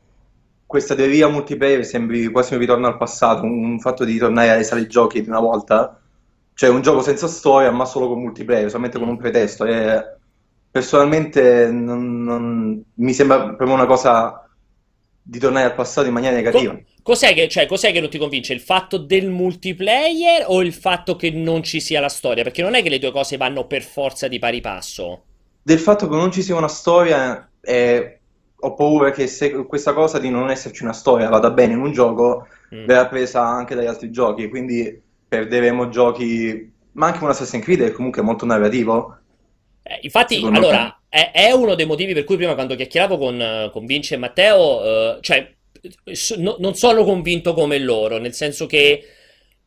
questa 0.73 0.95
teoria 0.95 1.29
multiplayer 1.29 1.85
sembri 1.85 2.29
quasi 2.29 2.55
un 2.55 2.61
ritorno 2.61 2.87
al 2.87 2.97
passato, 2.97 3.43
un, 3.43 3.63
un 3.63 3.79
fatto 3.79 4.07
di 4.07 4.17
tornare 4.17 4.49
alle 4.49 4.65
sale 4.65 4.87
giochi 4.87 5.21
di 5.21 5.29
una 5.29 5.39
volta, 5.39 6.01
cioè 6.55 6.71
un 6.71 6.81
gioco 6.81 7.03
senza 7.03 7.29
storia 7.29 7.71
ma 7.71 7.85
solo 7.85 8.09
con 8.09 8.23
multiplayer, 8.23 8.71
solamente 8.71 8.99
con 8.99 9.09
un 9.09 9.19
pretesto. 9.19 9.67
E 9.67 10.03
personalmente 10.71 11.71
non, 11.71 12.23
non, 12.23 12.83
mi 12.95 13.13
sembra 13.13 13.49
proprio 13.49 13.75
una 13.75 13.85
cosa 13.85 14.49
di 15.21 15.39
tornare 15.39 15.67
al 15.67 15.75
passato 15.75 16.07
in 16.07 16.15
maniera 16.15 16.37
negativa. 16.37 16.75
Cos'è 17.03 17.35
che, 17.35 17.49
cioè, 17.49 17.67
cos'è 17.67 17.93
che 17.93 18.01
non 18.01 18.09
ti 18.09 18.17
convince? 18.17 18.55
Il 18.55 18.61
fatto 18.61 18.97
del 18.97 19.29
multiplayer 19.29 20.47
o 20.47 20.63
il 20.63 20.73
fatto 20.73 21.17
che 21.17 21.31
non 21.31 21.63
ci 21.63 21.81
sia 21.81 22.01
la 22.01 22.09
storia? 22.09 22.45
Perché 22.45 22.63
non 22.63 22.75
è 22.75 22.83
che 22.83 22.89
le 22.89 22.99
due 22.99 23.13
cose 23.13 23.37
vanno 23.37 23.67
per 23.67 23.83
forza 23.83 24.27
di 24.27 24.39
pari 24.39 24.63
passo. 24.63 25.25
Del 25.63 25.79
fatto 25.79 26.09
che 26.09 26.17
non 26.17 26.33
ci 26.33 26.41
sia 26.41 26.57
una 26.57 26.67
storia 26.67 27.51
è 27.61 28.21
ho 28.65 28.75
paura 28.75 29.11
che 29.11 29.27
se 29.27 29.51
questa 29.67 29.93
cosa 29.93 30.19
di 30.19 30.31
non 30.31 30.51
esserci 30.51 30.85
una 30.85 30.93
storia 30.93 31.29
vada 31.29 31.51
bene 31.51 31.73
in 31.73 31.81
un 31.81 31.93
gioco, 31.93 32.47
mm. 32.75 32.85
verrà 32.85 33.07
presa 33.07 33.43
anche 33.43 33.75
dagli 33.75 33.87
altri 33.87 34.11
giochi, 34.11 34.49
quindi 34.49 35.01
perderemo 35.27 35.89
giochi, 35.89 36.73
ma 36.93 37.07
anche 37.07 37.25
un 37.25 37.31
Assassin's 37.31 37.65
Creed 37.65 37.83
è 37.83 37.93
comunque 37.93 38.23
molto 38.23 38.47
narrativo. 38.47 39.17
Eh, 39.83 39.99
infatti, 40.03 40.41
allora, 40.45 41.01
è, 41.09 41.33
è, 41.33 41.51
uno 41.51 41.75
dei 41.75 41.87
motivi 41.87 42.15
per 42.15 42.23
cui 42.23 42.37
prima 42.37 42.55
quando 42.55 42.77
chiacchieravo 42.77 43.19
con, 43.19 43.71
con 43.73 43.85
Vince 43.85 44.15
e 44.15 44.19
Matteo, 44.19 44.85
eh, 44.85 45.19
cioè, 45.23 45.53
so, 46.13 46.37
non 46.39 46.75
sono 46.75 47.03
convinto 47.03 47.55
come 47.55 47.79
loro, 47.79 48.19
nel 48.19 48.33
senso 48.33 48.67
che 48.67 49.05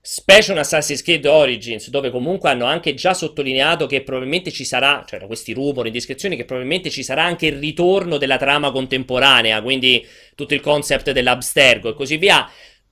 Specie 0.08 0.52
un 0.52 0.60
Assassin's 0.60 1.02
Creed 1.02 1.26
Origins, 1.26 1.90
dove 1.90 2.12
comunque 2.12 2.52
hanno 2.52 2.66
anche 2.66 2.94
già 2.94 3.16
sottolineato 3.16 3.88
che 3.88 4.04
probabilmente 4.04 4.52
ci 4.52 4.64
sarà, 4.64 5.04
cioè 5.04 5.18
da 5.20 5.26
questi 5.26 5.52
rumori, 5.52 5.88
indiscrezioni, 5.88 6.36
che 6.36 6.46
probabilmente 6.46 6.92
ci 6.92 7.02
sarà 7.02 7.24
anche 7.24 7.48
il 7.48 7.58
ritorno 7.58 8.18
della 8.18 8.38
trama 8.38 8.70
contemporanea, 8.70 9.64
quindi 9.64 10.06
tutto 10.36 10.54
il 10.54 10.62
concept 10.62 11.10
dell'abstergo 11.10 11.90
e 11.90 11.94
così 11.96 12.18
via. 12.18 12.48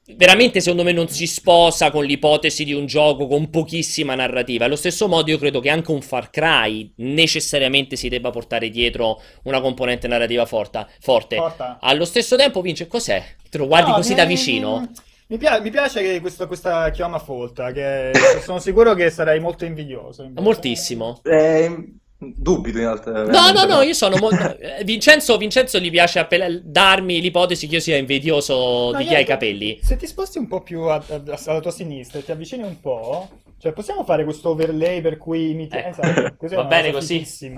Veramente, 0.08 0.60
secondo 0.60 0.82
me, 0.82 0.92
non 0.92 1.08
si 1.08 1.28
sposa 1.28 1.92
con 1.92 2.04
l'ipotesi 2.04 2.64
di 2.64 2.74
un 2.74 2.88
gioco 2.88 3.28
con 3.28 3.52
pochissima 3.52 4.16
narrativa. 4.16 4.66
Allo 4.66 4.76
stesso 4.76 5.08
modo, 5.08 5.30
io 5.30 5.38
credo 5.38 5.60
che 5.60 5.70
anche 5.70 5.92
un 5.92 6.02
Far 6.02 6.32
Cry 6.32 6.94
necessariamente 6.96 7.96
si 7.96 8.10
debba 8.10 8.32
portare 8.32 8.70
dietro 8.70 9.22
una 9.44 9.62
componente 9.62 10.08
narrativa 10.08 10.48
forte. 10.48 10.88
forte. 11.00 11.78
Allo 11.80 12.06
stesso 12.06 12.36
tempo, 12.36 12.60
Vince, 12.62 12.88
cos'è? 12.88 13.24
Te 13.52 13.60
lo 13.60 13.68
guardi 13.68 13.92
no, 13.92 13.98
così 13.98 14.16
da 14.16 14.26
vicino? 14.26 14.92
Mi, 15.34 15.40
pia- 15.40 15.60
mi 15.60 15.72
piace 15.72 16.04
che 16.04 16.22
questo, 16.22 16.46
questa 16.46 16.92
chioma 16.92 17.18
folta, 17.18 17.72
che 17.72 18.12
sono 18.46 18.60
sicuro 18.60 18.94
che 18.94 19.10
sarei 19.10 19.40
molto 19.40 19.66
invidioso. 19.66 20.22
Invece. 20.22 20.44
Moltissimo. 20.44 21.22
Eh, 21.24 21.96
dubito 22.20 22.78
in 22.78 22.84
realtà. 22.84 23.24
No, 23.24 23.50
no, 23.52 23.66
no, 23.66 23.82
io 23.82 23.96
sono 23.96 24.18
molto... 24.18 24.56
Eh, 24.60 24.84
Vincenzo, 24.84 25.36
Vincenzo 25.38 25.80
gli 25.80 25.90
piace 25.90 26.20
appell- 26.20 26.62
darmi 26.64 27.20
l'ipotesi 27.20 27.66
che 27.66 27.76
io 27.76 27.82
sia 27.82 27.98
invidioso 27.98 28.92
no, 28.92 28.98
di 29.00 29.06
chi 29.06 29.16
ha 29.16 29.20
i 29.20 29.26
capelli. 29.26 29.80
Se 29.82 29.98
ti 29.98 30.06
sposti 30.06 30.38
un 30.38 30.48
po' 30.48 30.62
più 30.62 30.82
a, 30.82 31.04
a, 31.04 31.40
alla 31.48 31.60
tua 31.62 31.72
sinistra 31.72 32.20
e 32.20 32.24
ti 32.24 32.32
avvicini 32.32 32.62
un 32.62 32.80
po'... 32.80 33.28
Cioè, 33.58 33.72
possiamo 33.72 34.04
fare 34.04 34.26
questo 34.26 34.50
overlay 34.50 35.02
per 35.02 35.18
cui 35.18 35.56
mi... 35.56 35.68
Eh, 35.68 35.88
esatto, 35.88 36.36
così 36.38 36.54
va 36.54 36.66
bene 36.66 36.92
così. 36.92 37.18
così. 37.18 37.52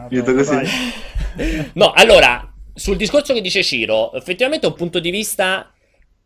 no, 1.73 1.91
allora, 1.93 2.53
sul 2.73 2.95
discorso 2.95 3.33
che 3.33 3.41
dice 3.41 3.63
Ciro, 3.63 4.13
effettivamente 4.13 4.65
un 4.65 4.75
punto 4.75 4.99
di 4.99 5.09
vista 5.09 5.73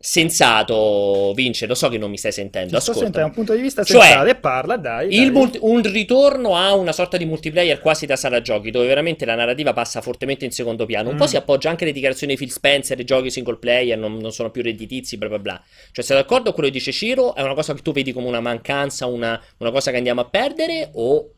sensato, 0.02 1.34
Vince, 1.34 1.66
lo 1.66 1.74
so 1.74 1.90
che 1.90 1.98
non 1.98 2.08
mi 2.08 2.16
stai 2.16 2.32
sentendo. 2.32 2.78
Ascolta. 2.78 3.00
Sentendo 3.00 3.28
un 3.28 3.34
punto 3.34 3.54
di 3.54 3.60
vista 3.60 3.84
cioè, 3.84 4.00
sensato 4.00 4.30
e 4.30 4.34
parla, 4.34 4.78
dai. 4.78 5.30
Multi- 5.30 5.58
un 5.60 5.82
ritorno 5.82 6.56
a 6.56 6.74
una 6.74 6.92
sorta 6.92 7.18
di 7.18 7.26
multiplayer 7.26 7.80
quasi 7.80 8.06
da 8.06 8.16
sala 8.16 8.40
giochi, 8.40 8.70
dove 8.70 8.86
veramente 8.86 9.26
la 9.26 9.34
narrativa 9.34 9.74
passa 9.74 10.00
fortemente 10.00 10.46
in 10.46 10.52
secondo 10.52 10.86
piano. 10.86 11.10
Un 11.10 11.16
mm. 11.16 11.18
po' 11.18 11.26
si 11.26 11.36
appoggia 11.36 11.68
anche 11.68 11.84
alle 11.84 11.92
dichiarazioni 11.92 12.32
di 12.32 12.38
Phil 12.38 12.50
Spencer, 12.50 12.98
i 12.98 13.04
giochi 13.04 13.30
single 13.30 13.58
player 13.58 13.98
non, 13.98 14.16
non, 14.16 14.32
sono 14.32 14.50
più 14.50 14.62
redditizi, 14.62 15.18
bla 15.18 15.28
bla 15.28 15.38
bla. 15.38 15.62
Cioè, 15.92 16.02
sei 16.02 16.16
d'accordo 16.16 16.44
con 16.44 16.54
quello 16.54 16.70
che 16.70 16.78
dice 16.78 16.92
Ciro? 16.92 17.34
È 17.34 17.42
una 17.42 17.54
cosa 17.54 17.74
che 17.74 17.82
tu 17.82 17.92
vedi 17.92 18.14
come 18.14 18.26
una 18.26 18.40
mancanza, 18.40 19.04
una, 19.04 19.38
una 19.58 19.70
cosa 19.70 19.90
che 19.90 19.98
andiamo 19.98 20.22
a 20.22 20.24
perdere? 20.24 20.92
O 20.94 21.34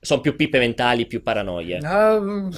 sono 0.00 0.22
più 0.22 0.36
pippe 0.36 0.58
mentali, 0.58 1.04
più 1.04 1.22
paranoie? 1.22 1.80
Um, 1.82 2.50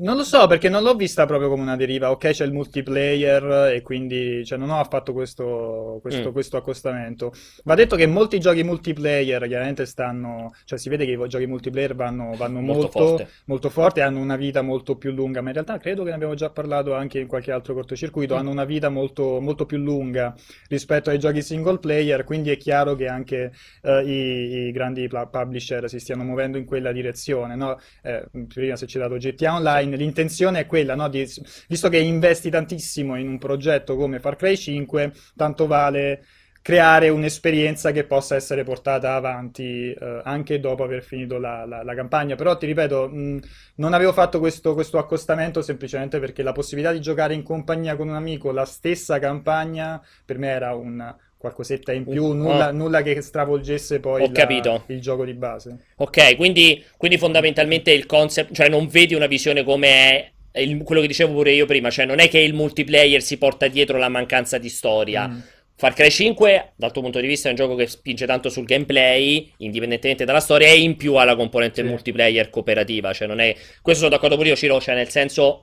non 0.00 0.16
lo 0.16 0.24
so 0.24 0.46
perché 0.46 0.68
non 0.68 0.82
l'ho 0.82 0.94
vista 0.94 1.26
proprio 1.26 1.48
come 1.48 1.62
una 1.62 1.76
deriva. 1.76 2.10
Ok, 2.10 2.30
c'è 2.30 2.44
il 2.44 2.52
multiplayer 2.52 3.72
e 3.74 3.82
quindi 3.82 4.44
cioè, 4.44 4.58
non 4.58 4.70
ho 4.70 4.78
affatto 4.78 5.12
questo, 5.12 5.98
questo, 6.00 6.30
mm. 6.30 6.32
questo, 6.32 6.56
accostamento. 6.56 7.32
Va 7.64 7.74
detto 7.74 7.96
che 7.96 8.06
molti 8.06 8.38
giochi 8.40 8.62
multiplayer 8.62 9.46
chiaramente 9.46 9.86
stanno, 9.86 10.52
cioè 10.64 10.78
si 10.78 10.88
vede 10.88 11.04
che 11.04 11.12
i 11.12 11.28
giochi 11.28 11.46
multiplayer 11.46 11.94
vanno, 11.94 12.34
vanno 12.36 12.60
molto, 12.60 12.80
molto, 12.82 12.98
forte. 12.98 13.28
molto 13.46 13.70
forte, 13.70 14.02
hanno 14.02 14.20
una 14.20 14.36
vita 14.36 14.62
molto 14.62 14.96
più 14.96 15.10
lunga, 15.10 15.40
ma 15.40 15.48
in 15.48 15.54
realtà 15.54 15.78
credo 15.78 16.02
che 16.02 16.10
ne 16.10 16.16
abbiamo 16.16 16.34
già 16.34 16.50
parlato 16.50 16.94
anche 16.94 17.18
in 17.18 17.26
qualche 17.26 17.52
altro 17.52 17.74
cortocircuito, 17.74 18.34
mm. 18.34 18.38
hanno 18.38 18.50
una 18.50 18.64
vita 18.64 18.88
molto, 18.88 19.40
molto, 19.40 19.66
più 19.66 19.78
lunga 19.78 20.34
rispetto 20.68 21.10
ai 21.10 21.18
giochi 21.18 21.42
single 21.42 21.78
player, 21.78 22.24
quindi 22.24 22.50
è 22.50 22.56
chiaro 22.56 22.94
che 22.94 23.06
anche 23.06 23.52
uh, 23.82 23.98
i, 24.06 24.66
i, 24.68 24.72
grandi 24.72 25.08
publisher 25.08 25.88
si 25.88 25.98
stiano 25.98 26.22
muovendo 26.22 26.58
in 26.58 26.64
quella 26.64 26.92
direzione. 26.92 27.54
No? 27.54 27.78
Eh, 28.02 28.24
prima 28.46 28.76
si 28.76 28.84
è 28.84 28.86
citato 28.86 29.16
GTA 29.16 29.54
online, 29.54 29.87
l'intenzione 29.96 30.60
è 30.60 30.66
quella, 30.66 30.94
no? 30.94 31.08
Di, 31.08 31.26
visto 31.68 31.88
che 31.88 31.98
investi 31.98 32.50
tantissimo 32.50 33.16
in 33.16 33.28
un 33.28 33.38
progetto 33.38 33.96
come 33.96 34.20
Far 34.20 34.36
Cry 34.36 34.56
5, 34.56 35.12
tanto 35.36 35.66
vale 35.66 36.24
creare 36.68 37.08
un'esperienza 37.08 37.92
che 37.92 38.04
possa 38.04 38.34
essere 38.34 38.62
portata 38.62 39.14
avanti 39.14 39.90
eh, 39.90 40.20
anche 40.24 40.60
dopo 40.60 40.82
aver 40.82 41.02
finito 41.02 41.38
la, 41.38 41.64
la, 41.64 41.82
la 41.82 41.94
campagna. 41.94 42.34
Però 42.34 42.56
ti 42.58 42.66
ripeto, 42.66 43.08
mh, 43.08 43.40
non 43.76 43.94
avevo 43.94 44.12
fatto 44.12 44.38
questo, 44.38 44.74
questo, 44.74 44.98
accostamento 44.98 45.62
semplicemente 45.62 46.20
perché 46.20 46.42
la 46.42 46.52
possibilità 46.52 46.92
di 46.92 47.00
giocare 47.00 47.32
in 47.32 47.42
compagnia 47.42 47.96
con 47.96 48.08
un 48.08 48.16
amico 48.16 48.52
la 48.52 48.66
stessa 48.66 49.18
campagna 49.18 50.02
per 50.24 50.38
me 50.38 50.48
era 50.48 50.74
un 50.74 51.16
qualcosetta 51.38 51.92
in 51.92 52.04
più, 52.04 52.32
nulla, 52.32 52.68
oh. 52.68 52.72
nulla 52.72 53.00
che 53.00 53.20
stravolgesse 53.22 54.00
poi 54.00 54.28
la, 54.32 54.82
il 54.86 55.00
gioco 55.00 55.24
di 55.24 55.34
base. 55.34 55.78
Ok, 55.96 56.36
quindi, 56.36 56.84
quindi, 56.96 57.16
fondamentalmente 57.16 57.92
il 57.92 58.06
concept, 58.06 58.52
cioè 58.52 58.68
non 58.68 58.88
vedi 58.88 59.14
una 59.14 59.28
visione 59.28 59.62
come 59.62 60.32
è 60.50 60.60
il, 60.60 60.82
quello 60.82 61.00
che 61.00 61.06
dicevo 61.06 61.32
pure 61.32 61.52
io 61.52 61.66
prima, 61.66 61.90
cioè 61.90 62.04
non 62.04 62.18
è 62.18 62.28
che 62.28 62.40
il 62.40 62.54
multiplayer 62.54 63.22
si 63.22 63.38
porta 63.38 63.68
dietro 63.68 63.98
la 63.98 64.08
mancanza 64.08 64.58
di 64.58 64.68
storia. 64.68 65.28
Mm. 65.28 65.38
Far 65.76 65.94
Cry 65.94 66.10
5, 66.10 66.72
dal 66.74 66.90
tuo 66.90 67.02
punto 67.02 67.20
di 67.20 67.28
vista, 67.28 67.46
è 67.46 67.50
un 67.52 67.56
gioco 67.56 67.76
che 67.76 67.86
spinge 67.86 68.26
tanto 68.26 68.48
sul 68.48 68.64
gameplay, 68.64 69.52
indipendentemente 69.58 70.24
dalla 70.24 70.40
storia, 70.40 70.66
e 70.66 70.80
in 70.80 70.96
più 70.96 71.14
ha 71.14 71.22
la 71.22 71.36
componente 71.36 71.82
sì. 71.82 71.88
multiplayer 71.88 72.50
cooperativa. 72.50 73.12
Cioè, 73.12 73.28
non 73.28 73.38
è. 73.38 73.54
Questo 73.80 74.02
sono 74.02 74.12
d'accordo 74.12 74.34
pure 74.34 74.48
io, 74.48 74.56
Ciro, 74.56 74.80
cioè, 74.80 74.96
nel 74.96 75.08
senso. 75.08 75.60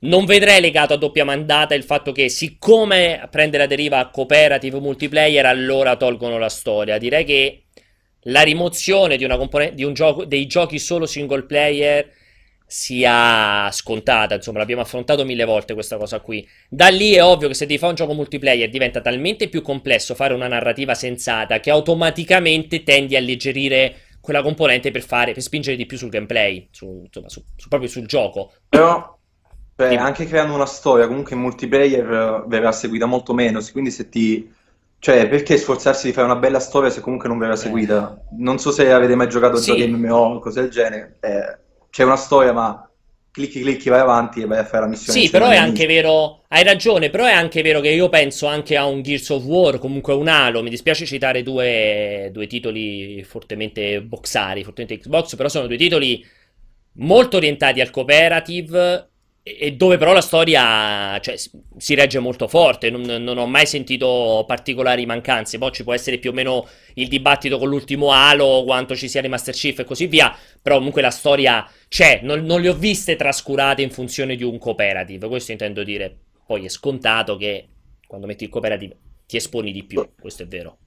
Non 0.00 0.26
vedrei 0.26 0.60
legato 0.60 0.94
a 0.94 0.96
doppia 0.96 1.24
mandata 1.24 1.74
il 1.74 1.82
fatto 1.82 2.12
che, 2.12 2.28
siccome 2.28 3.26
prende 3.30 3.56
la 3.56 3.66
deriva 3.66 4.08
cooperative 4.10 4.78
multiplayer, 4.78 5.46
allora 5.46 5.96
tolgono 5.96 6.38
la 6.38 6.50
storia. 6.50 6.98
Direi 6.98 7.24
che 7.24 7.64
la 8.24 8.42
rimozione 8.42 9.16
di, 9.16 9.24
una 9.24 9.36
componente, 9.36 9.74
di 9.74 9.92
gioco, 9.92 10.24
dei 10.24 10.46
giochi 10.46 10.78
solo 10.78 11.06
single 11.06 11.44
player 11.44 12.10
sia 12.66 13.70
scontata. 13.70 14.34
Insomma, 14.34 14.58
l'abbiamo 14.58 14.82
affrontato 14.82 15.24
mille 15.24 15.44
volte 15.44 15.74
questa 15.74 15.96
cosa 15.96 16.20
qui. 16.20 16.46
Da 16.68 16.88
lì 16.88 17.12
è 17.12 17.22
ovvio 17.22 17.48
che 17.48 17.54
se 17.54 17.66
ti 17.66 17.78
fa 17.78 17.88
un 17.88 17.94
gioco 17.94 18.14
multiplayer 18.14 18.68
diventa 18.68 19.00
talmente 19.00 19.48
più 19.48 19.62
complesso 19.62 20.14
fare 20.14 20.34
una 20.34 20.48
narrativa 20.48 20.94
sensata 20.94 21.60
che 21.60 21.70
automaticamente 21.70 22.82
tendi 22.82 23.16
a 23.16 23.18
alleggerire 23.18 23.96
quella 24.20 24.42
componente 24.42 24.90
per, 24.90 25.02
fare, 25.02 25.32
per 25.32 25.42
spingere 25.42 25.76
di 25.76 25.84
più 25.84 25.98
sul 25.98 26.08
gameplay, 26.08 26.68
su, 26.70 27.02
insomma, 27.04 27.28
su, 27.28 27.44
su, 27.56 27.68
proprio 27.68 27.90
sul 27.90 28.06
gioco. 28.06 28.52
Però 28.68 29.13
Beh, 29.76 29.96
anche 29.96 30.26
creando 30.26 30.54
una 30.54 30.66
storia, 30.66 31.08
comunque 31.08 31.34
in 31.34 31.40
multiplayer 31.40 32.12
eh, 32.12 32.44
verrà 32.46 32.70
seguita 32.70 33.06
molto 33.06 33.34
meno, 33.34 33.60
quindi 33.72 33.90
se 33.90 34.08
ti... 34.08 34.52
Cioè, 34.98 35.28
perché 35.28 35.58
sforzarsi 35.58 36.06
di 36.06 36.12
fare 36.14 36.26
una 36.26 36.36
bella 36.36 36.60
storia 36.60 36.88
se 36.88 37.00
comunque 37.00 37.28
non 37.28 37.38
verrà 37.38 37.54
eh. 37.54 37.58
seguita? 37.58 38.18
Non 38.38 38.58
so 38.58 38.70
se 38.70 38.90
avete 38.90 39.14
mai 39.14 39.28
giocato 39.28 39.56
sì. 39.56 39.72
giochi 39.72 39.86
MMO 39.86 40.16
o 40.16 40.38
cose 40.38 40.62
del 40.62 40.70
genere. 40.70 41.16
Eh, 41.20 41.58
c'è 41.90 42.04
una 42.04 42.16
storia, 42.16 42.52
ma 42.52 42.88
clicchi, 43.30 43.60
clicchi, 43.60 43.88
vai 43.88 43.98
avanti 44.00 44.40
e 44.40 44.46
vai 44.46 44.58
a 44.58 44.64
fare 44.64 44.84
la 44.84 44.90
missione. 44.90 45.20
Sì, 45.20 45.28
però 45.28 45.48
è 45.48 45.56
anche 45.56 45.86
vero, 45.86 46.44
hai 46.48 46.62
ragione, 46.62 47.10
però 47.10 47.24
è 47.24 47.32
anche 47.32 47.60
vero 47.60 47.80
che 47.80 47.90
io 47.90 48.08
penso 48.08 48.46
anche 48.46 48.76
a 48.76 48.86
un 48.86 49.02
Gears 49.02 49.28
of 49.30 49.44
War, 49.44 49.78
comunque 49.78 50.14
un 50.14 50.28
Halo, 50.28 50.62
mi 50.62 50.70
dispiace 50.70 51.04
citare 51.04 51.42
due, 51.42 52.30
due 52.32 52.46
titoli 52.46 53.22
fortemente 53.24 54.00
boxari, 54.00 54.62
fortemente 54.62 54.98
Xbox, 54.98 55.34
però 55.34 55.48
sono 55.48 55.66
due 55.66 55.76
titoli 55.76 56.24
molto 56.98 57.36
orientati 57.36 57.80
al 57.80 57.90
cooperative 57.90 59.08
e 59.46 59.72
dove 59.72 59.98
però 59.98 60.14
la 60.14 60.22
storia 60.22 61.20
cioè, 61.20 61.34
si 61.76 61.94
regge 61.94 62.18
molto 62.18 62.48
forte, 62.48 62.88
non, 62.88 63.02
non, 63.02 63.36
ho 63.36 63.46
mai 63.46 63.66
sentito 63.66 64.42
particolari 64.46 65.04
mancanze, 65.04 65.58
poi 65.58 65.70
ci 65.70 65.82
può 65.84 65.92
essere 65.92 66.16
più 66.16 66.30
o 66.30 66.32
meno 66.32 66.66
il 66.94 67.08
dibattito 67.08 67.58
con 67.58 67.68
l'ultimo 67.68 68.10
Halo, 68.10 68.62
quanto 68.64 68.96
ci 68.96 69.06
sia 69.06 69.20
di 69.20 69.28
Master 69.28 69.52
Chief 69.52 69.80
e 69.80 69.84
così 69.84 70.06
via, 70.06 70.34
però 70.62 70.78
comunque 70.78 71.02
la 71.02 71.10
storia 71.10 71.68
c'è, 71.88 72.20
non, 72.22 72.42
non 72.46 72.62
le 72.62 72.70
ho 72.70 72.74
viste 72.74 73.16
trascurate 73.16 73.82
in 73.82 73.90
funzione 73.90 74.34
di 74.34 74.44
un 74.44 74.56
cooperative, 74.56 75.28
questo 75.28 75.52
intendo 75.52 75.84
dire, 75.84 76.16
poi 76.46 76.64
è 76.64 76.70
scontato 76.70 77.36
che 77.36 77.68
quando 78.06 78.26
metti 78.26 78.44
il 78.44 78.50
cooperative 78.50 78.96
ti 79.26 79.36
esponi 79.36 79.72
di 79.72 79.84
più, 79.84 80.08
questo 80.18 80.44
è 80.44 80.46
vero. 80.46 80.78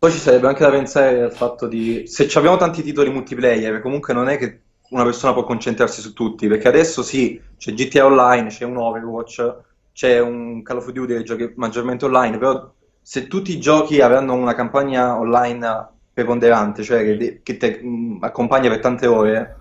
Poi 0.00 0.10
ci 0.10 0.18
sarebbe 0.18 0.48
anche 0.48 0.64
da 0.64 0.70
pensare 0.70 1.22
al 1.22 1.32
fatto 1.32 1.68
di, 1.68 2.08
se 2.08 2.28
abbiamo 2.34 2.56
tanti 2.56 2.82
titoli 2.82 3.10
multiplayer, 3.10 3.80
comunque 3.80 4.12
non 4.12 4.28
è 4.28 4.36
che 4.36 4.62
una 4.90 5.04
persona 5.04 5.32
può 5.32 5.44
concentrarsi 5.44 6.00
su 6.00 6.12
tutti, 6.12 6.46
perché 6.46 6.68
adesso 6.68 7.02
sì, 7.02 7.40
c'è 7.56 7.72
GTA 7.72 8.06
Online, 8.06 8.48
c'è 8.48 8.64
un 8.64 8.76
Overwatch, 8.76 9.56
c'è 9.92 10.20
un 10.20 10.62
Call 10.62 10.78
of 10.78 10.90
Duty 10.90 11.14
che 11.14 11.22
giochi 11.22 11.52
maggiormente 11.56 12.04
online, 12.04 12.38
però 12.38 12.72
se 13.00 13.26
tutti 13.26 13.52
i 13.52 13.60
giochi 13.60 14.00
avranno 14.00 14.34
una 14.34 14.54
campagna 14.54 15.18
online 15.18 15.88
preponderante, 16.12 16.82
cioè 16.82 17.02
che, 17.04 17.40
che 17.42 17.56
ti 17.56 18.18
accompagna 18.20 18.68
per 18.68 18.80
tante 18.80 19.06
ore, 19.06 19.56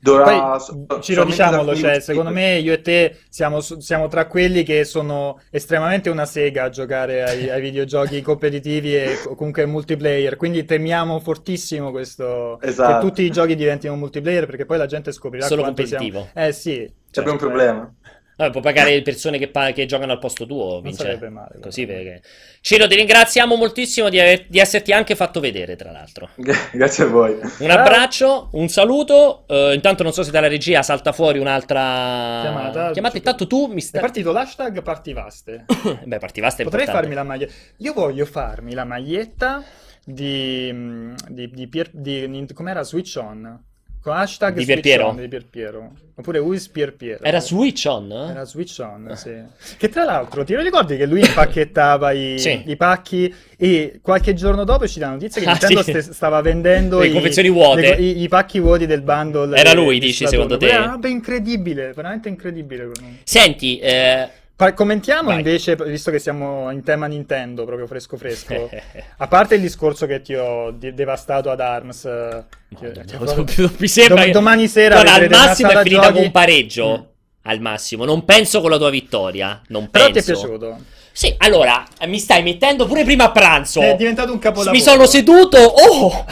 Dovrà, 0.00 0.58
Poi, 0.58 1.02
Ciro, 1.02 1.24
diciamolo, 1.24 1.74
cioè, 1.74 2.00
secondo 2.00 2.30
me 2.30 2.58
io 2.58 2.72
e 2.72 2.80
te 2.80 3.18
siamo, 3.28 3.60
siamo, 3.60 4.08
tra 4.08 4.26
quelli 4.26 4.62
che 4.62 4.84
sono 4.84 5.40
estremamente 5.50 6.10
una 6.10 6.24
sega 6.26 6.64
a 6.64 6.68
giocare 6.68 7.22
ai, 7.22 7.50
ai 7.50 7.60
videogiochi 7.60 8.22
competitivi 8.22 8.94
e 8.94 9.18
comunque 9.36 9.66
multiplayer, 9.66 10.36
quindi 10.36 10.64
temiamo 10.64 11.18
fortissimo 11.20 11.90
questo, 11.90 12.60
esatto. 12.60 12.92
che 12.92 13.06
tutti 13.06 13.22
i 13.22 13.30
giochi 13.30 13.54
diventino 13.54 13.96
multiplayer 13.96 14.46
perché 14.46 14.64
poi 14.64 14.78
la 14.78 14.86
gente 14.86 15.12
scoprirà 15.12 15.46
Solo 15.46 15.62
competitivo. 15.64 16.28
Siamo... 16.32 16.48
Eh 16.48 16.52
sì. 16.52 16.92
C'è 17.10 17.22
certo, 17.22 17.30
un 17.32 17.38
problema. 17.38 17.94
Vabbè, 18.36 18.50
può 18.50 18.60
pagare 18.60 18.90
le 18.90 19.00
persone 19.00 19.38
che, 19.38 19.48
pa- 19.48 19.72
che, 19.72 19.86
giocano 19.86 20.12
al 20.12 20.18
posto 20.18 20.44
tuo. 20.44 20.74
Non 20.74 20.82
vince. 20.82 20.98
sarebbe 21.04 21.30
male. 21.30 21.58
Così 21.58 21.86
perché... 21.86 22.20
Ciro, 22.60 22.86
ti 22.86 22.94
ringraziamo 22.94 23.56
moltissimo 23.56 24.10
di, 24.10 24.20
aver- 24.20 24.46
di, 24.48 24.58
esserti 24.58 24.92
anche 24.92 25.14
fatto 25.14 25.40
vedere, 25.40 25.74
tra 25.74 25.90
l'altro. 25.90 26.28
Grazie 26.34 27.04
a 27.04 27.06
voi. 27.06 27.38
Un 27.60 27.70
abbraccio, 27.70 28.50
un 28.52 28.68
saluto. 28.68 29.44
Uh, 29.48 29.72
intanto 29.72 30.02
non 30.02 30.12
so 30.12 30.22
se 30.22 30.30
dalla 30.30 30.48
regia 30.48 30.82
salta 30.82 31.12
fuori 31.12 31.38
un'altra 31.38 32.40
chiamata. 32.42 32.90
chiamata. 32.90 33.16
Intanto 33.16 33.46
tu 33.46 33.68
mi 33.68 33.80
stai... 33.80 34.00
È 34.00 34.04
partito 34.04 34.32
l'hashtag 34.32 34.82
partivaste. 34.82 35.64
Beh, 36.04 36.18
partivaste 36.18 36.62
Potrei 36.62 36.84
importante. 36.84 36.92
farmi 36.92 37.14
la 37.14 37.22
maglietta. 37.22 37.52
Io 37.78 37.94
voglio 37.94 38.26
farmi 38.26 38.74
la 38.74 38.84
maglietta 38.84 39.64
di... 40.04 41.14
di, 41.30 41.48
di, 41.48 41.68
Pier... 41.68 41.88
di... 41.90 42.46
Com'era? 42.52 42.82
Switch 42.82 43.16
On. 43.16 43.64
Hashtag 44.12 44.54
di 44.54 44.64
Pierpiero. 44.64 45.14
di 45.16 45.28
Pierpiero. 45.28 45.92
Oppure 46.14 46.38
Who's 46.38 46.68
Pierpiero. 46.68 47.22
Era 47.22 47.40
Switch 47.40 47.84
On? 47.86 48.10
Era 48.10 48.44
Switch 48.44 48.78
On, 48.78 49.12
sì. 49.14 49.34
Che 49.76 49.88
tra 49.88 50.04
l'altro, 50.04 50.44
ti 50.44 50.56
ricordi 50.56 50.96
che 50.96 51.06
lui 51.06 51.20
impacchettava 51.20 52.12
i, 52.12 52.38
sì. 52.38 52.62
i, 52.66 52.76
pacchi 52.76 53.32
e 53.56 54.00
qualche 54.00 54.32
giorno 54.32 54.64
dopo 54.64 54.88
ci 54.88 54.98
dà 54.98 55.10
notizia 55.10 55.42
che 55.42 55.46
ah, 55.46 55.50
Nintendo 55.50 55.82
sì. 55.82 55.92
st- 55.92 56.10
stava 56.12 56.40
vendendo 56.40 57.00
le 57.00 57.10
confezioni 57.10 57.50
vuote. 57.50 57.80
Le, 57.80 57.94
i, 57.96 58.22
i, 58.22 58.28
pacchi 58.28 58.60
vuoti 58.60 58.86
del 58.86 59.02
bundle. 59.02 59.56
Era 59.56 59.74
lui, 59.74 59.98
dici, 59.98 60.26
secondo 60.26 60.56
te? 60.56 60.68
Era 60.68 60.98
incredibile, 61.04 61.92
veramente 61.92 62.28
incredibile. 62.28 62.90
Senti, 63.24 63.78
eh 63.78 64.44
commentiamo 64.74 65.28
Vai. 65.28 65.36
invece, 65.36 65.76
visto 65.76 66.10
che 66.10 66.18
siamo 66.18 66.70
in 66.70 66.82
tema 66.82 67.06
Nintendo, 67.06 67.64
proprio 67.64 67.86
fresco 67.86 68.16
fresco, 68.16 68.70
a 69.18 69.28
parte 69.28 69.56
il 69.56 69.60
discorso 69.60 70.06
che 70.06 70.22
ti 70.22 70.34
ho 70.34 70.70
devastato 70.70 71.50
ad 71.50 71.60
ARMS, 71.60 72.04
no, 72.04 72.46
che, 72.78 72.92
no, 73.18 73.44
che 73.44 73.70
mi 73.76 73.88
sembra 73.88 74.22
dom- 74.22 74.32
domani 74.32 74.66
sera 74.66 75.02
Guarda, 75.02 75.14
al 75.14 75.28
massimo 75.28 75.70
è 75.70 75.82
finita 75.82 76.00
giochi... 76.02 76.14
con 76.14 76.22
un 76.22 76.30
pareggio. 76.30 76.98
Mm. 76.98 77.14
Al 77.48 77.60
massimo, 77.60 78.04
non 78.04 78.24
penso 78.24 78.60
con 78.60 78.70
la 78.70 78.76
tua 78.76 78.90
vittoria. 78.90 79.62
Non 79.68 79.88
Però 79.88 80.10
penso. 80.10 80.20
ti 80.20 80.30
è 80.30 80.34
piaciuto? 80.34 80.78
Sì, 81.12 81.32
allora, 81.38 81.86
mi 82.06 82.18
stai 82.18 82.42
mettendo 82.42 82.86
pure 82.86 83.04
prima 83.04 83.24
a 83.24 83.30
pranzo. 83.30 83.80
È 83.80 83.94
diventato 83.94 84.32
un 84.32 84.40
capolavoro. 84.40 84.76
Mi 84.76 84.82
sono 84.82 85.06
seduto. 85.06 85.56
Oh! 85.58 86.26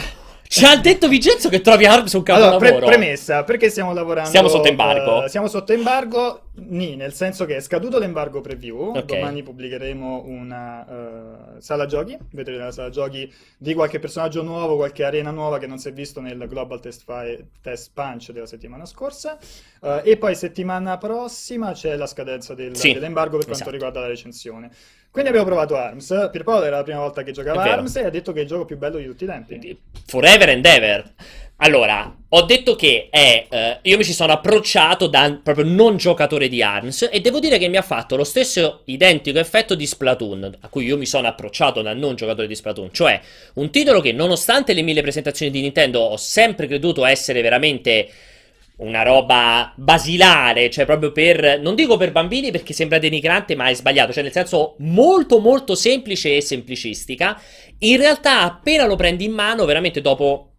Ci 0.47 0.63
ha 0.63 0.77
detto 0.77 1.07
Vincenzo 1.07 1.49
che 1.49 1.61
trovi 1.61 1.85
Arms 1.85 2.13
un 2.13 2.23
capolavoro. 2.23 2.65
Allora, 2.65 2.77
pre- 2.77 2.87
premessa, 2.87 3.43
perché 3.43 3.69
stiamo 3.69 3.93
lavorando? 3.93 4.29
Siamo 4.29 4.47
sotto 4.47 4.67
embargo. 4.67 5.23
Uh, 5.23 5.27
siamo 5.27 5.47
sotto 5.47 5.73
embargo, 5.73 6.49
nì, 6.67 6.95
nel 6.95 7.13
senso 7.13 7.45
che 7.45 7.55
è 7.55 7.59
scaduto 7.59 7.97
l'embargo 7.97 8.41
preview. 8.41 8.89
Okay. 8.89 9.05
Domani 9.05 9.43
pubblicheremo 9.43 10.23
una 10.25 10.85
uh, 10.87 11.59
sala 11.59 11.87
giochi. 11.87 12.17
Vedrete 12.31 12.61
la 12.61 12.71
sala 12.71 12.89
giochi 12.89 13.31
di 13.57 13.73
qualche 13.73 13.99
personaggio 13.99 14.43
nuovo, 14.43 14.75
qualche 14.75 15.03
arena 15.03 15.31
nuova 15.31 15.57
che 15.57 15.67
non 15.67 15.77
si 15.79 15.89
è 15.89 15.93
visto 15.93 16.21
nel 16.21 16.45
Global 16.47 16.79
Test, 16.79 17.03
Fi- 17.05 17.43
Test 17.61 17.91
Punch 17.93 18.31
della 18.31 18.45
settimana 18.45 18.85
scorsa. 18.85 19.37
Uh, 19.81 20.01
e 20.03 20.15
poi 20.17 20.35
settimana 20.35 20.97
prossima 20.97 21.71
c'è 21.71 21.95
la 21.95 22.07
scadenza 22.07 22.53
del, 22.53 22.77
sì, 22.77 22.93
dell'embargo 22.93 23.37
per 23.37 23.49
esatto. 23.49 23.55
quanto 23.55 23.71
riguarda 23.71 23.99
la 23.99 24.07
recensione. 24.07 24.69
Quindi 25.15 25.31
abbiamo 25.31 25.47
provato 25.47 25.77
ARMS. 25.77 26.27
Pierpaolo 26.29 26.65
era 26.65 26.75
la 26.75 26.83
prima 26.83 26.99
volta 26.99 27.23
che 27.23 27.31
giocava 27.31 27.63
ARMS 27.63 27.95
e 27.95 28.03
ha 28.03 28.09
detto 28.09 28.33
che 28.33 28.39
è 28.39 28.41
il 28.41 28.49
gioco 28.49 28.65
più 28.65 28.77
bello 28.77 28.97
di 28.97 29.05
tutti 29.05 29.23
i 29.23 29.27
tempi. 29.27 29.79
Forever 30.07 30.49
and 30.49 30.65
ever. 30.65 31.13
Allora, 31.59 32.13
ho 32.27 32.41
detto 32.41 32.75
che 32.75 33.07
è. 33.09 33.45
Eh, 33.49 33.79
io 33.83 33.95
mi 33.95 34.03
ci 34.03 34.11
sono 34.11 34.33
approcciato 34.33 35.07
da 35.07 35.39
proprio 35.41 35.63
non 35.63 35.95
giocatore 35.95 36.49
di 36.49 36.61
ARMS 36.61 37.07
e 37.09 37.21
devo 37.21 37.39
dire 37.39 37.57
che 37.57 37.69
mi 37.69 37.77
ha 37.77 37.81
fatto 37.81 38.17
lo 38.17 38.25
stesso 38.25 38.81
identico 38.87 39.39
effetto 39.39 39.73
di 39.73 39.85
Splatoon, 39.85 40.57
a 40.59 40.67
cui 40.67 40.83
io 40.83 40.97
mi 40.97 41.05
sono 41.05 41.29
approcciato 41.29 41.81
da 41.81 41.93
non 41.93 42.15
giocatore 42.15 42.47
di 42.47 42.55
Splatoon. 42.55 42.91
Cioè, 42.91 43.21
un 43.53 43.69
titolo 43.69 44.01
che, 44.01 44.11
nonostante 44.11 44.73
le 44.73 44.81
mille 44.81 45.01
presentazioni 45.01 45.49
di 45.49 45.61
Nintendo, 45.61 46.01
ho 46.01 46.17
sempre 46.17 46.67
creduto 46.67 47.05
essere 47.05 47.39
veramente 47.39 48.09
una 48.77 49.03
roba 49.03 49.71
basilare, 49.75 50.69
cioè 50.69 50.85
proprio 50.85 51.11
per, 51.11 51.59
non 51.61 51.75
dico 51.75 51.95
per 51.97 52.11
bambini 52.11 52.51
perché 52.51 52.73
sembra 52.73 52.99
denigrante, 52.99 53.55
ma 53.55 53.67
è 53.67 53.73
sbagliato, 53.73 54.11
cioè 54.11 54.23
nel 54.23 54.31
senso 54.31 54.75
molto 54.79 55.39
molto 55.39 55.75
semplice 55.75 56.35
e 56.35 56.41
semplicistica. 56.41 57.39
In 57.79 57.97
realtà 57.97 58.41
appena 58.41 58.85
lo 58.85 58.95
prendi 58.95 59.25
in 59.25 59.31
mano, 59.31 59.65
veramente 59.65 60.01
dopo 60.01 60.49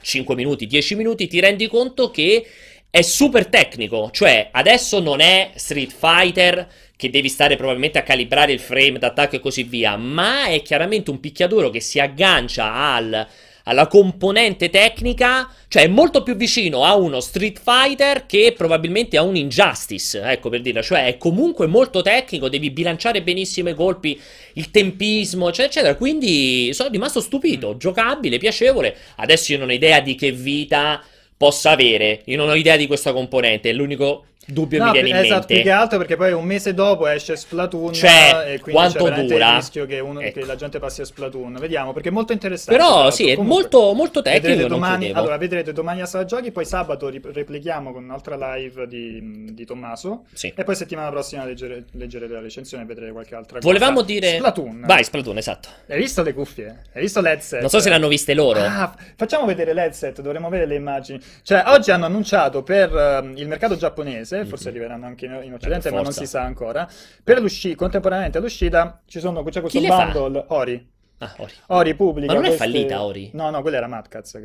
5 0.00 0.34
minuti, 0.34 0.66
10 0.66 0.94
minuti, 0.94 1.26
ti 1.26 1.40
rendi 1.40 1.66
conto 1.66 2.10
che 2.10 2.46
è 2.90 3.02
super 3.02 3.48
tecnico, 3.48 4.10
cioè 4.12 4.50
adesso 4.52 5.00
non 5.00 5.18
è 5.18 5.50
Street 5.56 5.92
Fighter 5.92 6.68
che 6.96 7.10
devi 7.10 7.28
stare 7.28 7.56
probabilmente 7.56 7.98
a 7.98 8.02
calibrare 8.02 8.52
il 8.52 8.60
frame 8.60 9.00
d'attacco 9.00 9.34
e 9.34 9.40
così 9.40 9.64
via, 9.64 9.96
ma 9.96 10.46
è 10.46 10.62
chiaramente 10.62 11.10
un 11.10 11.18
picchiaduro 11.18 11.70
che 11.70 11.80
si 11.80 11.98
aggancia 11.98 12.72
al 12.72 13.26
alla 13.64 13.86
componente 13.86 14.70
tecnica, 14.70 15.48
cioè 15.68 15.84
è 15.84 15.88
molto 15.88 16.22
più 16.22 16.36
vicino 16.36 16.84
a 16.84 16.96
uno 16.96 17.20
Street 17.20 17.60
Fighter 17.62 18.26
che 18.26 18.54
probabilmente 18.56 19.16
a 19.16 19.22
un 19.22 19.36
Injustice, 19.36 20.20
ecco 20.22 20.48
per 20.48 20.60
dirla, 20.60 20.82
cioè 20.82 21.06
è 21.06 21.18
comunque 21.18 21.66
molto 21.66 22.02
tecnico, 22.02 22.48
devi 22.48 22.70
bilanciare 22.70 23.22
benissimo 23.22 23.70
i 23.70 23.74
colpi, 23.74 24.20
il 24.54 24.70
tempismo, 24.70 25.48
eccetera, 25.48 25.68
eccetera, 25.68 25.94
quindi 25.96 26.72
sono 26.72 26.90
rimasto 26.90 27.20
stupito, 27.20 27.76
giocabile, 27.76 28.38
piacevole, 28.38 28.96
adesso 29.16 29.52
io 29.52 29.58
non 29.58 29.68
ho 29.68 29.72
idea 29.72 30.00
di 30.00 30.14
che 30.14 30.30
vita 30.32 31.02
possa 31.36 31.70
avere, 31.70 32.22
io 32.26 32.36
non 32.36 32.48
ho 32.48 32.54
idea 32.54 32.76
di 32.76 32.86
questa 32.86 33.12
componente, 33.12 33.70
è 33.70 33.72
l'unico 33.72 34.26
dubbio 34.46 34.78
No, 34.78 34.86
mi 34.86 34.92
viene 34.92 35.08
in 35.10 35.16
esatto, 35.16 35.34
mente. 35.38 35.54
più 35.54 35.62
che 35.62 35.70
altro 35.70 35.98
perché 35.98 36.16
poi 36.16 36.32
un 36.32 36.44
mese 36.44 36.74
dopo 36.74 37.06
esce 37.06 37.36
Splatoon 37.36 37.92
Cioè, 37.92 38.44
e 38.54 38.60
quindi 38.60 38.72
quanto 38.72 39.04
c'è 39.04 39.24
dura? 39.24 39.48
il 39.50 39.54
rischio 39.56 39.86
che, 39.86 40.00
uno- 40.00 40.20
Ecco. 40.20 40.40
che 40.40 40.46
la 40.46 40.56
gente 40.56 40.78
passi 40.78 41.00
a 41.00 41.04
Splatoon. 41.04 41.56
Vediamo, 41.58 41.92
perché 41.92 42.08
è 42.08 42.12
molto 42.12 42.32
interessante. 42.32 42.78
Però 42.80 43.10
sì, 43.10 43.28
è 43.30 43.34
Comunque, 43.36 43.60
molto, 43.62 43.92
molto 43.94 44.22
tecnico, 44.22 44.66
domani, 44.66 45.10
allora, 45.12 45.36
vedrete 45.36 45.72
domani 45.72 46.00
a 46.02 46.06
Sala 46.06 46.24
Giochi, 46.24 46.50
poi 46.52 46.64
sabato 46.64 47.08
rip- 47.08 47.30
replichiamo 47.32 47.92
con 47.92 48.04
un'altra 48.04 48.36
live 48.54 48.86
di, 48.86 49.52
di 49.52 49.64
Tommaso 49.64 50.24
Sì. 50.32 50.52
e 50.54 50.64
poi 50.64 50.74
settimana 50.74 51.10
prossima 51.10 51.44
leggere- 51.44 51.84
leggerete 51.92 52.32
la 52.32 52.40
recensione 52.40 52.82
e 52.82 52.86
vedrete 52.86 53.12
qualche 53.12 53.34
altra 53.34 53.58
cosa. 53.58 53.66
Volevamo 53.66 54.02
dire... 54.02 54.36
Splatoon. 54.36 54.82
Vai, 54.86 55.04
Splatoon, 55.04 55.38
esatto. 55.38 55.68
Hai 55.88 55.98
visto 55.98 56.22
le 56.22 56.32
cuffie? 56.34 56.82
Hai 56.92 57.02
visto 57.02 57.20
l'headset? 57.20 57.60
Non 57.60 57.70
so 57.70 57.80
se 57.80 57.88
l'hanno 57.88 58.08
viste 58.08 58.34
loro. 58.34 58.60
Ah, 58.60 58.94
facciamo 59.16 59.44
vedere 59.46 59.72
l'headset, 59.72 60.20
dovremmo 60.20 60.48
vedere 60.48 60.68
le 60.68 60.74
immagini. 60.76 61.20
Cioè, 61.42 61.62
oggi 61.66 61.90
hanno 61.90 62.06
annunciato 62.06 62.62
per 62.62 62.94
ehm, 62.94 63.34
il 63.36 63.46
mercato 63.48 63.76
giapponese, 63.76 64.33
forse 64.44 64.68
arriveranno 64.68 65.06
anche 65.06 65.26
in, 65.26 65.40
in 65.44 65.52
Occidente, 65.54 65.90
ma 65.90 66.00
non 66.02 66.12
si 66.12 66.26
sa 66.26 66.42
ancora. 66.42 66.88
Per 67.22 67.40
l'uscita, 67.40 67.76
contemporaneamente 67.76 68.38
all'uscita, 68.38 69.00
ci 69.06 69.20
sono, 69.20 69.42
c'è 69.44 69.60
questo 69.60 69.78
Chi 69.78 69.86
bundle 69.86 70.44
Ori. 70.48 70.88
Ah, 71.18 71.34
Ori. 71.38 71.52
Ori 71.68 71.94
pubblica. 71.94 72.32
Ma 72.32 72.38
non 72.40 72.44
è 72.44 72.54
queste- 72.56 72.64
fallita, 72.66 73.04
Ori? 73.04 73.30
No, 73.34 73.48
no, 73.50 73.60
quella 73.62 73.76
era 73.76 73.86
Madcaz 73.86 74.32
che, 74.32 74.40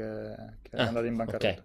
che 0.62 0.78
è 0.78 0.82
Ah, 0.82 0.88
andata 0.88 1.06
in 1.08 1.16
bancarotta. 1.16 1.48
ok. 1.50 1.62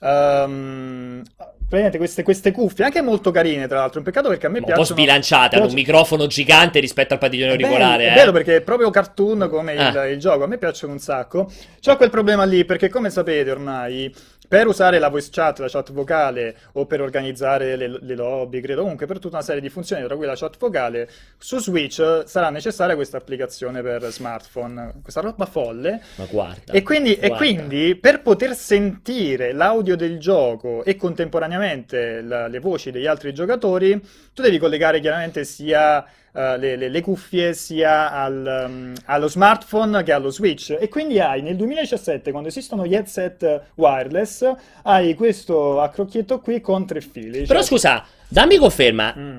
Ehm, 0.00 1.22
praticamente 1.68 1.98
queste, 1.98 2.22
queste 2.22 2.52
cuffie, 2.52 2.84
anche 2.84 3.00
molto 3.02 3.30
carine, 3.30 3.66
tra 3.66 3.78
l'altro. 3.78 3.98
Un 3.98 4.04
peccato 4.04 4.28
perché 4.28 4.46
a 4.46 4.48
me 4.48 4.60
Ma 4.60 4.66
un 4.66 4.72
po' 4.72 4.76
piacciono. 4.76 4.98
sbilanciate, 4.98 5.56
hanno 5.56 5.66
un 5.66 5.72
microfono 5.74 6.26
gigante 6.26 6.80
rispetto 6.80 7.14
al 7.14 7.20
padiglione 7.20 7.52
è 7.52 7.56
bello, 7.56 7.66
auricolare. 7.68 8.08
è 8.08 8.12
eh. 8.12 8.14
bello 8.14 8.32
perché 8.32 8.56
è 8.56 8.60
proprio 8.62 8.90
cartoon 8.90 9.48
come 9.50 9.72
il, 9.72 9.78
Ah. 9.80 10.06
il 10.06 10.18
gioco. 10.18 10.44
A 10.44 10.46
me 10.46 10.58
piacciono 10.58 10.92
un 10.92 10.98
sacco. 10.98 11.50
C'ho 11.84 11.96
quel 11.96 12.10
problema 12.10 12.44
lì 12.44 12.64
perché, 12.64 12.88
come 12.88 13.10
sapete 13.10 13.50
ormai, 13.50 14.12
per 14.48 14.66
usare 14.66 14.98
la 14.98 15.08
voice 15.08 15.28
chat, 15.30 15.58
la 15.58 15.68
chat 15.68 15.92
vocale 15.92 16.56
o 16.72 16.86
per 16.86 17.02
organizzare 17.02 17.76
le, 17.76 17.98
le 18.00 18.14
lobby, 18.14 18.60
credo 18.62 18.80
comunque 18.80 19.06
per 19.06 19.18
tutta 19.18 19.36
una 19.36 19.44
serie 19.44 19.60
di 19.60 19.68
funzioni, 19.68 20.04
tra 20.06 20.16
cui 20.16 20.24
la 20.24 20.34
chat 20.34 20.56
vocale, 20.58 21.08
su 21.36 21.58
Switch 21.58 22.22
sarà 22.24 22.48
necessaria 22.48 22.94
questa 22.94 23.18
applicazione 23.18 23.82
per 23.82 24.04
smartphone. 24.10 24.94
Questa 25.02 25.20
roba 25.20 25.44
folle. 25.44 26.00
Ma 26.16 26.24
guarda. 26.30 26.72
E 26.72 26.82
quindi, 26.82 27.14
e 27.14 27.28
guarda. 27.28 27.36
quindi 27.36 27.94
per 27.96 28.22
poter 28.22 28.54
sentire 28.54 29.52
l'audio 29.52 29.96
del 29.96 30.18
gioco 30.18 30.82
e 30.82 30.96
contemporaneamente 30.96 32.22
la- 32.22 32.46
le 32.48 32.58
voci 32.58 32.90
degli 32.90 33.06
altri 33.06 33.34
giocatori, 33.34 34.00
tu 34.32 34.40
devi 34.40 34.58
collegare 34.58 35.00
chiaramente 35.00 35.44
sia 35.44 36.04
le, 36.32 36.76
le- 36.76 36.88
le 36.88 37.00
cuffie 37.00 37.52
sia 37.54 38.12
al, 38.12 38.66
um, 38.68 38.92
allo 39.06 39.28
smartphone 39.28 40.02
che 40.02 40.12
allo 40.12 40.30
Switch. 40.30 40.76
E 40.78 40.88
quindi 40.88 41.18
hai 41.20 41.42
nel 41.42 41.56
2017, 41.56 42.30
quando 42.30 42.48
esistono 42.48 42.86
gli 42.86 42.94
headset 42.94 43.62
wireless, 43.76 44.50
hai 44.82 45.14
questo 45.14 45.80
accrocchietto 45.80 46.40
qui 46.40 46.60
con 46.60 46.86
tre 46.86 47.00
fili. 47.00 47.40
Però 47.46 47.58
Cioè- 47.60 47.62
scusa, 47.68 48.04
dammi 48.28 48.56
conferma. 48.56 49.14
Mm. 49.18 49.38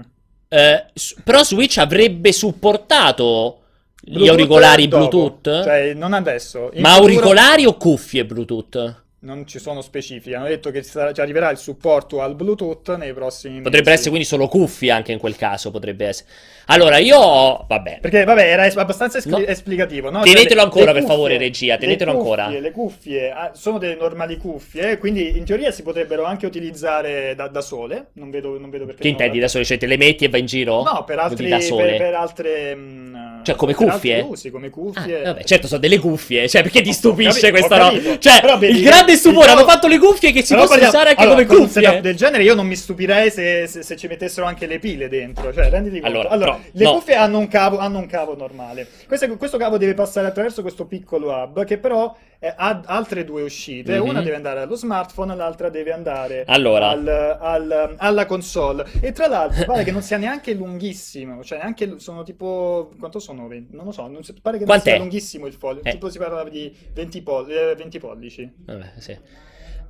eh, 0.49 0.85
però 1.23 1.43
Switch 1.43 1.77
avrebbe 1.77 2.31
supportato 2.31 3.61
gli 4.01 4.13
Bluetooth 4.13 4.29
auricolari 4.31 4.87
dopo. 4.87 5.07
Bluetooth? 5.09 5.63
Cioè, 5.63 5.93
non 5.93 6.13
adesso. 6.13 6.69
In 6.73 6.81
Ma 6.81 6.93
futuro- 6.93 7.11
auricolari 7.13 7.65
o 7.65 7.75
cuffie 7.77 8.25
Bluetooth? 8.25 8.95
Non 9.21 9.45
ci 9.45 9.59
sono 9.59 9.81
specifiche, 9.81 10.33
hanno 10.35 10.47
detto 10.47 10.71
che 10.71 10.81
ci 10.81 10.89
sarà- 10.91 11.11
ci 11.11 11.19
arriverà 11.19 11.49
il 11.51 11.57
supporto 11.57 12.21
al 12.21 12.35
Bluetooth 12.35 12.95
nei 12.95 13.11
prossimi 13.13 13.55
Potrebbe 13.59 13.79
mesi. 13.89 13.91
essere 13.95 14.09
quindi 14.11 14.25
solo 14.25 14.47
cuffie 14.47 14.91
anche 14.91 15.11
in 15.11 15.19
quel 15.19 15.35
caso, 15.35 15.71
potrebbe 15.71 16.05
essere. 16.07 16.29
Allora, 16.67 16.99
io. 16.99 17.65
Vabbè. 17.67 17.97
Perché, 17.99 18.23
vabbè, 18.23 18.49
era 18.49 18.65
es- 18.65 18.77
abbastanza 18.77 19.17
espli- 19.17 19.31
No. 19.31 19.45
esplicativo, 19.45 20.09
no? 20.09 20.21
Tenetelo 20.21 20.45
Cioè, 20.47 20.55
le- 20.55 20.61
ancora, 20.61 20.85
le 20.85 20.91
per 20.93 21.01
cuffie- 21.01 21.15
favore, 21.15 21.37
regia, 21.37 21.73
le 21.73 21.79
tenetelo 21.79 22.11
cuffie- 22.13 22.31
ancora. 22.41 22.59
Le 22.59 22.71
cuffie 22.71 23.31
ah, 23.31 23.51
sono 23.53 23.77
delle 23.77 23.95
normali 23.95 24.37
cuffie, 24.37 24.97
quindi 24.97 25.35
in 25.37 25.43
teoria 25.43 25.71
si 25.71 25.83
potrebbero 25.83 26.23
anche 26.23 26.45
utilizzare 26.45 27.35
da, 27.35 27.49
da 27.49 27.61
sole. 27.61 28.11
Non 28.13 28.29
vedo, 28.29 28.57
non 28.57 28.69
vedo 28.69 28.85
perché 28.85 29.01
Che 29.01 29.07
intendi 29.09 29.39
da 29.39 29.49
sole? 29.49 29.65
Cioè 29.65 29.77
te 29.77 29.85
le 29.85 29.97
metti 29.97 30.23
e 30.23 30.29
vai 30.29 30.39
in 30.39 30.45
giro? 30.45 30.81
No, 30.83 31.03
per 31.03 31.19
altri, 31.19 31.49
da 31.49 31.57
per, 31.57 31.65
sole? 31.65 31.97
per 31.97 32.13
altre... 32.13 32.73
mh, 32.75 33.43
Cioè, 33.43 33.55
come 33.55 33.73
per 33.73 33.85
cuffie? 33.85 34.21
usi, 34.21 34.49
come 34.49 34.67
Ah, 34.67 34.69
cuffie. 34.69 35.21
vabbè, 35.23 35.43
certo, 35.43 35.67
sono 35.67 35.79
delle 35.81 35.97
cuffie. 35.99 36.47
Cioè, 36.47 36.61
perché 36.61 36.81
ti 36.81 36.93
stupisce 36.93 37.49
capito, 37.51 37.67
questa 37.67 37.77
roba? 37.89 38.17
Cioè, 38.19 38.39
Però 38.41 38.61
il 38.61 38.81
grande 38.81 39.08
stupore, 39.15 39.45
diciamo- 39.45 39.61
hanno 39.61 39.69
fatto 39.69 39.87
le 39.87 39.97
cuffie 39.97 40.31
che 40.31 40.41
si 40.41 40.53
Però 40.53 40.61
possono 40.65 40.79
parliamo- 40.79 40.89
usare 40.95 41.09
anche 41.09 41.21
allora, 41.21 41.35
come 41.35 41.47
con 41.47 41.57
un 41.57 41.71
cuffie. 41.73 42.01
del 42.01 42.15
genere 42.15 42.43
io 42.43 42.55
non 42.55 42.67
mi 42.67 42.75
stupirei 42.75 43.29
se, 43.31 43.67
se- 43.67 43.83
se 43.83 43.95
ci 43.95 44.07
mettessero 44.07 44.45
anche 44.45 44.65
le 44.67 44.79
pile 44.79 45.07
dentro. 45.09 45.53
Cioè, 45.53 45.69
renditi 45.69 45.99
conto. 45.99 46.15
Allora, 46.17 46.29
Allora, 46.29 46.59
le 46.71 46.83
no. 46.83 46.93
cuffie 46.93 47.15
hanno 47.15 47.37
un 47.39 47.47
cavo, 47.47 47.77
hanno 47.77 47.99
un 47.99 48.07
cavo 48.07 48.35
normale. 48.35 48.87
Questo, 49.07 49.27
questo 49.37 49.57
cavo 49.57 49.77
deve 49.77 49.93
passare 49.93 50.27
attraverso 50.27 50.61
questo 50.61 50.85
piccolo 50.85 51.31
hub 51.31 51.63
che 51.65 51.77
però 51.77 52.15
ha 52.55 52.81
altre 52.85 53.25
due 53.25 53.41
uscite. 53.41 53.99
Mhm. 53.99 54.07
Una 54.07 54.21
deve 54.21 54.35
andare 54.35 54.61
allo 54.61 54.75
smartphone, 54.75 55.35
l'altra 55.35 55.69
deve 55.69 55.91
andare 55.91 56.43
Allora. 56.47 56.89
al- 56.89 57.37
al- 57.39 57.95
alla 57.97 58.25
console. 58.25 58.85
E 59.01 59.11
tra 59.11 59.27
l'altro 59.27 59.65
pare 59.65 59.83
che 59.83 59.91
non 59.91 60.01
sia 60.01 60.17
neanche 60.17 60.53
lunghissimo. 60.53 61.43
Cioè, 61.43 61.57
neanche 61.57 61.95
sono 61.99 62.23
tipo. 62.23 62.91
Quanto 62.97 63.19
sono? 63.19 63.47
20? 63.47 63.75
Non 63.75 63.85
lo 63.85 63.91
so. 63.91 64.07
Non 64.07 64.23
si- 64.23 64.33
pare 64.41 64.57
che 64.57 64.63
non 64.65 64.67
Quant'è? 64.73 64.91
sia 64.91 64.99
lunghissimo 64.99 65.47
il 65.47 65.53
foglio. 65.53 65.81
Eh. 65.83 65.91
Tipo 65.91 66.09
si 66.09 66.17
parla 66.17 66.43
di 66.47 66.73
20, 66.93 67.21
poll- 67.21 67.49
eh, 67.51 67.75
20 67.75 67.99
pollici. 67.99 68.49
Vabbè, 68.65 68.91
sì. 68.99 69.17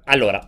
Allora, 0.06 0.39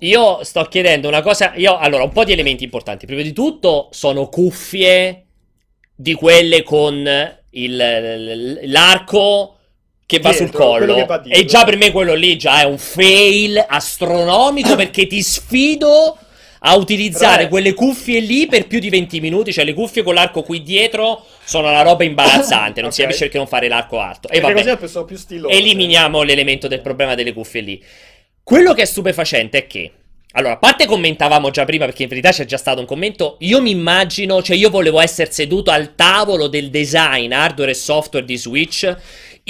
io 0.00 0.44
sto 0.44 0.62
chiedendo 0.64 1.08
una 1.08 1.22
cosa. 1.22 1.54
Io, 1.54 1.76
allora, 1.78 2.02
un 2.02 2.12
po' 2.12 2.24
di 2.24 2.32
elementi 2.32 2.64
importanti. 2.64 3.06
Prima 3.06 3.22
di 3.22 3.32
tutto, 3.32 3.88
sono 3.92 4.28
cuffie 4.28 5.24
di 5.94 6.12
quelle 6.14 6.62
con 6.62 7.02
il- 7.50 8.60
l'arco 8.64 9.56
che 10.10 10.18
va 10.18 10.30
Dietro, 10.30 10.46
sul 10.46 10.54
collo. 10.56 11.04
va. 11.06 11.22
E 11.28 11.44
già 11.44 11.62
per 11.64 11.76
me 11.76 11.92
quello 11.92 12.14
lì 12.14 12.36
già 12.36 12.62
è 12.62 12.64
un 12.64 12.78
fail 12.78 13.64
astronomico 13.68 14.74
perché 14.74 15.06
ti 15.06 15.22
sfido 15.22 16.18
a 16.62 16.74
utilizzare 16.74 17.44
è- 17.44 17.48
quelle 17.48 17.74
cuffie 17.74 18.18
lì 18.18 18.46
per 18.48 18.66
più 18.66 18.80
di 18.80 18.88
20 18.90 19.20
minuti. 19.20 19.52
Cioè, 19.52 19.64
le 19.64 19.72
cuffie 19.72 20.02
con 20.02 20.14
l'arco 20.14 20.42
qui 20.42 20.62
dietro 20.64 21.24
sono 21.44 21.68
una 21.68 21.82
roba 21.82 22.02
imbarazzante. 22.02 22.80
Non 22.80 22.90
si 22.90 23.00
Ok. 23.00 23.06
capisce 23.06 23.24
perché 23.26 23.38
non 23.38 23.46
fare 23.46 23.68
l'arco 23.68 24.00
alto. 24.00 24.28
E 24.28 24.40
Perché 24.40 24.64
vabbè. 24.64 25.04
più 25.04 25.16
stilose. 25.16 25.54
Eliminiamo 25.56 26.22
l'elemento 26.22 26.66
del 26.66 26.80
problema 26.80 27.14
delle 27.14 27.32
cuffie 27.32 27.60
lì. 27.60 27.82
Quello 28.42 28.74
che 28.74 28.82
è 28.82 28.86
stupefacente 28.86 29.58
è 29.58 29.66
che. 29.68 29.92
Allora, 30.32 30.52
a 30.52 30.58
parte 30.58 30.86
commentavamo 30.86 31.50
già 31.50 31.64
prima, 31.64 31.86
perché 31.86 32.04
in 32.04 32.08
verità 32.08 32.30
c'è 32.30 32.44
già 32.44 32.56
stato 32.56 32.78
un 32.78 32.86
commento. 32.86 33.36
Io 33.40 33.60
mi 33.60 33.70
immagino, 33.70 34.40
cioè, 34.42 34.54
io 34.56 34.70
volevo 34.70 35.00
essere 35.00 35.32
seduto 35.32 35.72
al 35.72 35.96
tavolo 35.96 36.46
del 36.46 36.70
design 36.70 37.32
hardware 37.32 37.72
e 37.72 37.74
software 37.74 38.24
di 38.24 38.36
Switch, 38.36 38.96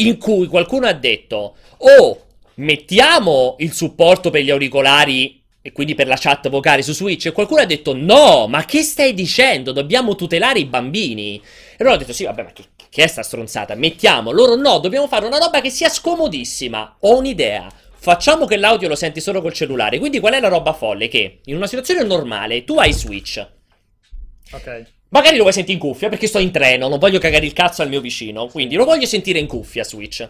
in 0.07 0.19
cui 0.19 0.47
qualcuno 0.47 0.87
ha 0.87 0.93
detto: 0.93 1.57
Oh, 1.79 2.27
mettiamo 2.57 3.57
il 3.59 3.73
supporto 3.73 4.31
per 4.31 4.43
gli 4.43 4.51
auricolari 4.51 5.43
e 5.63 5.73
quindi 5.73 5.95
per 5.95 6.07
la 6.07 6.17
chat 6.17 6.49
vocale 6.49 6.83
su 6.83 6.93
Switch. 6.93 7.27
E 7.27 7.33
qualcuno 7.33 7.61
ha 7.61 7.67
detto: 7.67 7.95
No, 7.95 8.47
ma 8.47 8.65
che 8.65 8.83
stai 8.83 9.15
dicendo? 9.15 9.73
Dobbiamo 9.73 10.15
tutelare 10.15 10.59
i 10.59 10.67
bambini. 10.67 11.37
E 11.37 11.77
allora 11.79 11.97
ho 11.97 11.99
detto: 11.99 12.13
Sì, 12.13 12.25
vabbè, 12.25 12.43
ma 12.43 12.53
che, 12.53 12.65
che 12.89 13.05
è 13.05 13.07
sta 13.07 13.23
stronzata? 13.23 13.75
Mettiamo. 13.75 14.31
Loro 14.31 14.55
no, 14.55 14.79
dobbiamo 14.79 15.07
fare 15.09 15.27
una 15.27 15.39
roba 15.39 15.61
che 15.61 15.71
sia 15.71 15.89
scomodissima. 15.89 16.97
Ho 17.01 17.17
un'idea. 17.17 17.69
Facciamo 18.03 18.47
che 18.47 18.57
l'audio 18.57 18.89
lo 18.89 18.97
senti 18.97 19.21
solo 19.21 19.43
col 19.43 19.53
cellulare. 19.53 19.99
Quindi 19.99 20.21
qual 20.21 20.33
è 20.33 20.41
la 20.41 20.49
roba 20.49 20.73
folle? 20.73 21.09
Che 21.09 21.41
in 21.45 21.57
una 21.57 21.67
situazione 21.67 22.03
normale 22.03 22.65
tu 22.65 22.79
hai 22.79 22.93
Switch. 22.93 23.47
Ok. 24.53 24.99
Magari 25.11 25.37
lo 25.37 25.43
vuoi 25.43 25.53
sentire 25.53 25.75
in 25.75 25.81
cuffia 25.81 26.09
perché 26.09 26.27
sto 26.27 26.39
in 26.39 26.51
treno, 26.51 26.89
non 26.89 26.99
voglio 26.99 27.19
cagare 27.19 27.45
il 27.45 27.53
cazzo 27.53 27.83
al 27.83 27.89
mio 27.89 28.01
vicino. 28.01 28.47
Quindi 28.47 28.77
lo 28.77 28.85
voglio 28.85 29.07
sentire 29.07 29.39
in 29.39 29.47
cuffia 29.47 29.85
Switch. 29.85 30.29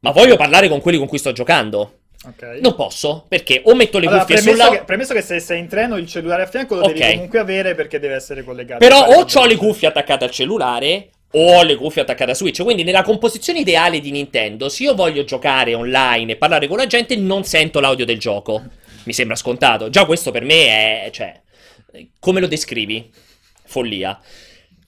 Ma 0.00 0.12
voglio 0.12 0.36
parlare 0.36 0.68
con 0.68 0.80
quelli 0.80 0.98
con 0.98 1.06
cui 1.06 1.18
sto 1.18 1.32
giocando. 1.32 2.00
Ok. 2.26 2.58
Non 2.60 2.74
posso, 2.74 3.24
perché 3.28 3.62
o 3.64 3.74
metto 3.74 3.98
le 3.98 4.06
Allora, 4.06 4.24
cuffie 4.24 4.42
premesso, 4.42 4.62
sulla... 4.62 4.76
che, 4.76 4.84
premesso 4.84 5.14
che 5.14 5.22
se 5.22 5.40
sei 5.40 5.60
in 5.60 5.68
treno 5.68 5.96
il 5.96 6.06
cellulare 6.06 6.42
a 6.42 6.46
fianco 6.46 6.74
lo 6.74 6.82
Ok. 6.82 6.92
devi 6.92 7.14
comunque 7.14 7.38
avere 7.38 7.74
perché 7.74 7.98
deve 7.98 8.14
essere 8.14 8.44
collegato. 8.44 8.78
Però 8.78 9.06
o 9.06 9.24
ho 9.26 9.46
le 9.46 9.56
cuffie 9.56 9.88
attaccate 9.88 10.24
al 10.24 10.30
cellulare 10.30 11.08
o 11.32 11.54
ho 11.54 11.62
le 11.62 11.76
cuffie 11.76 12.02
attaccate 12.02 12.32
a 12.32 12.34
Switch. 12.34 12.62
Quindi 12.62 12.82
nella 12.82 13.02
composizione 13.02 13.60
ideale 13.60 14.00
di 14.00 14.10
Nintendo, 14.10 14.68
se 14.68 14.82
io 14.82 14.94
voglio 14.94 15.24
giocare 15.24 15.74
online 15.74 16.32
e 16.32 16.36
parlare 16.36 16.68
con 16.68 16.76
la 16.76 16.86
gente, 16.86 17.16
non 17.16 17.44
sento 17.44 17.80
l'audio 17.80 18.04
del 18.04 18.18
gioco. 18.18 18.64
Mi 19.04 19.14
sembra 19.14 19.34
scontato. 19.34 19.88
Già 19.88 20.04
questo 20.04 20.30
per 20.30 20.44
me 20.44 21.04
è... 21.06 21.10
cioè... 21.10 21.40
Come 22.18 22.40
lo 22.40 22.46
descrivi? 22.46 23.10
Follia. 23.70 24.20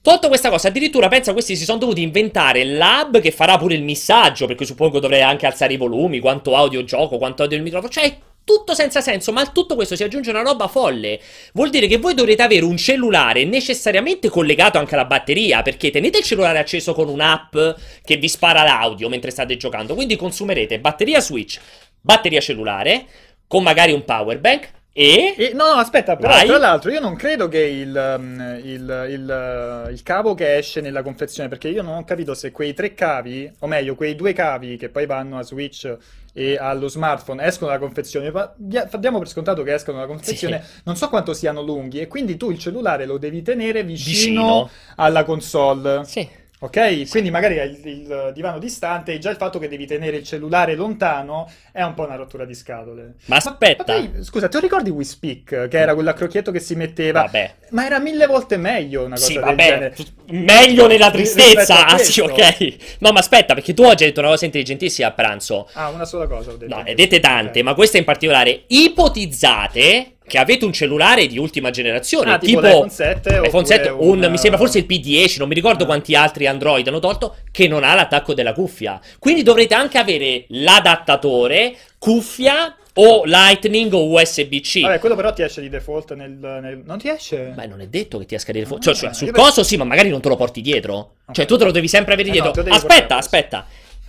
Tolto 0.01 0.27
questa 0.27 0.49
cosa, 0.49 0.67
addirittura 0.67 1.07
pensa 1.07 1.31
questi 1.31 1.55
si 1.55 1.63
sono 1.63 1.77
dovuti 1.77 2.01
inventare 2.01 2.65
l'hub 2.65 3.21
che 3.21 3.31
farà 3.31 3.57
pure 3.57 3.75
il 3.75 3.83
missaggio, 3.83 4.45
perché 4.47 4.65
suppongo 4.65 4.99
dovrei 4.99 5.21
anche 5.21 5.45
alzare 5.45 5.73
i 5.73 5.77
volumi, 5.77 6.19
quanto 6.19 6.57
audio 6.57 6.83
gioco, 6.83 7.17
quanto 7.17 7.43
audio 7.43 7.55
il 7.55 7.63
microfono. 7.63 7.89
Cioè, 7.89 8.13
tutto 8.43 8.73
senza 8.73 8.99
senso, 8.99 9.31
ma 9.31 9.39
a 9.39 9.45
tutto 9.45 9.75
questo 9.75 9.95
si 9.95 10.03
aggiunge 10.03 10.29
una 10.29 10.41
roba 10.41 10.67
folle. 10.67 11.21
Vuol 11.53 11.69
dire 11.69 11.87
che 11.87 11.99
voi 11.99 12.13
dovrete 12.13 12.41
avere 12.41 12.65
un 12.65 12.75
cellulare 12.75 13.45
necessariamente 13.45 14.27
collegato 14.27 14.77
anche 14.77 14.95
alla 14.95 15.05
batteria, 15.05 15.61
perché 15.61 15.89
tenete 15.89 16.17
il 16.17 16.25
cellulare 16.25 16.59
acceso 16.59 16.93
con 16.93 17.07
un'app 17.07 17.55
che 18.03 18.17
vi 18.17 18.27
spara 18.27 18.63
l'audio 18.63 19.07
mentre 19.07 19.31
state 19.31 19.55
giocando, 19.55 19.95
quindi 19.95 20.17
consumerete 20.17 20.81
batteria 20.81 21.21
Switch, 21.21 21.57
batteria 22.01 22.41
cellulare, 22.41 23.05
con 23.47 23.63
magari 23.63 23.93
un 23.93 24.03
power 24.03 24.37
bank, 24.39 24.69
e... 24.95 25.33
E- 25.37 25.51
no, 25.53 25.65
no, 25.73 25.79
aspetta, 25.79 26.15
però 26.15 26.33
Vai. 26.33 26.45
tra 26.45 26.57
l'altro 26.59 26.91
io 26.91 26.99
non 26.99 27.15
credo 27.15 27.47
che 27.47 27.59
il, 27.59 28.15
um, 28.17 28.59
il- 28.63 29.05
il, 29.09 29.89
il 29.91 30.03
cavo 30.03 30.35
che 30.35 30.57
esce 30.57 30.81
nella 30.81 31.01
confezione, 31.01 31.49
perché 31.49 31.67
io 31.67 31.81
non 31.81 31.97
ho 31.97 32.03
capito 32.03 32.33
se 32.35 32.51
quei 32.51 32.73
tre 32.73 32.93
cavi, 32.93 33.51
o 33.59 33.67
meglio, 33.67 33.95
quei 33.95 34.15
due 34.15 34.33
cavi 34.33 34.77
che 34.77 34.89
poi 34.89 35.05
vanno 35.07 35.37
a 35.39 35.43
Switch 35.43 35.91
e 36.35 36.57
allo 36.57 36.87
smartphone 36.87 37.43
escono 37.45 37.71
dalla 37.71 37.81
confezione, 37.81 38.31
diamo 38.57 39.19
per 39.19 39.27
scontato 39.27 39.63
che 39.63 39.73
escono 39.73 39.97
dalla 39.97 40.09
confezione, 40.09 40.63
non 40.83 40.95
so 40.95 41.09
quanto 41.09 41.33
siano 41.33 41.61
lunghi 41.61 41.99
e 41.99 42.07
quindi 42.07 42.37
tu 42.37 42.49
il 42.51 42.57
cellulare 42.59 43.05
lo 43.05 43.17
devi 43.17 43.41
tenere 43.41 43.83
vicino, 43.83 44.41
Vicino. 44.41 44.69
alla 44.95 45.23
console. 45.23 46.03
Sì. 46.05 46.27
Ok? 46.63 47.09
Quindi 47.09 47.29
magari 47.29 47.55
il, 47.55 47.79
il 47.83 48.31
divano 48.33 48.57
distante 48.57 49.11
e 49.11 49.19
già 49.19 49.29
il 49.29 49.35
fatto 49.35 49.59
che 49.59 49.67
devi 49.67 49.85
tenere 49.85 50.17
il 50.17 50.23
cellulare 50.23 50.75
lontano 50.75 51.51
è 51.73 51.81
un 51.81 51.93
po' 51.93 52.05
una 52.05 52.15
rottura 52.15 52.45
di 52.45 52.55
scatole. 52.55 53.15
Ma 53.25 53.35
aspetta. 53.35 53.93
Ma 53.93 53.99
poi, 53.99 54.23
scusa, 54.23 54.47
ti 54.47 54.59
ricordi 54.61 54.89
WeSpeak, 54.89 55.67
che 55.67 55.77
era 55.77 55.93
quell'accrocchietto 55.93 56.51
che 56.51 56.61
si 56.61 56.75
metteva? 56.75 57.23
Vabbè. 57.23 57.53
Ma 57.71 57.85
era 57.85 57.99
mille 57.99 58.27
volte 58.27 58.55
meglio 58.55 59.03
una 59.03 59.15
cosa 59.15 59.25
Sì, 59.25 59.37
vabbè, 59.37 59.91
meglio 60.27 60.87
nella 60.87 61.11
tristezza. 61.11 61.85
Ah, 61.85 61.97
sì, 61.97 62.21
ok. 62.21 62.95
No, 62.99 63.11
ma 63.11 63.19
aspetta, 63.19 63.53
perché 63.53 63.73
tu 63.73 63.83
oggi 63.83 64.03
hai 64.03 64.09
detto 64.09 64.21
una 64.21 64.29
cosa 64.29 64.45
intelligentissima 64.45 65.09
a 65.09 65.11
pranzo. 65.11 65.67
Ah, 65.73 65.89
una 65.89 66.05
sola 66.05 66.27
cosa 66.27 66.51
ho 66.51 66.55
detto. 66.55 66.73
No, 66.73 66.81
ne 66.81 66.95
dette 66.95 67.19
tante, 67.19 67.59
Ok. 67.59 67.65
ma 67.65 67.73
questa 67.73 67.97
in 67.97 68.05
particolare. 68.05 68.63
Ipotizzate 68.67 70.13
che 70.25 70.37
avete 70.37 70.65
un 70.65 70.73
cellulare 70.73 71.27
di 71.27 71.37
ultima 71.37 71.69
generazione, 71.69 72.31
Ah, 72.33 72.37
tipo 72.37 72.59
tipo 72.61 72.61
l'iPhone 72.61 72.89
7 72.89 73.29
iPhone 73.29 73.47
oppure 73.47 73.65
7, 73.65 73.89
un- 73.89 74.23
un- 74.23 74.31
mi 74.31 74.37
sembra 74.37 74.59
forse 74.59 74.79
il 74.79 74.85
P10, 74.87 75.35
non 75.39 75.47
mi 75.47 75.53
ricordo 75.55 75.83
Ah. 75.83 75.87
quanti 75.87 76.15
altri 76.15 76.47
Android 76.47 76.87
hanno 76.87 76.99
tolto, 76.99 77.35
che 77.51 77.67
non 77.67 77.83
ha 77.83 77.93
l'attacco 77.93 78.33
della 78.33 78.53
cuffia. 78.53 78.99
Quindi 79.19 79.43
dovrete 79.43 79.73
anche 79.73 79.97
avere 79.97 80.45
l'adattatore, 80.49 81.75
cuffia 81.97 82.75
o 82.95 83.23
Lightning 83.25 83.91
o 83.93 84.05
USB-C. 84.11 84.81
Vabbè, 84.81 84.99
quello 84.99 85.15
però 85.15 85.33
ti 85.33 85.41
esce 85.41 85.61
di 85.61 85.69
default 85.69 86.13
nel... 86.13 86.31
nel- 86.31 86.81
Non 86.85 86.99
ti 86.99 87.09
esce? 87.09 87.51
Beh, 87.55 87.65
non 87.65 87.81
è 87.81 87.87
detto 87.87 88.19
che 88.19 88.25
ti 88.25 88.35
esca 88.35 88.51
di 88.51 88.59
default. 88.59 88.81
Ah, 88.87 88.93
Cioè, 88.93 88.95
cioè, 88.95 89.13
sul 89.13 89.27
io 89.27 89.33
coso 89.33 89.63
sì, 89.63 89.77
ma 89.77 89.83
magari 89.83 90.09
non 90.09 90.21
te 90.21 90.29
lo 90.29 90.35
porti 90.35 90.61
dietro. 90.61 91.13
Cioè, 91.31 91.45
Ok. 91.45 91.51
tu 91.51 91.57
te 91.57 91.63
lo 91.65 91.71
devi 91.71 91.87
sempre 91.87 92.13
avere 92.13 92.29
Eh 92.29 92.31
dietro. 92.33 92.53
no, 92.63 92.71
aspetta, 92.73 93.17
aspetta. 93.17 93.65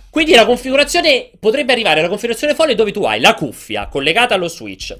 Quindi 0.09 0.33
la 0.33 0.45
configurazione 0.45 1.29
potrebbe 1.39 1.73
arrivare 1.73 1.99
alla 1.99 2.07
configurazione 2.07 2.53
folle 2.53 2.73
dove 2.75 2.91
tu 2.93 3.03
hai 3.03 3.19
la 3.19 3.33
cuffia 3.33 3.87
collegata 3.87 4.33
allo 4.35 4.47
Switch, 4.47 4.95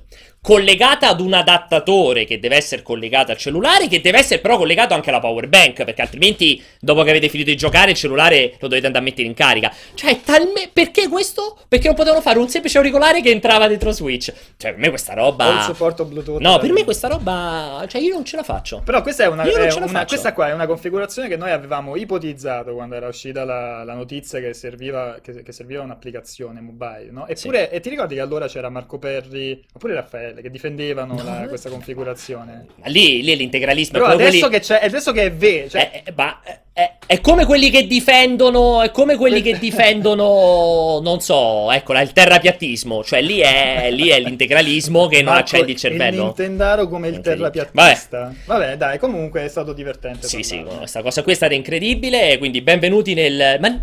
collegata 0.46 1.10
ad 1.10 1.22
un 1.22 1.34
adattatore 1.34 2.24
che 2.24 2.40
deve 2.40 2.56
essere 2.56 2.84
collegato 2.84 3.32
al 3.32 3.38
cellulare, 3.38 3.88
che 3.88 4.00
deve 4.00 4.20
essere 4.20 4.42
però 4.42 4.58
collegato 4.58 4.94
anche 4.94 5.10
alla 5.10 5.20
power 5.20 5.48
bank, 5.48 5.84
perché 5.84 6.04
altrimenti 6.04 6.62
dopo 6.80 7.02
che 7.02 7.10
avete 7.10 7.30
finito 7.30 7.50
di 7.50 7.56
giocare 7.58 7.90
il 7.90 7.98
cellulare 7.98 8.54
lo 8.60 8.68
dovete 8.68 8.86
andare 8.86 9.04
a 9.04 9.08
mettere 9.08 9.28
in 9.28 9.34
carica. 9.34 9.74
Cioè, 9.96 10.22
talme- 10.22 10.70
perché 10.72 11.08
questo? 11.08 11.58
Perché 11.68 11.88
non 11.88 11.96
potevano 11.96 12.22
fare 12.22 12.38
un 12.38 12.48
semplice 12.48 12.78
auricolare 12.78 13.22
che 13.22 13.32
entrava 13.32 13.68
dentro 13.68 13.90
Switch. 13.90 14.32
Cioè, 14.56 14.74
per 14.74 14.78
me 14.78 14.90
questa 14.90 15.16
roba 15.16 15.64
supporto 15.64 16.06
Bluetooth. 16.06 16.40
No, 16.40 16.60
per 16.60 16.72
me 16.72 16.84
questa 16.84 17.08
roba, 17.08 17.84
cioè 17.88 18.00
io 18.00 18.14
non 18.14 18.24
ce 18.24 18.36
la 18.36 18.44
faccio. 18.44 18.84
Però 18.86 19.02
questa 19.02 19.24
è 19.24 19.28
una, 19.28 19.46
non 19.46 19.52
è 19.52 19.74
una- 19.74 20.06
questa 20.06 20.32
qua 20.34 20.50
è 20.50 20.54
una 20.54 20.68
configurazione 20.68 21.28
che 21.28 21.38
noi 21.38 21.50
avevamo 21.50 21.96
ipotizzato 21.96 22.76
quando 22.76 22.94
era 22.94 23.08
uscita 23.08 23.46
la, 23.46 23.84
la 23.84 23.96
notizia 23.96 24.40
che 24.40 24.54
serviva, 24.54 25.18
che, 25.24 25.42
che 25.42 25.52
serviva 25.52 25.82
un'applicazione 25.82 26.62
mobile, 26.62 27.08
no? 27.10 27.26
Eppure, 27.26 27.72
e 27.72 27.80
ti 27.80 27.90
ricordi 27.90 28.14
che 28.14 28.22
allora 28.22 28.48
c'era 28.48 28.70
Marco 28.70 29.00
Perri, 29.00 29.60
oppure 29.74 29.96
Raffaele, 29.96 30.35
che 30.42 30.50
difendevano 30.50 31.16
la- 31.24 31.46
questa 31.48 31.70
configurazione? 31.70 32.66
Ma 32.82 32.88
lì, 32.88 33.22
lì 33.24 33.32
è 33.32 33.36
l'integralismo. 33.36 33.94
Però 34.00 34.06
è 34.06 34.12
come 34.14 34.28
adesso 34.28 34.48
quelli- 34.48 34.54
che 34.56 34.60
c'è, 34.66 34.80
adesso 34.84 35.12
che 35.12 35.24
è 35.24 35.32
vero, 35.32 35.70
cioè, 35.70 35.92
è, 35.92 36.04
è- 36.04 36.14
ma- 36.16 36.40
è- 36.74 36.94
è- 37.08 37.22
come 37.22 37.46
quelli 37.46 37.70
che 37.70 37.88
difendono. 37.88 38.82
È 38.82 38.92
come 38.92 39.16
quelli 39.16 39.42
che 39.42 39.58
difendono. 39.60 41.00
Non 41.02 41.20
so, 41.22 41.72
ecco, 41.72 41.94
là, 41.94 42.02
il 42.02 42.12
terrapiattismo. 42.14 43.04
Cioè, 43.04 43.22
lì 43.22 43.40
è, 43.40 43.90
lì 43.92 44.10
è 44.10 44.20
l'integralismo 44.20 45.08
che 45.08 45.18
non 45.22 45.34
Marco, 45.34 45.40
accendi 45.42 45.72
il 45.72 45.78
cervello. 45.78 46.24
Nintendaro 46.26 46.88
come 46.88 47.08
il 47.08 47.20
terrapiattista. 47.22 48.34
Vabbè. 48.46 48.78
dai, 48.78 48.98
comunque 49.00 49.44
è 49.44 49.48
stato 49.48 49.74
divertente. 49.74 50.28
Sì, 50.28 50.44
sì, 50.44 50.64
questa 50.64 51.02
cosa 51.02 51.24
qui 51.24 51.32
è 51.32 51.36
stata 51.36 51.54
incredibile. 51.54 52.38
Quindi, 52.38 52.62
benvenuti 52.62 53.14
nel. 53.14 53.58
Ma... 53.60 53.82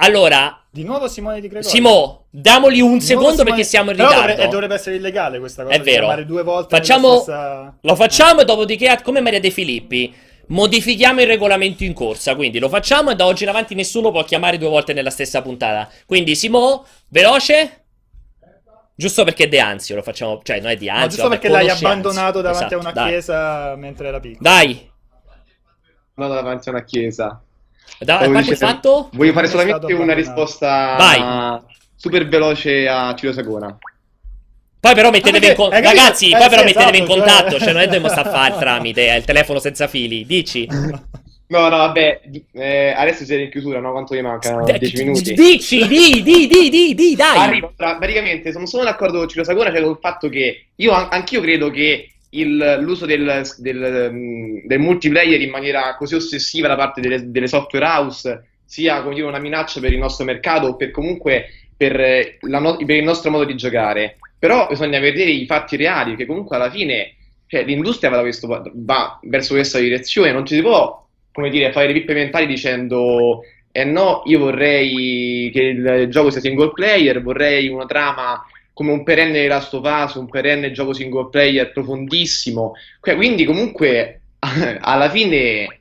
Allora, 0.00 0.62
Di 0.70 0.84
nuovo 0.84 1.08
Simone 1.08 1.40
Di 1.40 1.48
Gregorio. 1.48 1.68
Simo, 1.68 2.26
damoli 2.30 2.80
un 2.80 3.00
secondo 3.00 3.30
Simone- 3.30 3.48
perché 3.50 3.64
siamo 3.64 3.90
in 3.90 3.96
Però 3.96 4.08
ritardo. 4.08 4.28
dovre- 4.30 4.44
eh, 4.44 4.48
dovrebbe 4.48 4.74
essere 4.74 4.96
illegale 4.96 5.38
questa 5.40 5.64
cosa. 5.64 5.74
È 5.74 5.80
vero. 5.80 6.24
due 6.24 6.42
volte 6.44 6.76
Facciamo- 6.76 7.14
stessa- 7.16 7.76
Lo 7.80 7.94
facciamo 7.96 8.40
e 8.40 8.44
dopodiché, 8.44 9.00
come 9.02 9.20
Maria 9.20 9.40
De 9.40 9.50
Filippi, 9.50 10.14
modifichiamo 10.48 11.20
il 11.20 11.26
regolamento 11.26 11.82
in 11.82 11.94
corsa. 11.94 12.36
Quindi 12.36 12.60
lo 12.60 12.68
facciamo 12.68 13.10
e 13.10 13.16
da 13.16 13.26
oggi 13.26 13.42
in 13.42 13.48
avanti 13.48 13.74
nessuno 13.74 14.12
può 14.12 14.22
chiamare 14.22 14.56
due 14.56 14.68
volte 14.68 14.92
nella 14.92 15.10
stessa 15.10 15.42
puntata. 15.42 15.90
Quindi, 16.06 16.36
Simo, 16.36 16.84
veloce. 17.08 17.82
Giusto 18.94 19.24
perché 19.24 19.44
è 19.44 19.48
De 19.48 19.58
Anzio, 19.60 19.94
lo 19.96 20.02
facciamo. 20.02 20.40
Cioè, 20.42 20.60
non 20.60 20.70
è 20.70 20.76
di 20.76 20.86
No, 20.86 20.92
Anzio. 20.92 21.08
giusto 21.08 21.22
vabbè, 21.28 21.38
perché 21.40 21.48
l'hai 21.52 21.68
abbandonato 21.70 22.38
Anzio. 22.38 22.42
davanti 22.42 22.64
Esatto, 22.64 22.74
a 22.76 22.78
una 22.80 22.92
dai. 22.92 23.08
chiesa 23.10 23.76
mentre 23.76 24.08
era 24.08 24.20
piccolo. 24.20 24.38
Dai, 24.42 24.90
No, 26.14 26.28
davanti 26.28 26.68
a 26.68 26.72
una 26.72 26.82
chiesa. 26.84 27.42
Quanto 27.98 28.12
hai 28.24 28.30
dicendo- 28.42 28.56
fatto? 28.56 29.08
Voglio 29.12 29.32
fare 29.32 29.46
solamente 29.46 29.92
una 29.92 30.14
risposta 30.14 30.94
Vai. 30.96 31.60
super 31.96 32.28
veloce 32.28 32.86
a 32.88 33.14
Ciro 33.16 33.32
Sagona. 33.32 33.76
Poi 34.80 34.94
però 34.94 35.10
mettetevi 35.10 35.46
in 35.46 35.52
Ah, 35.52 35.54
contatto. 35.56 35.82
Ragazzi, 35.82 36.26
Eh, 36.28 36.32
poi 36.36 36.42
sì, 36.42 36.48
però 36.48 36.62
mettetevi 36.64 36.98
in 36.98 37.02
esatto, 37.04 37.18
contatto. 37.18 37.50
cioè- 37.50 37.58
Cioè, 37.60 37.72
non 37.72 37.82
è 37.82 37.84
dobbiamo 37.86 38.08
sta 38.08 38.20
a 38.22 38.30
fare 38.30 38.52
il 38.54 38.60
tramite, 38.60 39.08
è 39.08 39.16
il 39.16 39.24
telefono 39.24 39.58
senza 39.58 39.86
fili. 39.88 40.24
Dici. 40.24 40.66
No, 41.50 41.60
no, 41.70 41.78
vabbè, 41.78 42.20
eh, 42.52 42.90
adesso 42.94 43.24
siete 43.24 43.44
in 43.44 43.50
chiusura, 43.50 43.80
no? 43.80 43.92
Quanto 43.92 44.12
vi 44.14 44.20
mancano? 44.20 44.64
10 44.64 45.02
minuti. 45.02 45.32
Dici, 45.32 45.86
di, 45.88 46.22
di, 46.22 46.46
di, 46.46 46.68
di, 46.68 46.94
di, 46.94 47.16
dai. 47.16 47.38
Arrivo, 47.38 47.72
praticamente 47.74 48.52
sono 48.52 48.66
solo 48.66 48.84
d'accordo 48.84 49.16
con 49.16 49.28
Ciro 49.30 49.44
Sagona, 49.44 49.70
cioè 49.72 49.80
col 49.80 49.96
fatto 49.98 50.28
che 50.28 50.66
io 50.76 50.92
an- 50.92 51.08
anch'io 51.10 51.40
credo 51.40 51.70
che 51.70 52.16
il- 52.30 52.78
l'uso 52.80 53.06
del, 53.06 53.42
del, 53.58 54.10
mm, 54.12 54.58
del 54.66 54.78
multiplayer 54.78 55.40
in 55.40 55.50
maniera 55.50 55.94
così 55.96 56.14
ossessiva 56.14 56.68
da 56.68 56.76
parte 56.76 57.00
delle, 57.00 57.30
delle 57.30 57.46
software 57.48 57.84
house 57.86 58.48
sia 58.64 59.00
dire, 59.00 59.22
una 59.22 59.38
minaccia 59.38 59.80
per 59.80 59.92
il 59.92 59.98
nostro 59.98 60.24
mercato 60.24 60.66
o 60.68 60.76
per 60.76 60.90
comunque 60.90 61.46
per, 61.76 61.98
eh, 61.98 62.38
no- 62.42 62.76
per 62.76 62.96
il 62.96 63.04
nostro 63.04 63.30
modo 63.30 63.44
di 63.44 63.54
giocare. 63.56 64.18
Però 64.38 64.66
bisogna 64.68 64.98
vedere 65.00 65.30
i 65.30 65.46
fatti 65.46 65.76
reali, 65.76 66.10
perché 66.10 66.26
comunque 66.26 66.56
alla 66.56 66.70
fine 66.70 67.14
cioè, 67.46 67.64
l'industria 67.64 68.10
va, 68.10 68.20
questo, 68.20 68.46
va 68.74 69.18
verso 69.22 69.54
questa 69.54 69.78
direzione, 69.78 70.32
non 70.32 70.44
ci 70.44 70.54
si 70.54 70.60
può 70.60 71.06
dire, 71.50 71.72
fare 71.72 71.86
le 71.86 71.92
pippe 71.94 72.12
mentali 72.14 72.46
dicendo 72.46 73.40
eh 73.70 73.84
no, 73.84 74.22
io 74.26 74.38
vorrei 74.40 75.50
che 75.52 75.62
il 75.62 76.06
gioco 76.10 76.30
sia 76.30 76.40
single 76.40 76.72
player, 76.72 77.22
vorrei 77.22 77.68
una 77.68 77.86
trama 77.86 78.44
come 78.78 78.92
un 78.92 79.02
perenne 79.02 79.48
Last 79.48 79.74
of 79.74 79.84
Us, 79.84 80.14
un 80.14 80.28
perenne 80.28 80.70
gioco 80.70 80.92
single 80.92 81.30
player 81.30 81.72
profondissimo. 81.72 82.74
Quindi 83.00 83.44
comunque 83.44 84.20
alla 84.78 85.10
fine 85.10 85.80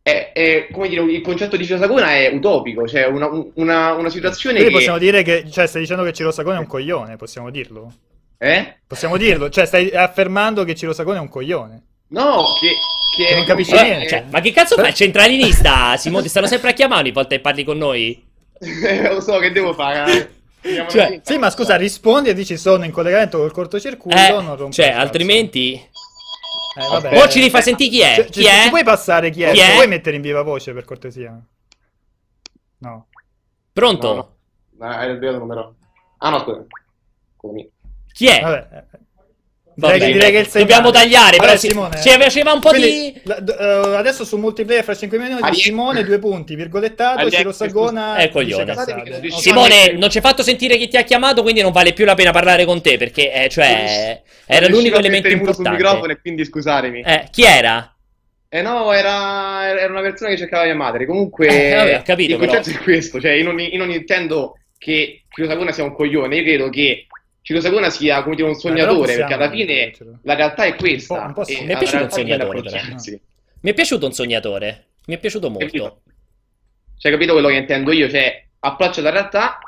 è, 0.00 0.30
è, 0.32 0.68
come 0.70 0.88
dire, 0.88 1.02
il 1.02 1.22
concetto 1.22 1.56
di 1.56 1.66
Ciro 1.66 1.80
Sagona 1.80 2.14
è 2.14 2.30
utopico, 2.32 2.86
cioè 2.86 3.06
una, 3.06 3.28
una, 3.54 3.94
una 3.94 4.10
situazione 4.10 4.58
Quindi 4.58 4.72
che... 4.72 4.78
possiamo 4.78 4.98
dire 4.98 5.24
che, 5.24 5.50
cioè, 5.50 5.66
stai 5.66 5.80
dicendo 5.80 6.04
che 6.04 6.12
Ciro 6.12 6.30
Sagone 6.30 6.58
è 6.58 6.60
un 6.60 6.68
coglione, 6.68 7.16
possiamo 7.16 7.50
dirlo? 7.50 7.92
Eh? 8.38 8.76
Possiamo 8.86 9.16
dirlo, 9.16 9.50
cioè, 9.50 9.66
stai 9.66 9.90
affermando 9.90 10.62
che 10.62 10.76
Ciro 10.76 10.92
Sagone 10.92 11.18
è 11.18 11.22
un 11.22 11.28
coglione. 11.28 11.82
No, 12.10 12.44
che... 12.60 12.68
che 13.16 13.26
Che 13.26 13.34
non 13.34 13.44
capisci 13.44 13.74
Eh, 13.74 13.82
niente. 13.82 14.08
cioè, 14.08 14.24
ma 14.30 14.40
che 14.40 14.52
cazzo 14.52 14.76
fai? 14.76 14.94
Centralinista? 14.94 15.96
Simone, 15.96 16.22
ti 16.22 16.28
stanno 16.28 16.46
sempre 16.46 16.70
a 16.70 16.74
chiamare 16.74 17.02
ogni 17.02 17.10
volta 17.10 17.34
che 17.34 17.40
parli 17.40 17.64
con 17.64 17.76
noi? 17.76 18.24
lo 19.10 19.20
so 19.20 19.36
che 19.38 19.50
devo 19.50 19.74
fare. 19.74 20.38
Cioè. 20.88 21.20
Sì, 21.24 21.38
ma 21.38 21.48
scusa, 21.50 21.76
rispondi 21.76 22.28
e 22.28 22.34
dici 22.34 22.56
sono 22.58 22.84
in 22.84 22.90
collegamento 22.90 23.38
col 23.38 23.52
cortocircuito, 23.52 24.16
Eh, 24.18 24.30
non 24.30 24.56
rompo 24.56 24.72
cioè, 24.72 24.90
altrimenti... 24.90 25.72
Eh, 25.74 26.86
vabbè. 26.88 27.18
O 27.22 27.28
ci 27.28 27.40
rifà 27.40 27.60
sentire 27.60 27.90
chi 27.90 28.00
è? 28.00 28.14
Cioè, 28.16 28.24
Chi 28.26 28.40
ci- 28.42 28.46
è? 28.46 28.62
Ci 28.64 28.68
puoi 28.68 28.84
passare 28.84 29.30
chi 29.30 29.42
è? 29.42 29.50
Chi 29.52 29.58
Ci 29.58 29.70
è? 29.70 29.74
puoi 29.74 29.88
mettere 29.88 30.16
in 30.16 30.22
viva 30.22 30.42
voce, 30.42 30.72
per 30.72 30.84
cortesia? 30.84 31.40
No. 32.78 33.08
Pronto? 33.72 34.08
No, 34.14 34.36
no. 34.78 34.86
Ah, 34.86 34.98
hai 34.98 35.10
il 35.10 35.18
numero. 35.36 35.74
Ah 36.18 36.30
no, 36.30 36.38
scusa. 36.40 36.64
Chi 38.12 38.26
è? 38.26 38.40
Vabbè. 38.40 38.84
Vabbè, 39.74 39.94
direi, 39.94 40.12
direi 40.12 40.30
che 40.32 40.38
il 40.38 40.46
segnale- 40.46 40.70
Dobbiamo 40.72 40.90
tagliare, 40.90 41.36
però 41.36 41.46
Vabbè, 41.48 41.58
si, 41.58 41.68
Simone, 41.68 42.00
ci 42.02 42.08
faceva 42.10 42.52
un 42.52 42.60
po' 42.60 42.68
Quindi, 42.70 42.88
di... 43.14 43.20
la- 43.24 43.40
d- 43.40 43.56
eh, 43.58 43.96
adesso 43.96 44.24
su 44.24 44.36
multiplayer 44.36 44.84
fra 44.84 44.94
5 44.94 45.18
minuti 45.18 45.42
Ariete. 45.42 45.62
Simone 45.62 46.04
due 46.04 46.18
punti 46.18 46.54
virgolettato 46.54 47.18
Ariete, 47.20 47.36
Ciro 47.36 47.52
Sagona 47.52 48.14
dice 48.16 48.28
coglione. 48.30 48.74
Simone, 49.30 49.92
non 49.92 50.10
ci 50.10 50.18
hai 50.18 50.22
fatto 50.22 50.42
sentire 50.42 50.76
chi 50.76 50.88
ti 50.88 50.96
ha 50.96 51.02
chiamato, 51.02 51.42
quindi 51.42 51.62
non 51.62 51.72
vale 51.72 51.92
più 51.92 52.04
la 52.04 52.14
pena 52.14 52.30
parlare 52.32 52.64
con 52.64 52.82
te, 52.82 52.96
perché, 52.98 53.32
eh, 53.32 53.48
cioè, 53.48 54.20
era 54.46 54.66
Non 54.66 54.70
l'unico 54.76 54.96
riuscivo 54.96 54.96
a 54.96 54.98
elemento 54.98 55.28
muto 55.28 55.52
sul 55.52 55.64
importante. 55.64 55.82
microfono 55.82 56.12
e 56.12 56.20
quindi 56.20 56.44
scusatemi. 56.44 57.00
Eh, 57.00 57.28
chi 57.30 57.42
era? 57.44 57.94
Eh 58.52 58.62
no, 58.62 58.92
era, 58.92 59.78
era 59.78 59.92
una 59.92 60.00
persona 60.02 60.30
che 60.30 60.36
cercava 60.36 60.64
mia 60.64 60.74
madre. 60.74 61.06
Comunque, 61.06 61.46
Eh, 61.70 61.74
vabbè, 61.76 61.96
ho 61.98 62.02
capito, 62.02 62.32
il 62.32 62.38
concetto 62.48 62.70
è 62.76 62.82
questo. 62.82 63.20
Cioè, 63.20 63.30
io 63.32 63.44
non, 63.44 63.60
io 63.60 63.78
non 63.78 63.90
intendo 63.92 64.58
che 64.76 65.22
Ciro 65.32 65.46
Sagona 65.46 65.70
sia 65.70 65.84
un 65.84 65.94
coglione. 65.94 66.34
Io 66.36 66.42
credo 66.42 66.68
che 66.68 67.06
Ciro 67.42 67.60
Sakuna 67.60 67.90
sia 67.90 68.22
come 68.22 68.36
dire 68.36 68.48
un 68.48 68.54
Eh, 68.54 68.58
sognatore, 68.58 69.16
perché 69.16 69.34
alla 69.34 69.50
fine 69.50 69.92
la 70.22 70.34
realtà 70.34 70.64
è 70.64 70.74
questa. 70.76 71.14
Un 71.14 71.20
po'- 71.20 71.26
un 71.26 71.32
po' 71.34 71.44
sì. 71.44 71.54
e 71.54 71.60
Mi 71.60 71.66
è 71.66 71.70
alla 71.70 71.78
piaciuto 71.78 72.04
un 72.04 72.10
sognatore, 72.10 72.60
però. 72.62 72.76
Mi 73.62 73.70
è 73.70 73.74
piaciuto 73.74 74.06
un 74.06 74.12
sognatore. 74.12 74.84
Mi 75.06 75.14
è 75.14 75.18
piaciuto 75.18 75.48
molto. 75.50 75.64
Capito? 75.66 76.00
Cioè, 76.98 77.10
capito 77.12 77.32
quello 77.32 77.48
che 77.48 77.54
intendo 77.54 77.92
io? 77.92 78.08
Cioè, 78.10 78.44
approccia 78.60 79.00
la 79.00 79.10
realtà 79.10 79.58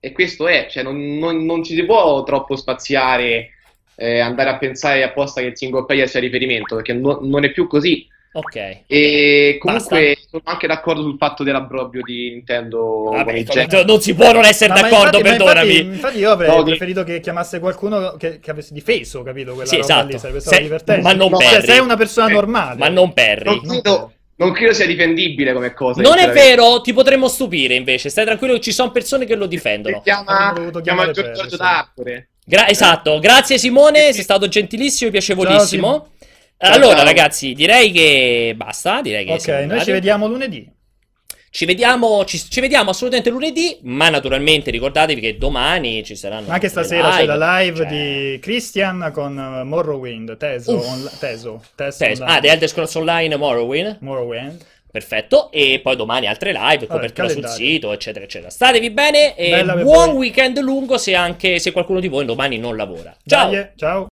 e 0.00 0.12
questo 0.12 0.46
è, 0.46 0.66
cioè, 0.70 0.82
non, 0.82 1.16
non- 1.18 1.44
non 1.44 1.64
ci 1.64 1.74
si 1.74 1.82
può 1.84 2.22
troppo 2.24 2.56
spaziare, 2.56 3.50
eh, 3.96 4.18
andare 4.20 4.50
a 4.50 4.58
pensare 4.58 5.02
apposta 5.02 5.40
che 5.40 5.48
il 5.48 5.56
single 5.56 5.86
player 5.86 6.08
sia 6.08 6.20
riferimento, 6.20 6.74
perché 6.76 6.92
no- 6.92 7.20
non 7.22 7.44
è 7.44 7.50
più 7.52 7.66
così. 7.66 8.06
Ok. 8.36 8.82
E 8.88 9.58
comunque 9.60 10.16
sono 10.28 10.42
anche 10.46 10.66
d'accordo 10.66 11.02
sul 11.02 11.16
fatto 11.16 11.44
dell'abbrobio 11.44 12.00
di 12.02 12.30
Nintendo 12.30 13.10
Vabbè, 13.12 13.44
come- 13.44 13.84
non 13.84 14.00
si 14.00 14.12
può 14.12 14.32
non 14.32 14.44
essere 14.44 14.72
No, 14.74 14.80
ma 14.80 14.88
d'accordo, 14.88 15.18
infatti- 15.18 15.36
perdonami. 15.36 15.70
Infatti, 15.76 15.94
infatti 15.94 16.18
io 16.18 16.30
avrei 16.32 16.56
No, 16.56 16.62
preferito 16.64 17.04
che 17.04 17.20
chiamasse 17.20 17.60
qualcuno 17.60 18.16
che, 18.18 18.40
che 18.40 18.50
avesse 18.50 18.74
difeso, 18.74 19.22
capito? 19.22 19.52
Quella 19.52 19.68
Sì, 19.68 19.76
roba 19.76 19.86
esatto. 19.86 20.06
lì, 20.08 20.18
sarebbe 20.18 20.40
stato 20.40 20.56
Se- 20.56 20.62
divertente. 20.62 21.02
ma 21.02 21.12
non 21.12 21.30
cioè, 21.30 21.48
Perry. 21.48 21.66
sei 21.66 21.78
una 21.78 21.96
persona 21.96 22.28
Eh, 22.28 22.32
normale. 22.32 22.78
Ma 22.78 22.88
non 22.88 23.12
Perry. 23.12 23.44
Non 23.44 23.60
credo, 23.60 24.12
non 24.36 24.52
credo 24.52 24.72
sia 24.72 24.86
difendibile 24.86 25.52
come 25.52 25.72
cosa. 25.72 26.02
Non 26.02 26.18
è 26.18 26.28
vero, 26.32 26.80
ti 26.80 26.92
potremmo 26.92 27.28
stupire 27.28 27.74
invece. 27.74 28.08
Stai 28.08 28.24
tranquillo 28.24 28.54
che 28.54 28.60
ci 28.60 28.72
sono 28.72 28.90
persone 28.90 29.26
che 29.26 29.36
lo 29.36 29.46
difendono. 29.46 29.98
Si 29.98 30.02
chiama, 30.02 30.52
chiama 30.82 31.10
Giorgio. 31.12 31.56
D'Arcore. 31.56 32.30
Gra- 32.44 32.68
esatto, 32.68 33.20
grazie 33.20 33.58
Simone, 33.58 34.12
sei 34.12 34.22
stato 34.24 34.48
gentilissimo 34.48 35.08
e 35.08 35.12
piacevolissimo. 35.12 35.88
Ciao, 35.92 36.08
allora, 36.58 36.96
ciao. 36.96 37.04
ragazzi, 37.04 37.52
direi 37.52 37.90
che 37.90 38.54
basta. 38.56 39.00
Direi 39.02 39.24
che 39.24 39.32
Ok, 39.32 39.46
noi 39.48 39.62
andati. 39.62 39.84
ci 39.84 39.90
vediamo 39.92 40.26
lunedì. 40.26 40.72
Ci 41.50 41.66
vediamo, 41.66 42.24
ci, 42.24 42.36
ci 42.38 42.60
vediamo 42.60 42.90
assolutamente 42.90 43.30
lunedì. 43.30 43.78
Ma 43.82 44.08
naturalmente 44.08 44.72
ricordatevi 44.72 45.20
che 45.20 45.38
domani 45.38 46.02
ci 46.02 46.16
saranno. 46.16 46.50
Anche 46.50 46.68
stasera 46.68 47.10
c'è 47.10 47.26
la 47.26 47.60
live 47.60 47.76
cioè- 47.76 47.86
di 47.86 48.38
Christian 48.40 49.10
con 49.12 49.36
uh, 49.36 49.64
Morrowind, 49.64 50.36
Teso, 50.36 50.72
on- 50.72 51.08
Teso, 51.20 51.62
Teso 51.76 51.98
Teso. 52.04 52.24
Ah, 52.24 52.40
The 52.40 52.48
Elder 52.48 52.68
Scrolls 52.68 52.94
Online 52.96 53.36
Morrowind. 53.36 53.98
Morrowind. 54.00 54.64
Perfetto. 54.90 55.50
E 55.52 55.80
poi 55.82 55.94
domani 55.96 56.26
altre 56.26 56.52
live, 56.52 56.86
copertura 56.88 57.28
sul 57.28 57.46
sito, 57.48 57.92
eccetera, 57.92 58.24
eccetera. 58.24 58.50
Statevi 58.50 58.90
bene 58.90 59.36
e 59.36 59.50
Bella 59.50 59.74
buon 59.76 60.10
weekend 60.10 60.58
lungo 60.58 60.98
se 60.98 61.14
anche 61.14 61.58
se 61.60 61.70
qualcuno 61.72 61.98
di 62.00 62.08
voi 62.08 62.24
domani 62.24 62.58
non 62.58 62.76
lavora. 62.76 63.12
Ciao! 63.26 63.50
Dai, 63.50 63.68
ciao. 63.76 64.02